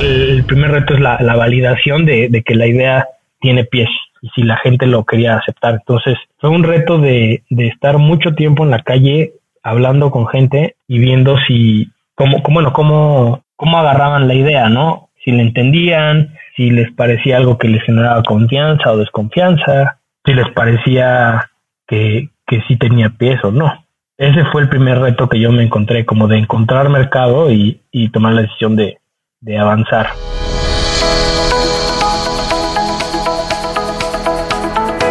el 0.00 0.44
primer 0.44 0.70
reto 0.70 0.94
es 0.94 1.00
la, 1.00 1.18
validación 1.36 2.06
de, 2.06 2.42
que 2.44 2.54
la 2.54 2.66
idea 2.66 3.08
tiene 3.40 3.64
pies 3.64 3.88
y 4.20 4.28
si 4.30 4.42
la 4.42 4.56
gente 4.58 4.86
lo 4.86 5.04
quería 5.04 5.36
aceptar. 5.36 5.74
Entonces 5.74 6.16
fue 6.38 6.50
un 6.50 6.64
reto 6.64 6.98
de, 6.98 7.42
estar 7.50 7.98
mucho 7.98 8.34
tiempo 8.34 8.64
en 8.64 8.70
la 8.70 8.82
calle 8.82 9.32
hablando 9.62 10.10
con 10.10 10.26
gente 10.28 10.76
y 10.86 10.98
viendo 10.98 11.36
si, 11.46 11.90
cómo, 12.14 12.42
cómo, 12.42 12.54
bueno, 12.54 12.72
cómo, 12.72 13.42
cómo 13.56 13.78
agarraban 13.78 14.28
la 14.28 14.34
idea, 14.34 14.68
¿no? 14.68 15.10
Si 15.24 15.32
la 15.32 15.42
entendían, 15.42 16.34
si 16.56 16.70
les 16.70 16.92
parecía 16.92 17.36
algo 17.36 17.58
que 17.58 17.68
les 17.68 17.82
generaba 17.82 18.22
confianza 18.22 18.92
o 18.92 18.98
desconfianza, 18.98 19.98
si 20.24 20.34
les 20.34 20.48
parecía 20.52 21.50
que, 21.86 22.30
que 22.46 22.62
sí 22.68 22.76
tenía 22.76 23.10
pies 23.10 23.42
o 23.44 23.50
no. 23.50 23.84
Ese 24.16 24.44
fue 24.46 24.62
el 24.62 24.68
primer 24.68 24.98
reto 24.98 25.28
que 25.28 25.38
yo 25.38 25.52
me 25.52 25.62
encontré, 25.62 26.04
como 26.04 26.26
de 26.26 26.38
encontrar 26.38 26.88
mercado 26.88 27.52
y, 27.52 27.82
y 27.92 28.08
tomar 28.08 28.32
la 28.32 28.42
decisión 28.42 28.74
de, 28.74 28.98
de 29.40 29.56
avanzar. 29.56 30.08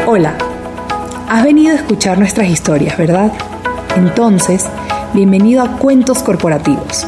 Hola, 0.06 0.34
has 1.30 1.44
venido 1.44 1.72
a 1.74 1.78
escuchar 1.78 2.18
nuestras 2.18 2.50
historias, 2.50 2.98
¿verdad? 2.98 3.32
Entonces, 3.96 4.66
bienvenido 5.14 5.64
a 5.64 5.78
Cuentos 5.78 6.24
Corporativos, 6.24 7.08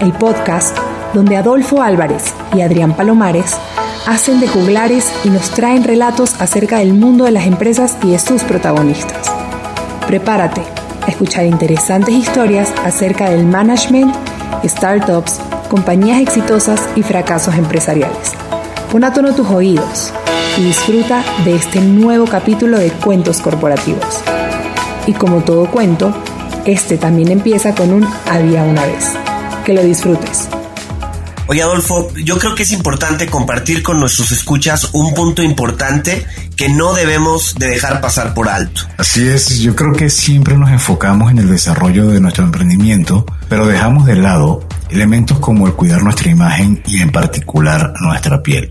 el 0.00 0.12
podcast 0.12 0.76
donde 1.12 1.36
Adolfo 1.36 1.82
Álvarez 1.82 2.34
y 2.54 2.62
Adrián 2.62 2.94
Palomares 2.94 3.58
hacen 4.06 4.40
de 4.40 4.48
juglares 4.48 5.12
y 5.24 5.28
nos 5.28 5.50
traen 5.50 5.84
relatos 5.84 6.40
acerca 6.40 6.78
del 6.78 6.94
mundo 6.94 7.24
de 7.24 7.32
las 7.32 7.46
empresas 7.46 7.98
y 8.02 8.12
de 8.12 8.18
sus 8.18 8.42
protagonistas. 8.42 9.30
Prepárate 10.06 10.62
a 11.02 11.10
escuchar 11.10 11.44
interesantes 11.44 12.14
historias 12.14 12.72
acerca 12.84 13.28
del 13.28 13.44
management, 13.44 14.14
startups, 14.64 15.40
compañías 15.68 16.20
exitosas 16.20 16.80
y 16.96 17.02
fracasos 17.02 17.54
empresariales. 17.54 18.32
Pon 18.90 19.04
a 19.04 19.12
tono 19.12 19.34
tus 19.34 19.48
oídos 19.48 20.12
y 20.58 20.64
disfruta 20.64 21.24
de 21.44 21.56
este 21.56 21.80
nuevo 21.80 22.26
capítulo 22.26 22.78
de 22.78 22.90
Cuentos 22.90 23.40
Corporativos. 23.40 24.22
Y 25.06 25.12
como 25.12 25.42
todo 25.42 25.70
cuento, 25.70 26.14
este 26.64 26.96
también 26.96 27.30
empieza 27.30 27.74
con 27.74 27.92
un 27.92 28.08
había 28.30 28.62
una 28.62 28.84
vez. 28.86 29.12
Que 29.64 29.72
lo 29.72 29.82
disfrutes. 29.82 30.48
Oye 31.46 31.62
Adolfo, 31.62 32.08
yo 32.14 32.38
creo 32.38 32.54
que 32.54 32.62
es 32.62 32.72
importante 32.72 33.26
compartir 33.26 33.82
con 33.82 34.00
nuestros 34.00 34.32
escuchas 34.32 34.88
un 34.92 35.12
punto 35.12 35.42
importante 35.42 36.26
que 36.56 36.70
no 36.70 36.94
debemos 36.94 37.54
de 37.56 37.68
dejar 37.68 38.00
pasar 38.00 38.32
por 38.32 38.48
alto. 38.48 38.82
Así 38.96 39.28
es, 39.28 39.58
yo 39.58 39.76
creo 39.76 39.92
que 39.92 40.08
siempre 40.08 40.56
nos 40.56 40.70
enfocamos 40.70 41.30
en 41.30 41.38
el 41.38 41.50
desarrollo 41.50 42.08
de 42.08 42.20
nuestro 42.20 42.44
emprendimiento, 42.44 43.26
pero 43.50 43.66
dejamos 43.66 44.06
de 44.06 44.16
lado 44.16 44.66
elementos 44.94 45.38
como 45.40 45.66
el 45.66 45.74
cuidar 45.74 46.02
nuestra 46.02 46.30
imagen 46.30 46.80
y 46.86 47.02
en 47.02 47.10
particular 47.10 47.92
nuestra 48.00 48.42
piel. 48.42 48.70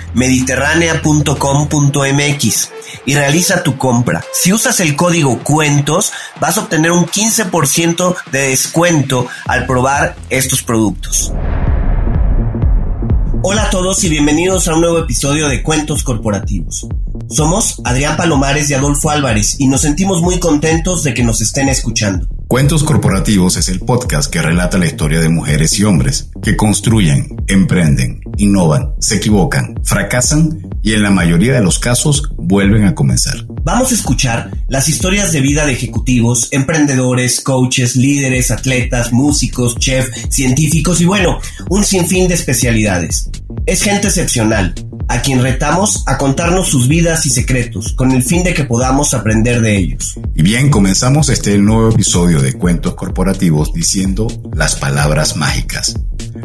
y 3.05 3.15
realiza 3.15 3.63
tu 3.63 3.77
compra. 3.77 4.23
Si 4.33 4.51
usas 4.51 4.79
el 4.79 4.95
código 4.95 5.39
cuentos, 5.39 6.11
vas 6.39 6.57
a 6.57 6.61
obtener 6.61 6.91
un 6.91 7.05
15% 7.05 8.15
de 8.31 8.49
descuento 8.49 9.27
al 9.45 9.65
probar 9.65 10.15
estos 10.29 10.61
productos. 10.61 11.31
Hola 13.43 13.63
a 13.63 13.69
todos 13.71 14.03
y 14.03 14.09
bienvenidos 14.09 14.67
a 14.67 14.75
un 14.75 14.81
nuevo 14.81 14.99
episodio 14.99 15.47
de 15.47 15.63
Cuentos 15.63 16.03
Corporativos. 16.03 16.87
Somos 17.29 17.81
Adrián 17.83 18.17
Palomares 18.17 18.69
y 18.69 18.73
Adolfo 18.75 19.09
Álvarez 19.09 19.55
y 19.59 19.67
nos 19.67 19.81
sentimos 19.81 20.21
muy 20.21 20.39
contentos 20.39 21.03
de 21.03 21.13
que 21.13 21.23
nos 21.23 21.41
estén 21.41 21.69
escuchando. 21.69 22.27
Cuentos 22.51 22.83
Corporativos 22.83 23.55
es 23.55 23.69
el 23.69 23.79
podcast 23.79 24.29
que 24.29 24.41
relata 24.41 24.77
la 24.77 24.85
historia 24.85 25.21
de 25.21 25.29
mujeres 25.29 25.79
y 25.79 25.85
hombres 25.85 26.31
que 26.43 26.57
construyen, 26.57 27.37
emprenden, 27.47 28.19
innovan, 28.35 28.93
se 28.99 29.15
equivocan, 29.15 29.79
fracasan 29.85 30.59
y 30.81 30.91
en 30.91 31.01
la 31.01 31.11
mayoría 31.11 31.53
de 31.53 31.61
los 31.61 31.79
casos 31.79 32.29
vuelven 32.35 32.83
a 32.83 32.93
comenzar. 32.93 33.45
Vamos 33.63 33.93
a 33.93 33.95
escuchar 33.95 34.51
las 34.67 34.89
historias 34.89 35.31
de 35.31 35.39
vida 35.39 35.65
de 35.65 35.71
ejecutivos, 35.71 36.49
emprendedores, 36.51 37.39
coaches, 37.39 37.95
líderes, 37.95 38.51
atletas, 38.51 39.13
músicos, 39.13 39.77
chefs, 39.77 40.27
científicos 40.29 40.99
y 40.99 41.05
bueno, 41.05 41.39
un 41.69 41.85
sinfín 41.85 42.27
de 42.27 42.33
especialidades. 42.33 43.29
Es 43.65 43.81
gente 43.81 44.07
excepcional, 44.07 44.73
a 45.11 45.21
quien 45.21 45.41
retamos 45.41 46.03
a 46.07 46.17
contarnos 46.17 46.69
sus 46.69 46.87
vidas 46.87 47.25
y 47.25 47.29
secretos, 47.29 47.91
con 47.91 48.11
el 48.11 48.23
fin 48.23 48.45
de 48.45 48.53
que 48.53 48.63
podamos 48.63 49.13
aprender 49.13 49.59
de 49.59 49.75
ellos. 49.75 50.17
Y 50.33 50.41
bien, 50.41 50.69
comenzamos 50.69 51.27
este 51.27 51.57
nuevo 51.57 51.89
episodio 51.89 52.41
de 52.41 52.53
Cuentos 52.53 52.95
Corporativos 52.95 53.73
diciendo 53.73 54.27
las 54.53 54.77
palabras 54.77 55.35
mágicas. 55.35 55.95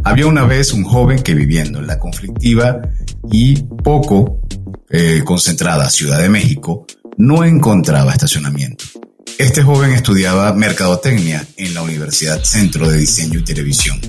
Había 0.03 0.27
una 0.27 0.43
vez 0.43 0.73
un 0.73 0.83
joven 0.83 1.23
que 1.23 1.35
viviendo 1.35 1.79
en 1.79 1.87
la 1.87 2.01
conflictiva 2.01 2.81
y 3.31 3.63
poco 3.85 4.41
eh, 4.91 5.23
concentrada 5.25 5.89
Ciudad 5.89 6.19
de 6.19 6.29
México, 6.29 6.87
no 7.19 7.45
encontraba 7.45 8.11
estacionamiento. 8.11 8.85
Este 9.39 9.63
joven 9.63 9.93
estudiaba 9.93 10.55
mercadotecnia 10.55 11.47
en 11.59 11.75
la 11.75 11.83
Universidad 11.83 12.43
Centro 12.43 12.89
de 12.89 12.97
Diseño 12.97 13.39
y 13.41 13.45
Televisión 13.45 14.01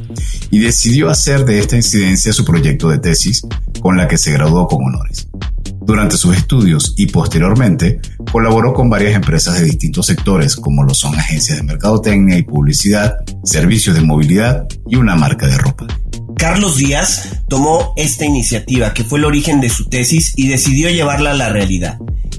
y 0.51 0.59
decidió 0.59 1.09
hacer 1.09 1.43
de 1.43 1.59
esta 1.59 1.75
incidencia 1.75 2.31
su 2.31 2.45
proyecto 2.45 2.87
de 2.87 2.99
tesis 2.99 3.41
con 3.81 3.97
la 3.97 4.07
que 4.07 4.17
se 4.17 4.31
graduó 4.31 4.67
con 4.67 4.85
honores. 4.85 5.27
Durante 5.81 6.15
sus 6.15 6.37
estudios 6.37 6.93
y 6.95 7.07
posteriormente 7.07 7.99
colaboró 8.31 8.73
con 8.73 8.89
varias 8.89 9.15
empresas 9.15 9.59
de 9.59 9.65
distintos 9.65 10.05
sectores 10.05 10.55
como 10.55 10.83
lo 10.85 10.93
son 10.93 11.13
agencias 11.15 11.57
de 11.57 11.63
mercadotecnia 11.63 12.37
y 12.37 12.43
publicidad, 12.43 13.15
servicios 13.43 13.97
de 13.97 14.03
movilidad 14.03 14.65
y 14.87 14.95
una 14.95 15.17
marca 15.17 15.45
de 15.45 15.57
ropa. 15.57 15.87
Carlos 16.37 16.77
Díaz 16.77 17.29
tomó 17.47 17.93
esta 17.95 18.25
iniciativa 18.25 18.93
que 18.93 19.03
fue 19.03 19.19
el 19.19 19.25
origen 19.25 19.59
de 19.59 19.69
su 19.69 19.85
tesis 19.85 20.33
y 20.35 20.47
decidió 20.47 20.89
llevarla 20.89 21.31
a 21.31 21.35
la 21.35 21.49
realidad 21.49 21.97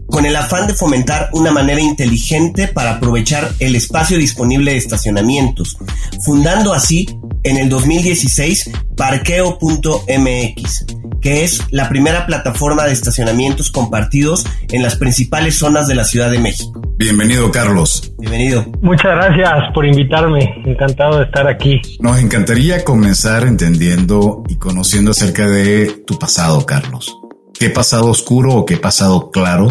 con 0.08 0.24
el 0.24 0.36
afán 0.36 0.66
de 0.66 0.74
fomentar 0.74 1.28
una 1.32 1.52
manera 1.52 1.80
inteligente 1.80 2.66
para 2.68 2.92
aprovechar 2.92 3.52
el 3.58 3.76
espacio 3.76 4.18
disponible 4.18 4.72
de 4.72 4.78
estacionamientos, 4.78 5.76
fundando 6.22 6.72
así 6.72 7.06
en 7.42 7.58
el 7.58 7.68
2016 7.68 8.70
Parqueo.mx, 8.96 10.86
que 11.20 11.44
es 11.44 11.62
la 11.70 11.88
primera 11.88 12.26
plataforma 12.26 12.84
de 12.84 12.92
estacionamientos 12.92 13.70
compartidos 13.70 14.46
en 14.70 14.82
las 14.82 14.96
principales 14.96 15.58
zonas 15.58 15.88
de 15.88 15.94
la 15.94 16.04
Ciudad 16.04 16.30
de 16.30 16.38
México. 16.38 16.80
Bienvenido, 16.96 17.50
Carlos. 17.52 18.12
Bienvenido. 18.18 18.66
Muchas 18.82 19.14
gracias 19.14 19.72
por 19.72 19.86
invitarme. 19.86 20.62
Encantado 20.66 21.18
de 21.18 21.24
estar 21.24 21.46
aquí. 21.46 21.80
Nos 22.00 22.18
encantaría 22.18 22.84
comenzar 22.84 23.44
entendiendo 23.44 24.42
y 24.48 24.56
conociendo 24.56 25.12
acerca 25.12 25.48
de 25.48 26.02
tu 26.06 26.18
pasado, 26.18 26.66
Carlos. 26.66 27.16
¿Qué 27.58 27.70
pasado 27.70 28.08
oscuro 28.08 28.54
o 28.54 28.64
qué 28.64 28.76
pasado 28.76 29.30
claro 29.30 29.68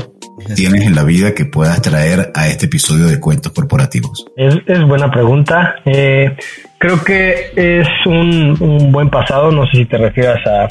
tienes 0.55 0.83
en 0.83 0.95
la 0.95 1.03
vida 1.03 1.33
que 1.33 1.45
puedas 1.45 1.81
traer 1.81 2.31
a 2.33 2.47
este 2.47 2.65
episodio 2.65 3.07
de 3.07 3.19
Cuentos 3.19 3.51
Corporativos? 3.53 4.25
Es, 4.35 4.55
buena 4.87 5.09
pregunta. 5.09 5.75
Eh, 5.85 6.35
creo 6.77 7.03
que 7.03 7.51
es 7.55 7.87
un, 8.05 8.91
buen 8.91 9.09
pasado, 9.09 9.51
no 9.51 9.65
sé 9.67 9.77
si 9.77 9.85
te 9.85 9.97
refieras 9.97 10.45
a, 10.45 10.67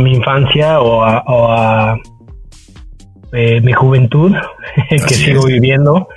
mi 0.00 0.14
infancia 0.14 0.80
o 0.80 1.02
a, 1.04 1.98
eh, 3.32 3.60
mi 3.60 3.72
juventud 3.72 4.32
que 4.88 5.14
sigo 5.14 5.46
viviendo. 5.46 6.08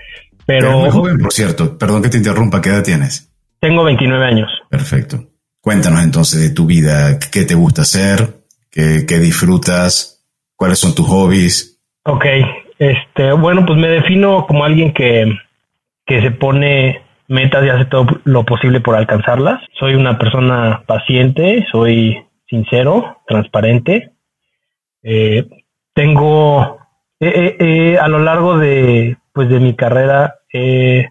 Pero 0.45 0.79
muy 0.79 0.89
joven, 0.89 1.19
por 1.19 1.31
cierto, 1.31 1.77
perdón 1.77 2.01
que 2.01 2.09
te 2.09 2.17
interrumpa, 2.17 2.61
¿qué 2.61 2.69
edad 2.69 2.83
tienes? 2.83 3.31
Tengo 3.59 3.83
29 3.83 4.25
años. 4.25 4.49
Perfecto. 4.69 5.25
Cuéntanos 5.61 6.03
entonces 6.03 6.41
de 6.41 6.49
tu 6.51 6.65
vida, 6.65 7.19
qué 7.19 7.45
te 7.45 7.53
gusta 7.53 7.83
hacer, 7.83 8.41
qué, 8.71 9.05
qué 9.07 9.19
disfrutas, 9.19 10.25
cuáles 10.55 10.79
son 10.79 10.95
tus 10.95 11.05
hobbies. 11.05 11.79
Ok, 12.03 12.25
este, 12.79 13.33
bueno, 13.33 13.65
pues 13.65 13.77
me 13.77 13.89
defino 13.89 14.47
como 14.47 14.63
alguien 14.63 14.93
que, 14.93 15.37
que 16.05 16.21
se 16.21 16.31
pone 16.31 17.03
metas 17.27 17.63
y 17.65 17.69
hace 17.69 17.85
todo 17.85 18.07
lo 18.23 18.43
posible 18.45 18.79
por 18.81 18.95
alcanzarlas. 18.95 19.61
Soy 19.77 19.95
una 19.95 20.17
persona 20.17 20.83
paciente, 20.87 21.65
soy 21.71 22.25
sincero, 22.49 23.21
transparente. 23.27 24.11
Eh, 25.03 25.47
tengo, 25.93 26.79
a 27.21 28.07
lo 28.07 28.19
largo 28.19 28.57
de, 28.57 29.17
pues 29.33 29.49
de 29.49 29.59
mi 29.59 29.75
carrera, 29.75 30.35
he 30.51 31.09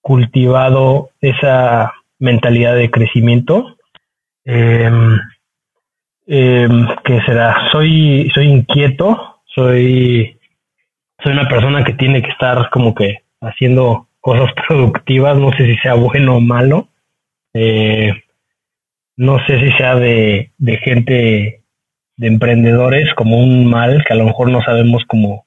cultivado 0.00 1.10
esa 1.20 1.92
mentalidad 2.18 2.74
de 2.74 2.90
crecimiento. 2.90 3.76
Em, 4.44 5.18
em, 6.26 6.86
que 7.04 7.20
será? 7.22 7.70
Soy, 7.70 8.30
soy 8.34 8.46
inquieto, 8.46 9.40
soy, 9.46 10.38
soy 11.22 11.32
una 11.32 11.48
persona 11.48 11.84
que 11.84 11.92
tiene 11.94 12.22
que 12.22 12.30
estar 12.30 12.70
como 12.70 12.94
que 12.94 13.18
haciendo 13.40 14.08
cosas 14.20 14.52
productivas, 14.68 15.36
no 15.36 15.50
sé 15.52 15.66
si 15.66 15.76
sea 15.78 15.94
bueno 15.94 16.36
o 16.36 16.40
malo. 16.40 16.88
Eh, 17.52 18.12
no 19.20 19.36
sé 19.46 19.60
si 19.60 19.70
sea 19.72 19.96
de, 19.96 20.50
de 20.56 20.78
gente, 20.78 21.62
de 22.16 22.26
emprendedores, 22.26 23.12
como 23.14 23.38
un 23.38 23.66
mal, 23.66 24.02
que 24.06 24.14
a 24.14 24.16
lo 24.16 24.24
mejor 24.24 24.50
no 24.50 24.62
sabemos 24.62 25.02
cómo 25.06 25.46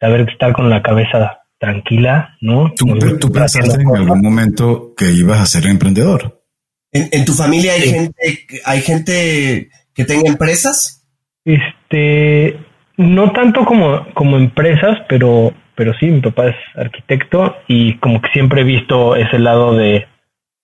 saber 0.00 0.28
estar 0.28 0.52
con 0.52 0.68
la 0.68 0.82
cabeza 0.82 1.38
tranquila, 1.60 2.36
¿no? 2.40 2.72
¿Tú, 2.76 2.88
pensaste 3.30 3.80
en 3.80 3.96
algún 3.96 4.20
momento 4.20 4.92
que 4.96 5.12
ibas 5.12 5.40
a 5.40 5.46
ser 5.46 5.66
emprendedor? 5.70 6.42
¿En, 6.90 7.24
tu 7.24 7.32
familia 7.32 7.74
hay 7.74 7.82
gente 7.82 8.46
hay 8.64 8.80
gente 8.80 9.70
que 9.94 10.04
tenga 10.04 10.28
empresas? 10.28 11.06
Este, 11.44 12.58
no 12.96 13.30
tanto 13.30 13.64
como, 13.64 14.04
como 14.14 14.36
empresas, 14.36 14.98
pero, 15.08 15.54
pero 15.76 15.92
sí, 16.00 16.06
mi 16.06 16.22
papá 16.22 16.48
es 16.48 16.56
arquitecto 16.74 17.54
y 17.68 17.98
como 17.98 18.20
que 18.20 18.30
siempre 18.32 18.62
he 18.62 18.64
visto 18.64 19.14
ese 19.14 19.38
lado 19.38 19.76
de, 19.76 20.06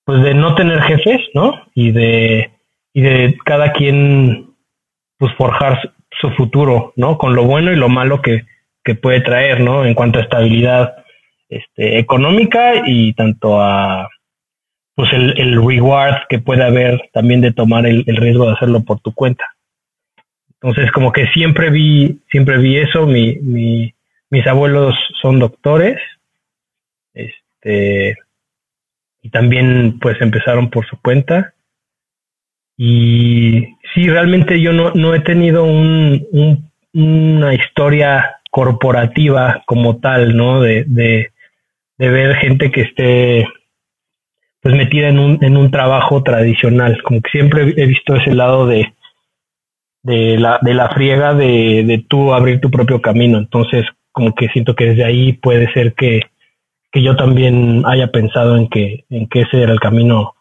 pues 0.05 0.23
de 0.23 0.35
no 0.35 0.55
tener 0.55 0.81
jefes, 0.83 1.21
¿no? 1.35 1.67
Y 1.75 1.93
de, 1.93 2.51
y 2.93 3.01
de 3.03 3.39
cada 3.45 3.73
quien, 3.73 4.55
pues 5.19 5.33
forjar 5.35 5.93
su 6.21 6.31
futuro, 6.31 6.93
¿no? 6.97 7.19
Con 7.19 7.35
lo 7.35 7.45
bueno 7.45 7.73
y 7.73 7.77
lo 7.77 7.89
malo 7.89 8.21
que, 8.21 8.45
que 8.85 8.95
puede 8.95 9.21
traer, 9.21 9.61
¿no? 9.61 9.85
En 9.85 9.95
cuanto 9.95 10.19
a 10.19 10.23
estabilidad 10.23 10.95
este, 11.49 11.99
económica 11.99 12.83
y 12.87 13.13
tanto 13.15 13.61
a 13.61 14.09
pues 14.95 15.13
el, 15.13 15.39
el 15.39 15.57
reward 15.57 16.27
que 16.29 16.39
puede 16.39 16.65
haber 16.65 17.11
también 17.13 17.41
de 17.41 17.53
tomar 17.53 17.87
el, 17.87 18.05
riesgo 18.05 18.47
de 18.47 18.53
hacerlo 18.53 18.85
por 18.85 19.01
tu 19.01 19.13
cuenta. 19.13 19.45
Entonces, 20.61 20.93
como 20.93 21.13
que 21.13 21.27
siempre 21.29 21.71
vi, 21.71 22.21
siempre 22.31 22.59
vi 22.59 22.77
eso. 22.77 23.07
Mi, 23.07 23.37
mi, 23.37 23.95
mis 24.31 24.47
abuelos 24.47 24.95
son 25.21 25.39
doctores, 25.39 25.99
este, 27.15 28.17
y 29.23 29.31
también 29.31 29.99
pues 30.01 30.21
empezaron 30.21 30.69
por 30.69 30.87
su 30.87 31.01
cuenta. 31.01 31.55
Y 32.77 33.77
sí, 33.95 34.09
realmente 34.09 34.61
yo 34.61 34.73
no, 34.73 34.91
no 34.91 35.15
he 35.15 35.21
tenido 35.21 35.65
un, 35.65 36.27
un, 36.33 36.71
una 36.93 37.55
historia 37.55 38.41
corporativa 38.51 39.63
como 39.67 39.99
tal, 39.99 40.37
¿no? 40.37 40.61
De, 40.61 40.85
de, 40.87 41.31
de 41.99 42.09
ver 42.09 42.35
gente 42.37 42.71
que 42.71 42.83
esté 42.83 43.47
pues 44.61 44.75
metida 44.75 45.09
en 45.09 45.19
un, 45.19 45.39
en 45.43 45.57
un 45.57 45.71
trabajo 45.71 46.23
tradicional. 46.23 47.01
Como 47.03 47.21
que 47.21 47.31
siempre 47.31 47.75
he 47.77 47.87
visto 47.87 48.17
ese 48.17 48.35
lado 48.35 48.67
de, 48.67 48.93
de, 50.03 50.39
la, 50.39 50.59
de 50.63 50.75
la 50.75 50.89
friega 50.91 51.35
de, 51.35 51.85
de 51.85 52.05
tú 52.09 52.35
abrir 52.35 52.61
tu 52.61 52.71
propio 52.71 53.01
camino. 53.01 53.39
Entonces, 53.39 53.85
como 54.11 54.35
que 54.35 54.49
siento 54.49 54.75
que 54.75 54.87
desde 54.87 55.05
ahí 55.05 55.33
puede 55.33 55.73
ser 55.73 55.95
que, 55.95 56.23
que 56.93 57.03
yo 57.03 57.17
también 57.17 57.83
haya 57.87 58.09
pensado 58.09 58.57
en 58.57 58.69
que, 58.69 59.05
en 59.09 59.27
que 59.29 59.41
ese 59.41 59.63
era 59.63 59.73
el 59.73 59.81
camino 59.81 60.35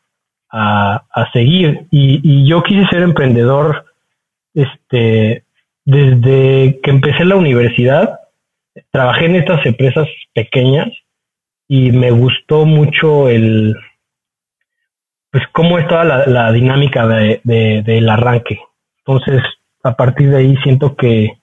a, 0.52 1.06
a 1.10 1.32
seguir. 1.32 1.88
Y, 1.90 2.46
yo 2.46 2.62
quise 2.62 2.86
ser 2.88 3.04
emprendedor 3.04 3.86
este, 4.54 5.46
desde 5.86 6.80
que 6.84 6.90
empecé 6.92 7.24
la 7.24 7.38
universidad, 7.38 8.20
trabajé 8.92 9.26
en 9.26 9.38
estas 9.38 9.66
empresas 9.66 10.08
pequeñas 10.34 10.90
y 11.68 11.92
me 11.92 12.12
gustó 12.12 12.66
mucho 12.66 13.30
el, 13.30 13.78
pues 15.32 15.44
cómo 15.54 15.80
es 15.80 15.88
toda 15.88 16.04
la, 16.04 16.52
dinámica 16.52 17.08
de, 17.08 17.40
del 17.44 18.10
arranque. 18.10 18.60
Entonces, 19.06 19.42
a 19.84 19.96
partir 19.96 20.30
de 20.30 20.38
ahí 20.38 20.58
siento 20.58 20.98
que, 20.98 21.38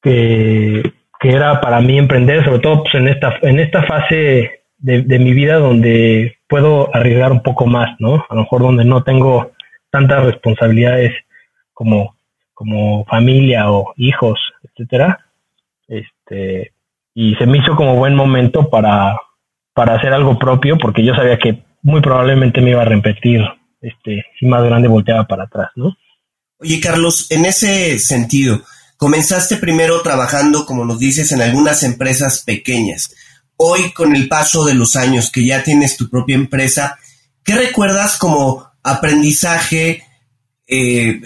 que, 0.00 0.92
era 1.30 1.60
para 1.60 1.80
mí 1.80 1.98
emprender, 1.98 2.44
sobre 2.44 2.60
todo 2.60 2.82
pues, 2.82 2.94
en 2.94 3.08
esta, 3.08 3.38
en 3.42 3.58
esta 3.58 3.82
fase 3.84 4.64
de, 4.78 5.02
de, 5.02 5.18
mi 5.18 5.32
vida 5.32 5.58
donde 5.58 6.38
puedo 6.48 6.94
arriesgar 6.94 7.32
un 7.32 7.42
poco 7.42 7.66
más, 7.66 7.96
¿no? 7.98 8.24
A 8.28 8.34
lo 8.34 8.42
mejor 8.42 8.62
donde 8.62 8.84
no 8.84 9.02
tengo 9.02 9.52
tantas 9.90 10.24
responsabilidades 10.24 11.12
como 11.72 12.14
como 12.54 13.04
familia 13.04 13.70
o 13.70 13.92
hijos, 13.96 14.38
etcétera. 14.62 15.26
Este, 15.86 16.72
y 17.12 17.34
se 17.34 17.46
me 17.46 17.58
hizo 17.58 17.76
como 17.76 17.96
buen 17.96 18.14
momento 18.14 18.70
para, 18.70 19.16
para 19.74 19.96
hacer 19.96 20.12
algo 20.12 20.38
propio, 20.38 20.78
porque 20.78 21.04
yo 21.04 21.14
sabía 21.14 21.36
que 21.36 21.62
muy 21.82 22.00
probablemente 22.00 22.62
me 22.62 22.70
iba 22.70 22.82
a 22.82 22.86
repetir, 22.86 23.42
este, 23.82 24.24
si 24.38 24.46
más 24.46 24.64
grande 24.64 24.88
volteaba 24.88 25.26
para 25.26 25.44
atrás, 25.44 25.70
¿no? 25.74 25.94
Oye, 26.58 26.80
Carlos, 26.80 27.30
en 27.30 27.44
ese 27.44 27.98
sentido, 27.98 28.60
comenzaste 29.04 29.58
primero 29.58 30.00
trabajando, 30.00 30.64
como 30.64 30.86
nos 30.86 30.98
dices, 30.98 31.30
en 31.32 31.42
algunas 31.42 31.82
empresas 31.82 32.40
pequeñas. 32.40 33.14
Hoy, 33.58 33.92
con 33.92 34.16
el 34.16 34.28
paso 34.28 34.64
de 34.64 34.72
los 34.72 34.96
años 34.96 35.30
que 35.30 35.44
ya 35.44 35.62
tienes 35.62 35.98
tu 35.98 36.08
propia 36.08 36.36
empresa, 36.36 36.98
¿qué 37.42 37.54
recuerdas 37.54 38.16
como 38.16 38.66
aprendizaje 38.82 40.04
eh, 40.66 41.20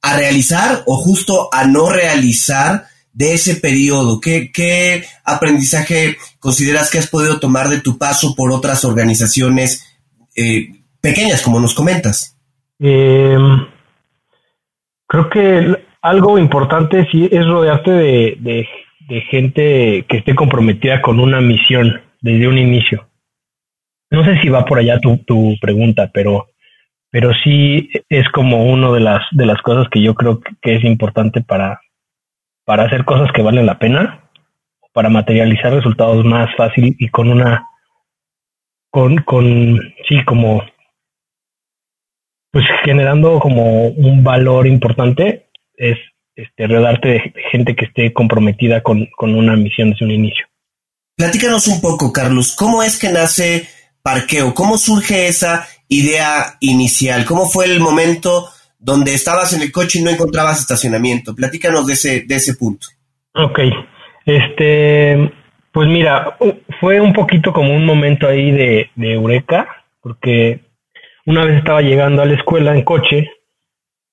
a 0.00 0.16
realizar 0.16 0.84
o 0.86 0.96
justo 0.96 1.50
a 1.52 1.66
no 1.66 1.90
realizar 1.92 2.86
de 3.12 3.34
ese 3.34 3.56
periodo? 3.56 4.20
¿Qué, 4.20 4.50
¿Qué, 4.50 5.04
aprendizaje 5.22 6.16
consideras 6.38 6.88
que 6.88 6.96
has 6.96 7.08
podido 7.08 7.38
tomar 7.38 7.68
de 7.68 7.82
tu 7.82 7.98
paso 7.98 8.34
por 8.34 8.50
otras 8.52 8.86
organizaciones 8.86 9.84
eh, 10.34 10.80
pequeñas, 11.02 11.42
como 11.42 11.60
nos 11.60 11.74
comentas? 11.74 12.38
Em, 12.78 13.66
creo 15.06 15.28
que 15.28 15.87
algo 16.02 16.38
importante 16.38 17.06
sí 17.10 17.28
es 17.30 17.46
rodearte 17.46 17.90
de, 17.90 18.66
de, 19.08 19.20
gente 19.22 20.04
que 20.08 20.18
esté 20.18 20.34
comprometida 20.34 21.00
con 21.00 21.18
una 21.18 21.40
misión 21.40 22.02
desde 22.20 22.46
un 22.46 22.58
inicio. 22.58 23.08
No 24.10 24.24
sé 24.24 24.40
si 24.40 24.48
va 24.48 24.64
por 24.64 24.78
allá 24.78 25.00
tu, 25.00 25.18
tu 25.18 25.56
pregunta, 25.60 26.10
pero 26.12 26.48
pero 27.10 27.32
sí 27.42 27.90
es 28.08 28.28
como 28.30 28.64
una 28.64 28.92
de 28.92 29.00
las, 29.00 29.22
de 29.32 29.46
las 29.46 29.60
cosas 29.62 29.88
que 29.90 30.02
yo 30.02 30.14
creo 30.14 30.40
que 30.60 30.76
es 30.76 30.84
importante 30.84 31.40
para, 31.40 31.80
para 32.64 32.84
hacer 32.84 33.04
cosas 33.04 33.32
que 33.32 33.42
valen 33.42 33.66
la 33.66 33.78
pena, 33.78 34.30
para 34.92 35.08
materializar 35.08 35.72
resultados 35.72 36.24
más 36.24 36.54
fácil 36.56 36.96
y 36.98 37.08
con 37.08 37.30
una, 37.30 37.66
con, 38.90 39.16
con, 39.18 39.80
sí, 40.08 40.22
como, 40.24 40.62
pues 42.50 42.64
generando 42.84 43.38
como 43.40 43.88
un 43.88 44.22
valor 44.22 44.66
importante, 44.66 45.47
es 45.78 45.96
este, 46.36 46.66
rodearte 46.66 47.08
de 47.08 47.32
gente 47.50 47.74
que 47.74 47.86
esté 47.86 48.12
comprometida 48.12 48.82
con, 48.82 49.08
con 49.16 49.34
una 49.34 49.56
misión 49.56 49.90
desde 49.90 50.04
un 50.04 50.10
inicio. 50.10 50.46
Platícanos 51.16 51.66
un 51.66 51.80
poco, 51.80 52.12
Carlos, 52.12 52.54
¿cómo 52.54 52.82
es 52.82 52.98
que 52.98 53.08
nace 53.08 53.66
Parqueo? 54.02 54.54
¿Cómo 54.54 54.78
surge 54.78 55.26
esa 55.26 55.66
idea 55.88 56.56
inicial? 56.60 57.24
¿Cómo 57.24 57.46
fue 57.46 57.64
el 57.64 57.80
momento 57.80 58.48
donde 58.78 59.14
estabas 59.14 59.52
en 59.52 59.62
el 59.62 59.72
coche 59.72 59.98
y 59.98 60.02
no 60.02 60.10
encontrabas 60.10 60.60
estacionamiento? 60.60 61.34
Platícanos 61.34 61.86
de 61.86 61.94
ese, 61.94 62.20
de 62.22 62.36
ese 62.36 62.54
punto. 62.54 62.86
Ok, 63.34 63.58
este, 64.26 65.32
pues 65.72 65.88
mira, 65.88 66.36
fue 66.80 67.00
un 67.00 67.12
poquito 67.12 67.52
como 67.52 67.74
un 67.74 67.84
momento 67.84 68.28
ahí 68.28 68.50
de, 68.52 68.90
de 68.94 69.12
eureka, 69.12 69.66
porque 70.00 70.60
una 71.26 71.44
vez 71.44 71.58
estaba 71.58 71.82
llegando 71.82 72.22
a 72.22 72.26
la 72.26 72.34
escuela 72.34 72.76
en 72.76 72.84
coche 72.84 73.28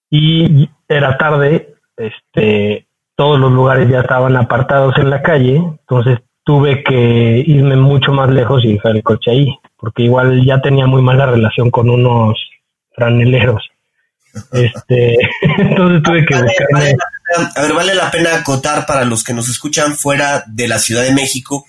y 0.09 0.69
era 0.87 1.17
tarde, 1.17 1.75
este, 1.97 2.87
todos 3.15 3.39
los 3.39 3.51
lugares 3.51 3.89
ya 3.89 4.01
estaban 4.01 4.35
apartados 4.35 4.95
en 4.97 5.09
la 5.09 5.21
calle, 5.21 5.55
entonces 5.55 6.19
tuve 6.43 6.83
que 6.83 7.43
irme 7.45 7.75
mucho 7.75 8.11
más 8.11 8.29
lejos 8.29 8.63
y 8.63 8.73
dejar 8.73 8.95
el 8.95 9.03
coche 9.03 9.31
ahí, 9.31 9.59
porque 9.77 10.03
igual 10.03 10.45
ya 10.45 10.61
tenía 10.61 10.85
muy 10.85 11.01
mala 11.01 11.25
relación 11.25 11.71
con 11.71 11.89
unos 11.89 12.37
franeleros. 12.91 13.63
Este, 14.51 15.17
entonces 15.57 16.03
tuve 16.03 16.25
que 16.25 16.35
buscarme. 16.35 16.93
a 17.55 17.61
ver, 17.61 17.73
vale 17.73 17.95
la 17.95 18.11
pena 18.11 18.35
acotar 18.35 18.85
para 18.85 19.05
los 19.05 19.23
que 19.23 19.33
nos 19.33 19.49
escuchan 19.49 19.95
fuera 19.95 20.43
de 20.47 20.67
la 20.67 20.77
Ciudad 20.77 21.03
de 21.03 21.13
México 21.13 21.65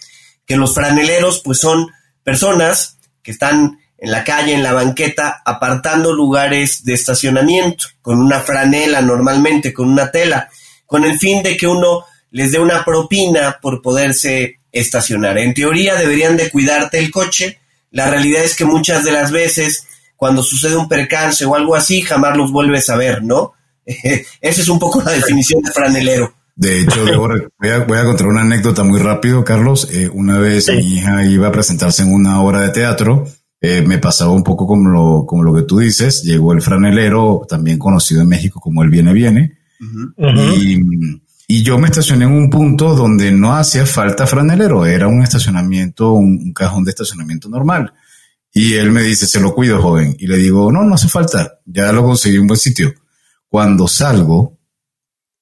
que 0.46 0.56
los 0.56 0.74
franeleros, 0.74 1.42
pues 1.44 1.58
son 1.58 1.88
personas 2.22 2.98
que 3.22 3.32
están 3.32 3.78
en 3.98 4.10
la 4.10 4.24
calle, 4.24 4.54
en 4.54 4.62
la 4.62 4.72
banqueta, 4.72 5.42
apartando 5.44 6.12
lugares 6.12 6.84
de 6.84 6.94
estacionamiento, 6.94 7.86
con 8.02 8.20
una 8.20 8.40
franela 8.40 9.00
normalmente, 9.00 9.72
con 9.72 9.88
una 9.88 10.10
tela, 10.10 10.48
con 10.84 11.04
el 11.04 11.18
fin 11.18 11.42
de 11.42 11.56
que 11.56 11.66
uno 11.66 12.04
les 12.30 12.52
dé 12.52 12.58
una 12.58 12.84
propina 12.84 13.58
por 13.60 13.80
poderse 13.80 14.60
estacionar. 14.70 15.38
En 15.38 15.54
teoría 15.54 15.94
deberían 15.94 16.36
de 16.36 16.50
cuidarte 16.50 16.98
el 16.98 17.10
coche, 17.10 17.58
La 17.90 18.10
realidad 18.10 18.44
es 18.44 18.54
que 18.54 18.66
muchas 18.66 19.04
de 19.04 19.12
las 19.12 19.30
veces, 19.30 19.86
cuando 20.16 20.42
sucede 20.42 20.76
un 20.76 20.88
percance 20.88 21.46
o 21.46 21.54
algo 21.54 21.74
así, 21.74 22.02
jamás 22.02 22.36
los 22.36 22.52
vuelves 22.52 22.90
a 22.90 22.96
ver, 22.96 23.22
¿no? 23.22 23.54
Esa 23.86 24.62
es 24.62 24.68
un 24.68 24.78
poco 24.78 25.00
la 25.02 25.12
definición 25.12 25.62
de 25.62 25.70
franelero. 25.70 26.34
De 26.56 26.80
hecho, 26.80 27.04
voy, 27.18 27.70
a, 27.70 27.78
voy, 27.84 27.98
a, 27.98 28.04
contar 28.04 28.26
una 28.26 28.40
anécdota 28.40 28.82
muy 28.82 28.98
rápido, 28.98 29.44
Carlos. 29.44 29.88
Eh, 29.90 30.10
una 30.12 30.38
vez 30.38 30.68
mi 30.68 30.96
hija 30.96 31.24
iba 31.24 31.48
a 31.48 31.52
presentarse 31.52 32.02
en 32.02 32.12
una 32.12 32.42
obra 32.42 32.62
de 32.62 32.70
teatro. 32.70 33.26
Eh, 33.60 33.82
me 33.82 33.98
pasaba 33.98 34.32
un 34.32 34.44
poco 34.44 34.66
como 34.66 34.88
lo, 34.90 35.26
como 35.26 35.42
lo 35.42 35.54
que 35.54 35.62
tú 35.62 35.78
dices. 35.78 36.22
Llegó 36.22 36.52
el 36.52 36.62
franelero, 36.62 37.46
también 37.48 37.78
conocido 37.78 38.22
en 38.22 38.28
México 38.28 38.60
como 38.60 38.82
el 38.82 38.90
Viene 38.90 39.12
Viene. 39.12 39.58
y, 40.58 40.80
y, 41.48 41.62
yo 41.62 41.78
me 41.78 41.88
estacioné 41.88 42.24
en 42.24 42.32
un 42.32 42.50
punto 42.50 42.94
donde 42.94 43.30
no 43.32 43.54
hacía 43.54 43.86
falta 43.86 44.26
franelero. 44.26 44.86
Era 44.86 45.08
un 45.08 45.22
estacionamiento, 45.22 46.12
un, 46.12 46.38
un 46.44 46.52
cajón 46.52 46.84
de 46.84 46.90
estacionamiento 46.90 47.48
normal. 47.48 47.92
Y 48.52 48.74
él 48.74 48.90
me 48.90 49.02
dice, 49.02 49.26
se 49.26 49.40
lo 49.40 49.54
cuido, 49.54 49.82
joven. 49.82 50.16
Y 50.18 50.26
le 50.26 50.38
digo, 50.38 50.72
no, 50.72 50.82
no 50.82 50.94
hace 50.94 51.08
falta. 51.08 51.60
Ya 51.66 51.92
lo 51.92 52.04
conseguí 52.04 52.36
en 52.36 52.42
un 52.42 52.46
buen 52.46 52.58
sitio. 52.58 52.94
Cuando 53.48 53.86
salgo, 53.86 54.58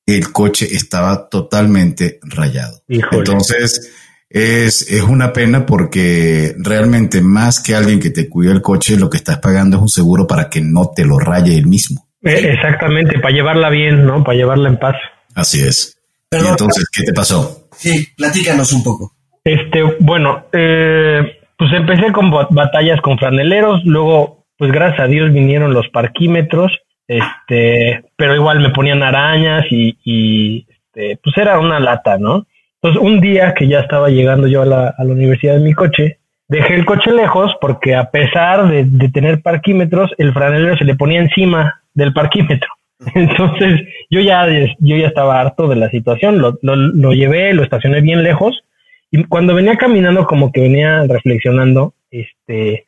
el 0.06 0.32
coche 0.32 0.74
estaba 0.74 1.28
totalmente 1.28 2.18
rayado. 2.22 2.82
Entonces, 2.88 3.90
es, 4.34 4.90
es 4.90 5.02
una 5.02 5.32
pena 5.32 5.64
porque 5.64 6.54
realmente 6.58 7.22
más 7.22 7.62
que 7.62 7.74
alguien 7.74 8.00
que 8.00 8.10
te 8.10 8.28
cuide 8.28 8.52
el 8.52 8.60
coche, 8.60 8.98
lo 8.98 9.08
que 9.08 9.16
estás 9.16 9.38
pagando 9.38 9.76
es 9.76 9.82
un 9.82 9.88
seguro 9.88 10.26
para 10.26 10.50
que 10.50 10.60
no 10.60 10.90
te 10.94 11.04
lo 11.04 11.18
raye 11.18 11.56
él 11.56 11.66
mismo. 11.66 12.06
Eh, 12.22 12.52
exactamente, 12.52 13.18
para 13.20 13.34
llevarla 13.34 13.70
bien, 13.70 14.04
¿no? 14.04 14.24
Para 14.24 14.36
llevarla 14.36 14.68
en 14.68 14.78
paz. 14.78 14.96
Así 15.34 15.62
es. 15.62 15.96
entonces, 16.30 16.88
¿qué 16.90 17.04
te 17.04 17.12
pasó? 17.12 17.68
Sí, 17.76 18.08
platícanos 18.16 18.72
un 18.72 18.82
poco. 18.82 19.12
Este, 19.44 19.82
bueno, 20.00 20.46
eh, 20.52 21.38
pues 21.56 21.70
empecé 21.72 22.12
con 22.12 22.30
batallas 22.30 23.00
con 23.00 23.18
franeleros, 23.18 23.82
luego, 23.84 24.46
pues 24.58 24.72
gracias 24.72 25.00
a 25.00 25.06
Dios 25.06 25.32
vinieron 25.32 25.72
los 25.72 25.88
parquímetros 25.88 26.72
este, 27.06 28.02
pero 28.16 28.34
igual 28.34 28.60
me 28.60 28.70
ponían 28.70 29.02
arañas 29.02 29.64
y, 29.70 29.98
y 30.04 30.66
este, 30.68 31.18
pues 31.22 31.36
era 31.36 31.58
una 31.58 31.80
lata, 31.80 32.18
¿no? 32.18 32.46
Entonces 32.84 33.02
un 33.02 33.18
día 33.22 33.54
que 33.54 33.66
ya 33.66 33.80
estaba 33.80 34.10
llegando 34.10 34.46
yo 34.46 34.60
a 34.60 34.66
la, 34.66 34.88
a 34.88 35.04
la 35.04 35.12
universidad 35.14 35.56
en 35.56 35.64
mi 35.64 35.72
coche, 35.72 36.18
dejé 36.48 36.74
el 36.74 36.84
coche 36.84 37.12
lejos 37.12 37.50
porque 37.58 37.94
a 37.94 38.10
pesar 38.10 38.68
de, 38.68 38.84
de 38.84 39.08
tener 39.08 39.40
parquímetros, 39.40 40.10
el 40.18 40.34
franelero 40.34 40.76
se 40.76 40.84
le 40.84 40.94
ponía 40.94 41.20
encima 41.20 41.80
del 41.94 42.12
parquímetro. 42.12 42.68
Entonces 43.14 43.80
yo 44.10 44.20
ya, 44.20 44.46
yo 44.80 44.96
ya 44.98 45.06
estaba 45.06 45.40
harto 45.40 45.66
de 45.66 45.76
la 45.76 45.88
situación, 45.88 46.42
lo, 46.42 46.58
lo, 46.60 46.76
lo, 46.76 47.14
llevé, 47.14 47.54
lo 47.54 47.62
estacioné 47.62 48.02
bien 48.02 48.22
lejos 48.22 48.62
y 49.10 49.24
cuando 49.24 49.54
venía 49.54 49.76
caminando 49.76 50.26
como 50.26 50.52
que 50.52 50.60
venía 50.60 51.04
reflexionando 51.08 51.94
este, 52.10 52.84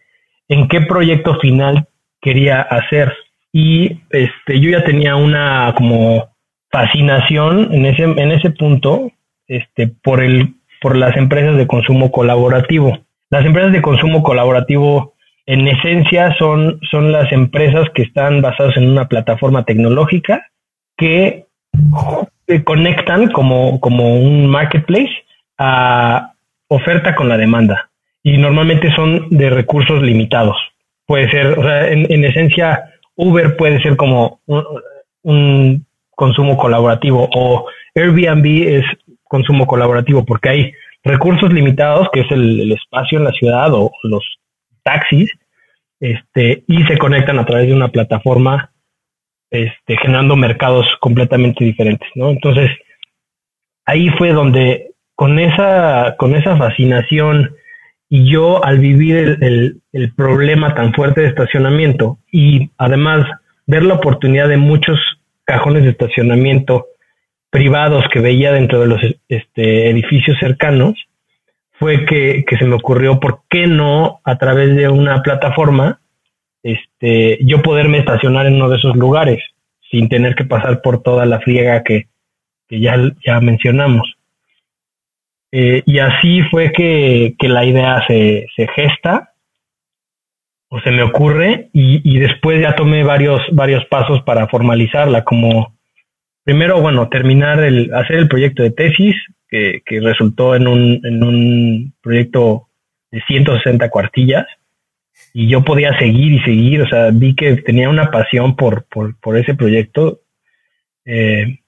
en 0.49 0.69
qué 0.69 0.83
proyecto 0.83 1.39
final 1.41 1.89
quería 2.21 2.61
hacer 2.61 3.15
y 3.51 4.03
este 4.11 4.61
yo 4.61 4.69
ya 4.69 4.85
tenía 4.85 5.17
una 5.17 5.73
como 5.75 6.29
fascinación 6.71 7.73
en 7.73 7.87
ese 7.87 8.03
en 8.03 8.33
ese 8.33 8.51
punto 8.51 9.11
este 9.49 9.89
por 9.89 10.23
el 10.23 10.55
por 10.81 10.97
las 10.97 11.17
empresas 11.17 11.57
de 11.57 11.67
consumo 11.67 12.11
colaborativo. 12.11 12.99
Las 13.31 13.45
empresas 13.45 13.73
de 13.73 13.83
consumo 13.83 14.23
colaborativo 14.23 15.15
en 15.47 15.67
esencia 15.69 16.35
son 16.39 16.81
son 16.91 17.13
las 17.13 17.31
empresas 17.33 17.89
que 17.95 18.03
están 18.03 18.43
basadas 18.43 18.77
en 18.77 18.89
una 18.89 19.09
plataforma 19.09 19.65
tecnológica 19.65 20.47
que 20.97 21.47
conectan 22.65 23.29
como 23.31 23.81
como 23.81 24.17
un 24.17 24.47
marketplace 24.47 25.13
a 25.59 26.33
oferta 26.69 27.15
con 27.15 27.29
la 27.29 27.37
demanda 27.37 27.91
y 28.23 28.39
normalmente 28.39 28.93
son 28.95 29.29
de 29.31 29.51
recursos 29.51 30.03
limitados. 30.03 30.57
Puede 31.07 31.31
ser, 31.31 31.59
o 31.59 31.63
sea, 31.63 31.89
en, 31.89 32.11
en 32.13 32.25
esencia 32.25 32.91
Uber 33.15 33.57
puede 33.57 33.81
ser 33.81 33.97
como 33.97 34.41
un, 35.23 35.87
consumo 36.17 36.57
colaborativo 36.57 37.29
o 37.35 37.67
Airbnb 37.95 38.47
es 38.47 38.85
consumo 39.29 39.67
colaborativo 39.67 40.25
porque 40.25 40.49
hay 40.49 40.73
recursos 41.05 41.53
limitados, 41.53 42.09
que 42.13 42.21
es 42.21 42.31
el, 42.31 42.73
espacio 42.73 43.19
en 43.19 43.25
la 43.25 43.33
ciudad 43.33 43.73
o 43.73 43.93
los 44.03 44.25
taxis, 44.83 45.31
este, 46.01 46.65
y 46.67 46.83
se 46.85 46.99
conectan 46.99 47.39
a 47.39 47.47
través 47.47 47.69
de 47.69 47.75
una 47.75 47.89
plataforma, 47.89 48.73
este, 49.51 49.97
generando 49.99 50.37
mercados 50.37 50.87
completamente 51.01 51.65
diferentes, 51.65 52.09
¿no? 52.17 52.31
Entonces, 52.31 52.71
ahí 53.87 54.09
fue 54.11 54.33
donde 54.33 54.91
con 55.15 55.39
esa, 55.39 56.17
con 56.19 56.35
esa 56.35 56.57
fascinación 56.57 57.55
y 58.09 58.31
yo 58.31 58.65
al 58.65 58.79
vivir 58.79 59.39
el, 59.41 59.81
el, 59.93 60.15
problema 60.15 60.75
tan 60.75 60.93
fuerte 60.93 61.23
de 61.23 61.29
estacionamiento 61.29 62.19
y 62.31 62.71
además 62.79 63.25
ver 63.67 63.83
la 63.83 63.95
oportunidad 63.95 64.49
de 64.49 64.59
muchos 64.59 64.99
cajones 65.45 65.85
de 65.85 65.91
estacionamiento 65.91 66.87
privados 67.57 68.05
que 68.13 68.21
veía 68.21 68.53
dentro 68.53 68.81
de 68.81 68.87
los 68.87 69.01
este, 69.31 69.89
edificios 69.89 70.37
cercanos, 70.39 70.93
fue 71.79 72.05
que, 72.05 72.45
que, 72.47 72.59
se 72.59 72.67
me 72.67 72.75
ocurrió 72.75 73.19
por 73.19 73.45
qué 73.49 73.67
no 73.67 74.21
a 74.25 74.37
través 74.37 74.77
de 74.77 74.91
una 74.91 75.23
plataforma 75.23 76.01
este, 76.63 77.39
yo 77.43 77.63
poderme 77.63 77.97
estacionar 77.97 78.45
en 78.45 78.57
uno 78.57 78.69
de 78.69 78.77
esos 78.77 78.95
lugares 78.95 79.43
sin 79.91 80.11
tener 80.11 80.35
que 80.35 80.45
pasar 80.45 80.83
por 80.83 81.03
toda 81.03 81.25
la 81.25 81.41
friega 81.41 81.83
que, 81.83 82.09
que 82.69 82.79
ya, 82.79 82.97
ya 83.27 83.41
mencionamos. 83.41 84.03
Eh, 85.51 85.83
y 85.87 85.99
así 85.99 86.43
fue 86.51 86.73
que, 86.73 87.35
la 87.41 87.65
idea 87.65 88.05
se, 88.07 88.49
se, 88.55 88.69
gesta 88.69 89.33
o 90.69 90.79
se 90.81 90.91
me 90.91 91.03
ocurre 91.03 91.71
y, 91.73 92.19
después 92.19 92.61
ya 92.61 92.77
tomé 92.77 93.03
varios, 93.03 93.41
varios 93.53 93.87
pasos 93.87 94.21
para 94.25 94.47
formalizarla, 94.47 95.25
como 95.25 95.76
primero, 96.47 96.81
bueno, 96.81 97.11
terminar 97.11 97.63
el, 97.63 97.93
hacer 97.93 98.17
el 98.17 98.29
proyecto 98.29 98.63
de 98.63 98.71
tesis, 98.71 99.15
que, 99.49 99.83
resultó 100.01 100.55
en 100.55 100.67
un, 100.67 101.01
en 101.05 101.23
un 101.23 101.95
proyecto 102.01 102.69
de 103.11 103.21
160 103.27 103.91
cuartillas, 103.91 104.47
y 105.35 105.49
yo 105.49 105.63
podía 105.65 105.99
seguir 105.99 106.33
y 106.33 106.41
seguir, 106.41 106.83
o 106.83 106.89
sea, 106.89 107.11
vi 107.13 107.35
que 107.35 107.57
tenía 107.57 107.91
una 107.91 108.11
pasión 108.11 108.57
por, 108.57 108.87
por, 108.87 109.19
por 109.21 109.37
ese 109.37 109.55
proyecto. 109.55 110.21
Eh, 111.05 111.59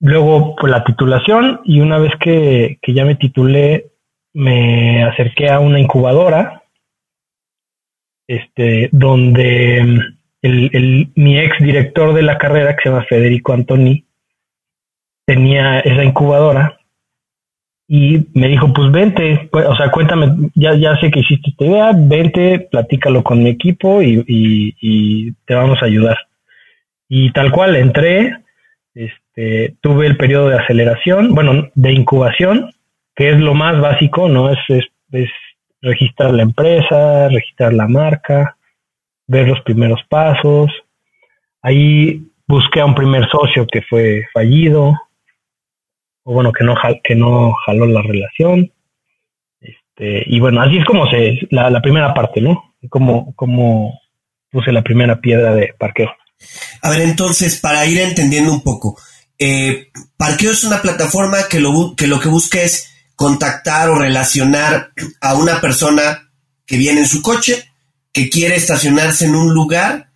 Luego, 0.00 0.54
pues 0.56 0.70
la 0.70 0.84
titulación 0.84 1.60
y 1.64 1.80
una 1.80 1.98
vez 1.98 2.12
que, 2.20 2.78
ya 2.86 3.04
me 3.04 3.14
titulé, 3.14 3.92
me 4.34 5.02
acerqué 5.04 5.48
a 5.48 5.58
una 5.58 5.80
incubadora, 5.80 6.62
este, 8.28 8.90
donde 8.92 10.00
el, 10.42 11.10
mi 11.14 11.38
ex 11.38 11.58
director 11.58 12.14
de 12.14 12.22
la 12.22 12.38
carrera, 12.38 12.76
que 12.76 12.82
se 12.84 12.88
llama 12.90 13.04
Federico 13.08 13.52
Antoni, 13.52 14.04
tenía 15.24 15.80
esa 15.80 16.04
incubadora 16.04 16.78
y 17.88 18.26
me 18.34 18.48
dijo, 18.48 18.72
pues 18.72 18.90
vente, 18.90 19.48
pues, 19.50 19.66
o 19.66 19.76
sea, 19.76 19.90
cuéntame, 19.90 20.50
ya, 20.54 20.74
ya 20.74 20.96
sé 20.96 21.10
que 21.10 21.20
hiciste 21.20 21.50
esta 21.50 21.64
idea, 21.64 21.92
vente, 21.94 22.68
platícalo 22.70 23.22
con 23.22 23.42
mi 23.42 23.50
equipo 23.50 24.02
y, 24.02 24.24
y 24.26 25.32
te 25.46 25.54
vamos 25.54 25.82
a 25.82 25.86
ayudar. 25.86 26.16
Y 27.08 27.32
tal 27.32 27.52
cual, 27.52 27.76
entré, 27.76 28.36
este, 28.94 29.76
tuve 29.80 30.06
el 30.06 30.16
periodo 30.16 30.48
de 30.48 30.58
aceleración, 30.58 31.34
bueno, 31.34 31.68
de 31.74 31.92
incubación, 31.92 32.70
que 33.14 33.30
es 33.30 33.38
lo 33.38 33.54
más 33.54 33.78
básico, 33.80 34.28
¿no? 34.28 34.50
Es, 34.50 34.58
es, 34.68 35.28
registrar 35.82 36.32
la 36.32 36.42
empresa, 36.42 37.28
registrar 37.28 37.72
la 37.72 37.86
marca, 37.86 38.55
ver 39.26 39.48
los 39.48 39.60
primeros 39.62 40.00
pasos. 40.08 40.70
Ahí 41.62 42.22
busqué 42.46 42.80
a 42.80 42.86
un 42.86 42.94
primer 42.94 43.28
socio 43.30 43.66
que 43.66 43.82
fue 43.82 44.26
fallido, 44.32 44.94
o 46.24 46.32
bueno, 46.32 46.52
que 46.52 46.64
no, 46.64 46.74
que 47.02 47.14
no 47.14 47.52
jaló 47.64 47.86
la 47.86 48.02
relación. 48.02 48.72
Este, 49.60 50.22
y 50.26 50.40
bueno, 50.40 50.60
así 50.60 50.78
es 50.78 50.84
como 50.84 51.08
se, 51.10 51.38
la, 51.50 51.70
la 51.70 51.80
primera 51.80 52.14
parte, 52.14 52.40
¿no? 52.40 52.74
Como, 52.88 53.34
como 53.34 54.00
puse 54.50 54.72
la 54.72 54.82
primera 54.82 55.20
piedra 55.20 55.54
de 55.54 55.74
parqueo. 55.78 56.10
A 56.82 56.90
ver, 56.90 57.02
entonces, 57.02 57.58
para 57.60 57.86
ir 57.86 57.98
entendiendo 57.98 58.52
un 58.52 58.62
poco, 58.62 58.96
eh, 59.38 59.90
Parqueo 60.16 60.52
es 60.52 60.64
una 60.64 60.80
plataforma 60.80 61.48
que 61.48 61.60
lo, 61.60 61.94
que 61.96 62.06
lo 62.06 62.20
que 62.20 62.28
busca 62.28 62.60
es 62.60 62.90
contactar 63.14 63.88
o 63.90 63.98
relacionar 63.98 64.92
a 65.20 65.34
una 65.34 65.60
persona 65.60 66.30
que 66.66 66.76
viene 66.76 67.00
en 67.00 67.06
su 67.06 67.22
coche, 67.22 67.70
que 68.16 68.30
quiere 68.30 68.56
estacionarse 68.56 69.26
en 69.26 69.34
un 69.34 69.52
lugar, 69.52 70.08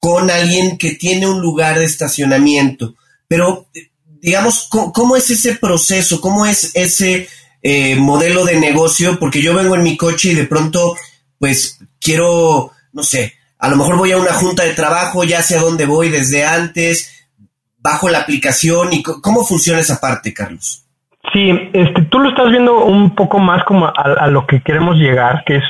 con 0.00 0.30
alguien 0.30 0.78
que 0.78 0.92
tiene 0.92 1.26
un 1.26 1.42
lugar 1.42 1.78
de 1.78 1.84
estacionamiento. 1.84 2.94
Pero, 3.28 3.66
digamos, 4.06 4.66
¿cómo, 4.70 5.14
es 5.14 5.28
ese 5.28 5.56
proceso? 5.56 6.22
¿Cómo 6.22 6.46
es 6.46 6.74
ese 6.74 7.28
eh, 7.60 7.96
modelo 7.96 8.46
de 8.46 8.58
negocio? 8.58 9.18
Porque 9.18 9.42
yo 9.42 9.52
vengo 9.52 9.74
en 9.74 9.82
mi 9.82 9.94
coche 9.98 10.30
y 10.30 10.34
de 10.34 10.46
pronto, 10.46 10.96
pues, 11.38 11.80
quiero, 12.00 12.72
no 12.94 13.02
sé, 13.02 13.34
a 13.58 13.68
lo 13.68 13.76
mejor 13.76 13.98
voy 13.98 14.12
a 14.12 14.16
una 14.16 14.32
junta 14.32 14.62
de 14.62 14.72
trabajo, 14.72 15.22
ya 15.22 15.42
sé 15.42 15.58
a 15.58 15.60
dónde 15.60 15.84
voy 15.84 16.08
desde 16.08 16.46
antes, 16.46 17.28
bajo 17.76 18.08
la 18.08 18.20
aplicación 18.20 18.90
y 18.94 19.02
cómo 19.02 19.44
funciona 19.44 19.80
esa 19.80 20.00
parte, 20.00 20.32
Carlos. 20.32 20.86
Sí, 21.34 21.50
este, 21.74 22.06
tú 22.10 22.20
lo 22.20 22.30
estás 22.30 22.48
viendo 22.48 22.86
un 22.86 23.14
poco 23.14 23.38
más 23.38 23.62
como 23.64 23.86
a, 23.86 24.26
lo 24.28 24.46
que 24.46 24.62
queremos 24.62 24.96
llegar, 24.96 25.44
que 25.44 25.56
es 25.56 25.64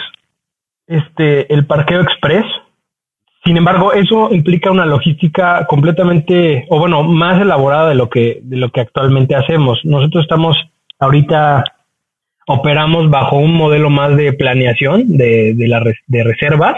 este 0.86 1.52
el 1.52 1.66
parqueo 1.66 2.00
express. 2.00 2.44
Sin 3.44 3.56
embargo, 3.56 3.92
eso 3.92 4.32
implica 4.32 4.70
una 4.70 4.86
logística 4.86 5.66
completamente, 5.66 6.66
o 6.70 6.78
bueno, 6.78 7.02
más 7.02 7.40
elaborada 7.40 7.88
de 7.88 7.96
lo 7.96 8.08
que 8.08 8.40
de 8.42 8.56
lo 8.56 8.70
que 8.70 8.80
actualmente 8.80 9.34
hacemos. 9.34 9.80
Nosotros 9.84 10.24
estamos 10.24 10.56
ahorita 10.98 11.64
operamos 12.46 13.10
bajo 13.10 13.36
un 13.36 13.54
modelo 13.54 13.90
más 13.90 14.16
de 14.16 14.32
planeación 14.32 15.16
de, 15.16 15.54
de, 15.54 15.68
la, 15.68 15.82
de 16.06 16.24
reservas, 16.24 16.76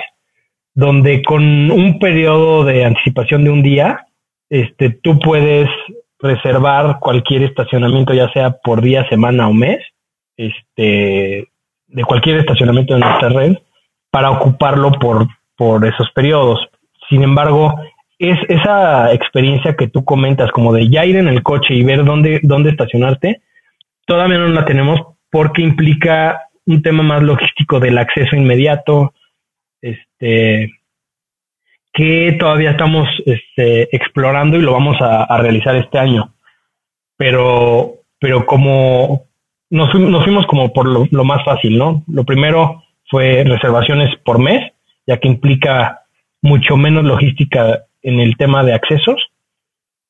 donde 0.74 1.22
con 1.22 1.70
un 1.70 1.98
periodo 1.98 2.64
de 2.64 2.84
anticipación 2.84 3.44
de 3.44 3.50
un 3.50 3.62
día, 3.62 4.06
este, 4.50 4.90
tú 4.90 5.18
puedes 5.18 5.68
reservar 6.18 6.98
cualquier 7.00 7.42
estacionamiento, 7.42 8.14
ya 8.14 8.30
sea 8.32 8.52
por 8.62 8.82
día, 8.82 9.08
semana 9.08 9.48
o 9.48 9.52
mes, 9.52 9.80
este, 10.36 11.48
de 11.86 12.04
cualquier 12.04 12.38
estacionamiento 12.38 12.94
de 12.94 13.00
nuestra 13.00 13.28
red, 13.28 13.56
para 14.14 14.30
ocuparlo 14.30 14.92
por, 14.92 15.26
por 15.56 15.84
esos 15.84 16.08
periodos. 16.12 16.60
Sin 17.10 17.24
embargo, 17.24 17.74
es 18.20 18.38
esa 18.48 19.12
experiencia 19.12 19.74
que 19.74 19.88
tú 19.88 20.04
comentas, 20.04 20.52
como 20.52 20.72
de 20.72 20.88
ya 20.88 21.04
ir 21.04 21.16
en 21.16 21.26
el 21.26 21.42
coche 21.42 21.74
y 21.74 21.82
ver 21.82 22.04
dónde, 22.04 22.38
dónde 22.44 22.70
estacionarte, 22.70 23.42
todavía 24.06 24.38
no 24.38 24.46
la 24.46 24.64
tenemos 24.66 25.00
porque 25.32 25.62
implica 25.62 26.44
un 26.64 26.80
tema 26.80 27.02
más 27.02 27.24
logístico 27.24 27.80
del 27.80 27.98
acceso 27.98 28.36
inmediato, 28.36 29.14
este, 29.82 30.72
que 31.92 32.36
todavía 32.38 32.70
estamos 32.70 33.08
este, 33.26 33.96
explorando 33.96 34.56
y 34.56 34.62
lo 34.62 34.74
vamos 34.74 34.96
a, 35.00 35.36
realizar 35.38 35.74
este 35.74 35.98
año. 35.98 36.32
Pero, 37.16 37.94
pero 38.20 38.46
como 38.46 39.24
nos, 39.70 39.90
fuimos 39.90 40.46
como 40.46 40.72
por 40.72 40.86
lo, 40.86 41.24
más 41.24 41.44
fácil, 41.44 41.76
¿no? 41.76 42.04
Lo 42.06 42.22
primero 42.22 42.84
fue 43.14 43.44
reservaciones 43.44 44.10
por 44.24 44.40
mes, 44.40 44.72
ya 45.06 45.18
que 45.18 45.28
implica 45.28 46.00
mucho 46.42 46.76
menos 46.76 47.04
logística 47.04 47.84
en 48.02 48.18
el 48.18 48.36
tema 48.36 48.64
de 48.64 48.74
accesos 48.74 49.30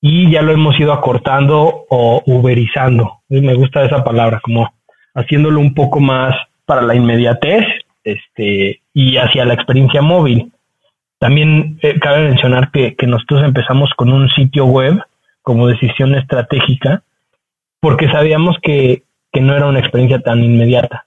y 0.01 0.31
ya 0.31 0.41
lo 0.41 0.53
hemos 0.53 0.81
ido 0.81 0.91
acortando 0.91 1.85
o 1.91 2.23
uberizando. 2.25 3.21
Me 3.29 3.53
gusta 3.53 3.85
esa 3.85 4.03
palabra, 4.03 4.41
como 4.43 4.73
haciéndolo 5.15 5.61
un 5.61 5.75
poco 5.75 6.01
más 6.01 6.35
para 6.65 6.81
la 6.81 6.95
inmediatez 6.95 7.67
este, 8.05 8.81
y 8.95 9.19
hacia 9.19 9.45
la 9.45 9.53
experiencia 9.53 10.01
móvil. 10.01 10.51
También 11.19 11.79
eh, 11.83 12.01
cabe 12.01 12.27
mencionar 12.27 12.71
que, 12.71 12.97
nosotros 13.07 13.45
empezamos 13.45 13.91
con 13.99 14.11
un 14.11 14.31
sitio 14.31 14.65
web 14.65 14.99
como 15.43 15.67
decisión 15.67 16.15
estratégica 16.15 17.03
porque 17.81 18.09
sabíamos 18.09 18.57
que, 18.63 19.03
no 19.43 19.55
era 19.55 19.67
una 19.67 19.81
experiencia 19.81 20.21
tan 20.21 20.43
inmediata. 20.43 21.05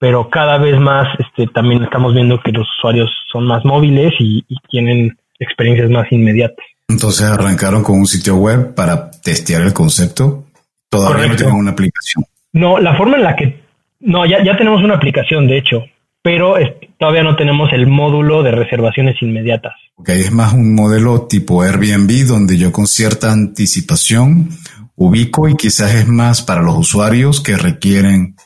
Pero 0.00 0.30
cada 0.30 0.56
vez 0.56 0.80
más 0.80 1.06
este, 1.18 1.46
también 1.52 1.84
estamos 1.84 2.14
viendo 2.14 2.40
que 2.42 2.50
los 2.52 2.66
usuarios 2.78 3.10
son 3.30 3.46
más 3.46 3.64
móviles 3.64 4.12
y, 4.18 4.44
tienen 4.70 5.16
experiencias 5.38 5.90
más 5.90 6.10
inmediatas. 6.10 6.64
Entonces 6.88 7.26
arrancaron 7.26 7.84
con 7.84 7.98
un 7.98 8.06
sitio 8.06 8.36
web 8.36 8.74
para 8.74 9.10
testear 9.10 9.62
el 9.62 9.72
concepto. 9.72 10.46
Todavía 10.88 11.28
no 11.28 11.36
tienen 11.36 11.54
una 11.54 11.72
aplicación. 11.72 12.24
No, 12.52 12.78
la 12.78 12.96
forma 12.96 13.16
en 13.16 13.22
la 13.22 13.36
que... 13.36 13.60
No, 14.00 14.24
ya, 14.24 14.42
ya 14.42 14.56
tenemos 14.56 14.82
una 14.82 14.94
aplicación, 14.94 15.46
de 15.46 15.58
hecho, 15.58 15.84
pero 16.22 16.54
todavía 16.98 17.22
no 17.22 17.36
tenemos 17.36 17.70
el 17.72 17.86
módulo 17.86 18.42
de 18.42 18.52
reservaciones 18.52 19.20
inmediatas. 19.20 19.74
Ok, 19.96 20.08
es 20.08 20.32
más 20.32 20.54
un 20.54 20.74
modelo 20.74 21.26
tipo 21.26 21.62
Airbnb 21.62 22.26
donde 22.26 22.56
yo 22.56 22.72
con 22.72 22.86
cierta 22.86 23.30
anticipación 23.30 24.48
ubico 24.96 25.48
y 25.48 25.56
quizás 25.56 25.94
es 25.94 26.08
más 26.08 26.42
para 26.42 26.62
los 26.62 26.76
usuarios 26.76 27.42
que 27.42 27.56
requieren 27.56 28.36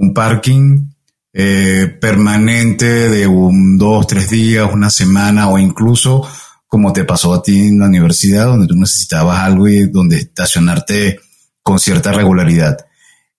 un 0.00 0.12
parking 0.12 0.90
eh, 1.32 1.96
permanente 2.00 3.08
de 3.08 3.26
un 3.26 3.78
dos, 3.78 4.06
tres 4.06 4.30
días, 4.30 4.68
una 4.72 4.90
semana 4.90 5.48
o 5.48 5.58
incluso 5.58 6.28
como 6.66 6.92
te 6.92 7.04
pasó 7.04 7.34
a 7.34 7.42
ti 7.42 7.68
en 7.68 7.80
la 7.80 7.86
universidad 7.86 8.46
donde 8.46 8.66
tú 8.66 8.76
necesitabas 8.76 9.40
algo 9.40 9.68
y 9.68 9.88
donde 9.88 10.16
estacionarte 10.18 11.20
con 11.62 11.78
cierta 11.78 12.12
regularidad. 12.12 12.76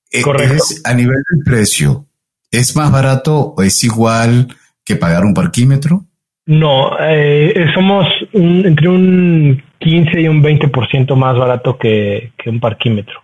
Eh, 0.09 0.21
Correcto. 0.21 0.63
a 0.83 0.93
nivel 0.93 1.21
del 1.31 1.43
precio, 1.45 2.05
¿Es 2.51 2.75
más 2.75 2.91
barato 2.91 3.53
o 3.57 3.63
es 3.63 3.81
igual 3.85 4.49
que 4.83 4.97
pagar 4.97 5.23
un 5.23 5.33
parquímetro? 5.33 6.03
No, 6.45 6.97
eh, 6.99 7.65
somos 7.73 8.05
entre 8.33 8.89
un 8.89 9.63
15 9.79 10.19
y 10.19 10.27
un 10.27 10.43
20% 10.43 11.15
más 11.15 11.37
barato 11.37 11.77
que, 11.77 12.33
un 12.45 12.59
parquímetro. 12.59 13.21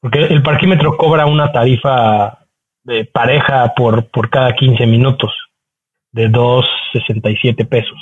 Porque 0.00 0.20
el 0.20 0.42
parquímetro 0.42 0.96
cobra 0.96 1.26
una 1.26 1.52
tarifa 1.52 2.37
de 2.88 3.04
pareja 3.04 3.74
por, 3.76 4.08
por 4.08 4.30
cada 4.30 4.54
15 4.54 4.86
minutos 4.86 5.30
de 6.10 6.30
2.67 6.30 7.68
pesos. 7.68 7.98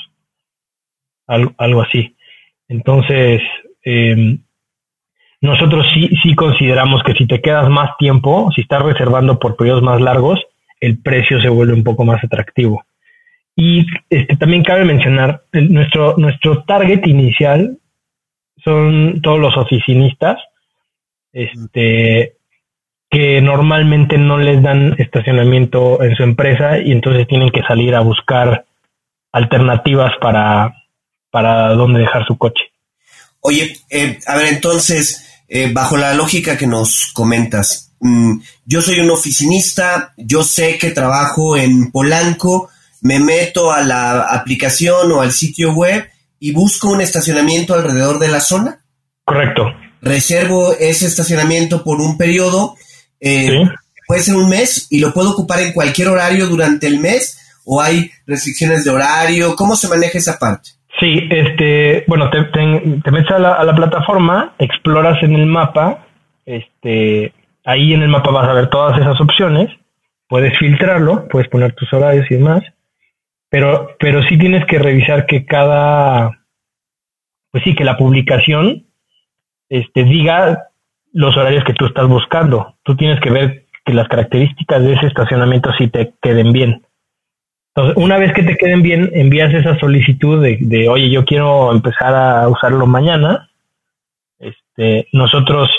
Algo, 1.26 1.52
algo 1.58 1.82
así. 1.82 2.16
Entonces, 2.68 3.42
eh, 3.84 4.38
nosotros 5.40 5.86
sí, 5.92 6.08
sí 6.22 6.36
consideramos 6.36 7.02
que 7.02 7.14
si 7.14 7.26
te 7.26 7.40
quedas 7.40 7.68
más 7.68 7.96
tiempo, 7.98 8.48
si 8.54 8.62
estás 8.62 8.82
reservando 8.82 9.40
por 9.40 9.56
periodos 9.56 9.82
más 9.82 10.00
largos, 10.00 10.40
el 10.80 11.02
precio 11.02 11.40
se 11.40 11.48
vuelve 11.48 11.74
un 11.74 11.82
poco 11.82 12.04
más 12.04 12.22
atractivo. 12.22 12.84
Y 13.56 13.86
este, 14.08 14.36
también 14.36 14.62
cabe 14.62 14.84
mencionar, 14.84 15.42
nuestro, 15.52 16.16
nuestro 16.16 16.62
target 16.62 17.04
inicial 17.06 17.78
son 18.62 19.20
todos 19.20 19.40
los 19.40 19.56
oficinistas, 19.56 20.38
este, 21.32 22.35
que 23.16 23.40
normalmente 23.40 24.18
no 24.18 24.36
les 24.36 24.62
dan 24.62 24.94
estacionamiento 24.98 26.02
en 26.02 26.14
su 26.16 26.22
empresa 26.22 26.78
y 26.78 26.92
entonces 26.92 27.26
tienen 27.26 27.48
que 27.48 27.62
salir 27.62 27.94
a 27.94 28.00
buscar 28.00 28.66
alternativas 29.32 30.12
para, 30.20 30.84
para 31.30 31.72
dónde 31.72 32.00
dejar 32.00 32.26
su 32.26 32.36
coche. 32.36 32.64
Oye, 33.40 33.74
eh, 33.88 34.18
a 34.26 34.36
ver, 34.36 34.48
entonces, 34.48 35.40
eh, 35.48 35.70
bajo 35.72 35.96
la 35.96 36.12
lógica 36.12 36.58
que 36.58 36.66
nos 36.66 37.10
comentas, 37.14 37.94
mm, 38.00 38.38
yo 38.66 38.82
soy 38.82 39.00
un 39.00 39.08
oficinista, 39.08 40.12
yo 40.18 40.42
sé 40.42 40.76
que 40.76 40.90
trabajo 40.90 41.56
en 41.56 41.90
Polanco, 41.90 42.68
me 43.00 43.18
meto 43.18 43.72
a 43.72 43.82
la 43.82 44.26
aplicación 44.26 45.10
o 45.12 45.22
al 45.22 45.32
sitio 45.32 45.72
web 45.72 46.06
y 46.38 46.52
busco 46.52 46.90
un 46.90 47.00
estacionamiento 47.00 47.72
alrededor 47.72 48.18
de 48.18 48.28
la 48.28 48.40
zona. 48.40 48.84
Correcto. 49.24 49.72
Reservo 50.02 50.74
ese 50.74 51.06
estacionamiento 51.06 51.82
por 51.82 52.02
un 52.02 52.18
periodo, 52.18 52.76
eh, 53.20 53.64
puede 54.06 54.20
ser 54.20 54.36
un 54.36 54.48
mes 54.48 54.86
y 54.90 55.00
lo 55.00 55.12
puedo 55.12 55.32
ocupar 55.32 55.60
en 55.60 55.72
cualquier 55.72 56.08
horario 56.08 56.46
durante 56.46 56.86
el 56.86 57.00
mes 57.00 57.42
o 57.64 57.82
hay 57.82 58.10
restricciones 58.26 58.84
de 58.84 58.90
horario, 58.90 59.56
¿cómo 59.56 59.74
se 59.74 59.88
maneja 59.88 60.18
esa 60.18 60.38
parte? 60.38 60.70
Sí, 61.00 61.28
este, 61.30 62.04
bueno, 62.06 62.30
te, 62.30 62.44
te, 62.44 63.10
metes 63.10 63.30
a 63.30 63.38
la, 63.38 63.74
plataforma, 63.74 64.54
exploras 64.58 65.22
en 65.22 65.34
el 65.34 65.44
mapa, 65.44 66.06
este, 66.46 67.34
ahí 67.64 67.92
en 67.92 68.02
el 68.02 68.08
mapa 68.08 68.30
vas 68.30 68.48
a 68.48 68.54
ver 68.54 68.70
todas 68.70 68.98
esas 68.98 69.20
opciones, 69.20 69.68
puedes 70.26 70.56
filtrarlo, 70.58 71.28
puedes 71.28 71.48
poner 71.48 71.74
tus 71.74 71.92
horarios 71.92 72.30
y 72.30 72.36
demás, 72.36 72.62
pero, 73.50 73.94
pero 73.98 74.22
sí 74.22 74.38
tienes 74.38 74.64
que 74.66 74.78
revisar 74.78 75.26
que 75.26 75.44
cada, 75.44 76.46
pues 77.50 77.62
sí, 77.64 77.74
que 77.74 77.84
la 77.84 77.98
publicación, 77.98 78.86
este, 79.68 80.04
diga 80.04 80.68
los 81.16 81.34
horarios 81.34 81.64
que 81.64 81.72
tú 81.72 81.86
estás 81.86 82.06
buscando. 82.06 82.74
Tú 82.82 82.94
tienes 82.94 83.18
que 83.20 83.30
ver 83.30 83.64
que 83.86 83.94
las 83.94 84.06
características 84.06 84.82
de 84.82 84.92
ese 84.92 85.06
estacionamiento 85.06 85.70
sí 85.78 85.88
te 85.88 86.12
queden 86.20 86.52
bien. 86.52 86.82
Entonces, 87.74 87.96
una 87.96 88.18
vez 88.18 88.34
que 88.34 88.42
te 88.42 88.56
queden 88.58 88.82
bien, 88.82 89.10
envías 89.14 89.54
esa 89.54 89.78
solicitud 89.78 90.42
de, 90.42 90.88
oye, 90.90 91.08
yo 91.08 91.24
quiero 91.24 91.72
empezar 91.72 92.14
a 92.14 92.46
usarlo 92.48 92.86
mañana. 92.86 93.48
Este, 94.38 95.08
nosotros 95.12 95.70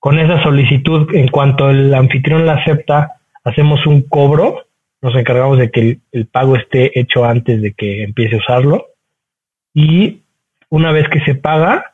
con 0.00 0.18
esa 0.18 0.42
solicitud, 0.42 1.14
en 1.14 1.28
cuanto 1.28 1.70
el 1.70 1.94
anfitrión 1.94 2.44
la 2.44 2.54
acepta, 2.54 3.20
hacemos 3.44 3.86
un 3.86 4.02
cobro, 4.02 4.66
nos 5.00 5.14
encargamos 5.14 5.58
de 5.58 5.70
que 5.70 5.98
el, 6.10 6.26
pago 6.26 6.56
esté 6.56 6.98
hecho 6.98 7.24
antes 7.24 7.62
de 7.62 7.72
que 7.72 8.02
empiece 8.02 8.34
a 8.34 8.38
usarlo. 8.38 8.86
Y 9.74 10.22
una 10.70 10.90
vez 10.90 11.08
que 11.08 11.20
se 11.20 11.36
paga, 11.36 11.91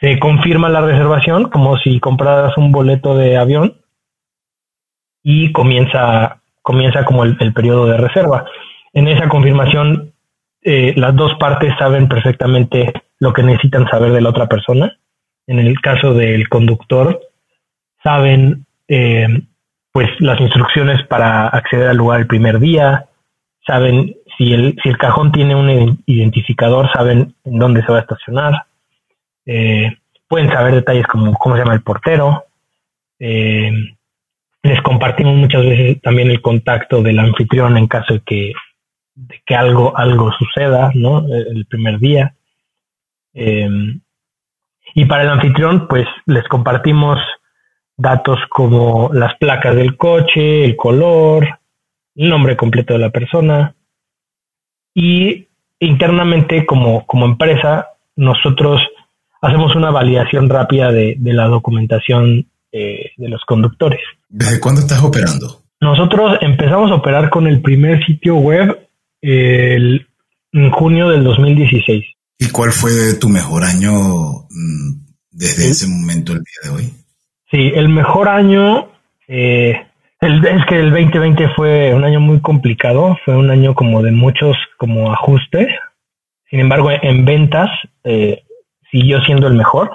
se 0.00 0.18
confirma 0.18 0.68
la 0.68 0.80
reservación 0.80 1.50
como 1.50 1.76
si 1.78 2.00
compraras 2.00 2.56
un 2.56 2.72
boleto 2.72 3.16
de 3.16 3.36
avión 3.36 3.76
y 5.22 5.52
comienza 5.52 6.40
comienza 6.62 7.04
como 7.04 7.24
el, 7.24 7.36
periodo 7.52 7.86
de 7.86 7.96
reserva. 7.96 8.44
En 8.92 9.08
esa 9.08 9.28
confirmación, 9.28 10.12
eh, 10.62 10.92
las 10.96 11.16
dos 11.16 11.32
partes 11.38 11.72
saben 11.78 12.08
perfectamente 12.08 12.92
lo 13.18 13.32
que 13.32 13.42
necesitan 13.42 13.88
saber 13.88 14.12
de 14.12 14.20
la 14.20 14.28
otra 14.28 14.46
persona. 14.46 14.96
En 15.46 15.58
el 15.58 15.80
caso 15.80 16.14
del 16.14 16.48
conductor, 16.48 17.20
saben 18.02 18.66
eh, 18.88 19.26
pues 19.90 20.08
las 20.20 20.40
instrucciones 20.40 21.04
para 21.08 21.48
acceder 21.48 21.88
al 21.88 21.96
lugar 21.96 22.20
el 22.20 22.26
primer 22.26 22.60
día, 22.60 23.06
saben 23.66 24.14
si 24.38 24.52
el, 24.52 24.76
si 24.82 24.88
el 24.90 24.98
cajón 24.98 25.32
tiene 25.32 25.54
un 25.54 26.02
identificador, 26.06 26.90
saben 26.92 27.34
en 27.44 27.58
dónde 27.58 27.82
se 27.82 27.90
va 27.90 27.98
a 27.98 28.02
estacionar, 28.02 28.66
eh, 29.46 29.96
pueden 30.28 30.50
saber 30.50 30.74
detalles 30.74 31.06
como 31.06 31.32
cómo 31.34 31.54
se 31.54 31.62
llama 31.62 31.74
el 31.74 31.82
portero, 31.82 32.44
Eh, 33.22 33.70
les 34.62 34.80
compartimos 34.82 35.36
muchas 35.36 35.62
veces 35.62 36.00
también 36.00 36.30
el 36.30 36.40
contacto 36.40 37.02
del 37.02 37.18
anfitrión 37.18 37.76
en 37.76 37.86
caso 37.86 38.14
de 38.14 38.20
que, 38.20 38.52
que 39.44 39.54
algo, 39.54 39.96
algo 39.96 40.32
suceda, 40.32 40.90
¿no? 40.94 41.26
El 41.28 41.66
primer 41.66 41.98
día. 41.98 42.34
Eh, 43.34 43.68
y 44.94 45.04
para 45.04 45.22
el 45.22 45.28
anfitrión, 45.30 45.86
pues 45.86 46.06
les 46.26 46.46
compartimos 46.48 47.18
datos 47.96 48.38
como 48.48 49.10
las 49.12 49.36
placas 49.38 49.76
del 49.76 49.96
coche, 49.96 50.64
el 50.64 50.76
color, 50.76 51.60
el 52.16 52.28
nombre 52.28 52.56
completo 52.56 52.94
de 52.94 53.00
la 53.00 53.10
persona. 53.10 53.74
Y 54.94 55.48
internamente, 55.78 56.66
como, 56.66 57.06
como 57.06 57.26
empresa, 57.26 57.90
nosotros 58.16 58.80
hacemos 59.40 59.74
una 59.74 59.90
validación 59.90 60.48
rápida 60.48 60.92
de, 60.92 61.16
la 61.20 61.46
documentación 61.46 62.46
eh, 62.72 63.10
de 63.16 63.28
los 63.28 63.42
conductores. 63.44 64.00
¿Desde 64.28 64.60
cuándo 64.60 64.80
estás 64.80 65.02
operando? 65.02 65.62
Nosotros 65.80 66.38
empezamos 66.40 66.90
a 66.90 66.96
operar 66.96 67.30
con 67.30 67.46
el 67.46 67.62
primer 67.62 68.04
sitio 68.04 68.36
web 68.36 68.86
en 69.22 70.70
junio 70.72 71.08
del 71.08 71.24
2016. 71.24 72.04
¿Y 72.38 72.48
cuál 72.50 72.72
fue 72.72 73.14
tu 73.20 73.28
mejor 73.28 73.64
año 73.64 73.92
mm, 74.50 75.00
desde 75.30 75.70
ese 75.70 75.86
momento 75.86 76.32
al 76.32 76.38
día 76.38 76.60
de 76.64 76.70
hoy? 76.70 76.92
Sí, 77.50 77.72
el 77.74 77.88
mejor 77.88 78.28
año, 78.28 78.88
eh, 79.28 79.74
es 80.20 80.66
que 80.66 80.78
el 80.78 80.90
2020 80.90 81.48
fue 81.56 81.94
un 81.94 82.04
año 82.04 82.20
muy 82.20 82.40
complicado, 82.40 83.18
fue 83.24 83.36
un 83.36 83.50
año 83.50 83.74
como 83.74 84.02
de 84.02 84.12
muchos 84.12 84.56
como 84.78 85.12
ajustes. 85.12 85.68
Sin 86.48 86.60
embargo, 86.60 86.90
en 86.90 87.24
ventas 87.24 87.68
eh, 88.04 88.42
siguió 88.90 89.20
siendo 89.22 89.46
el 89.46 89.54
mejor, 89.54 89.90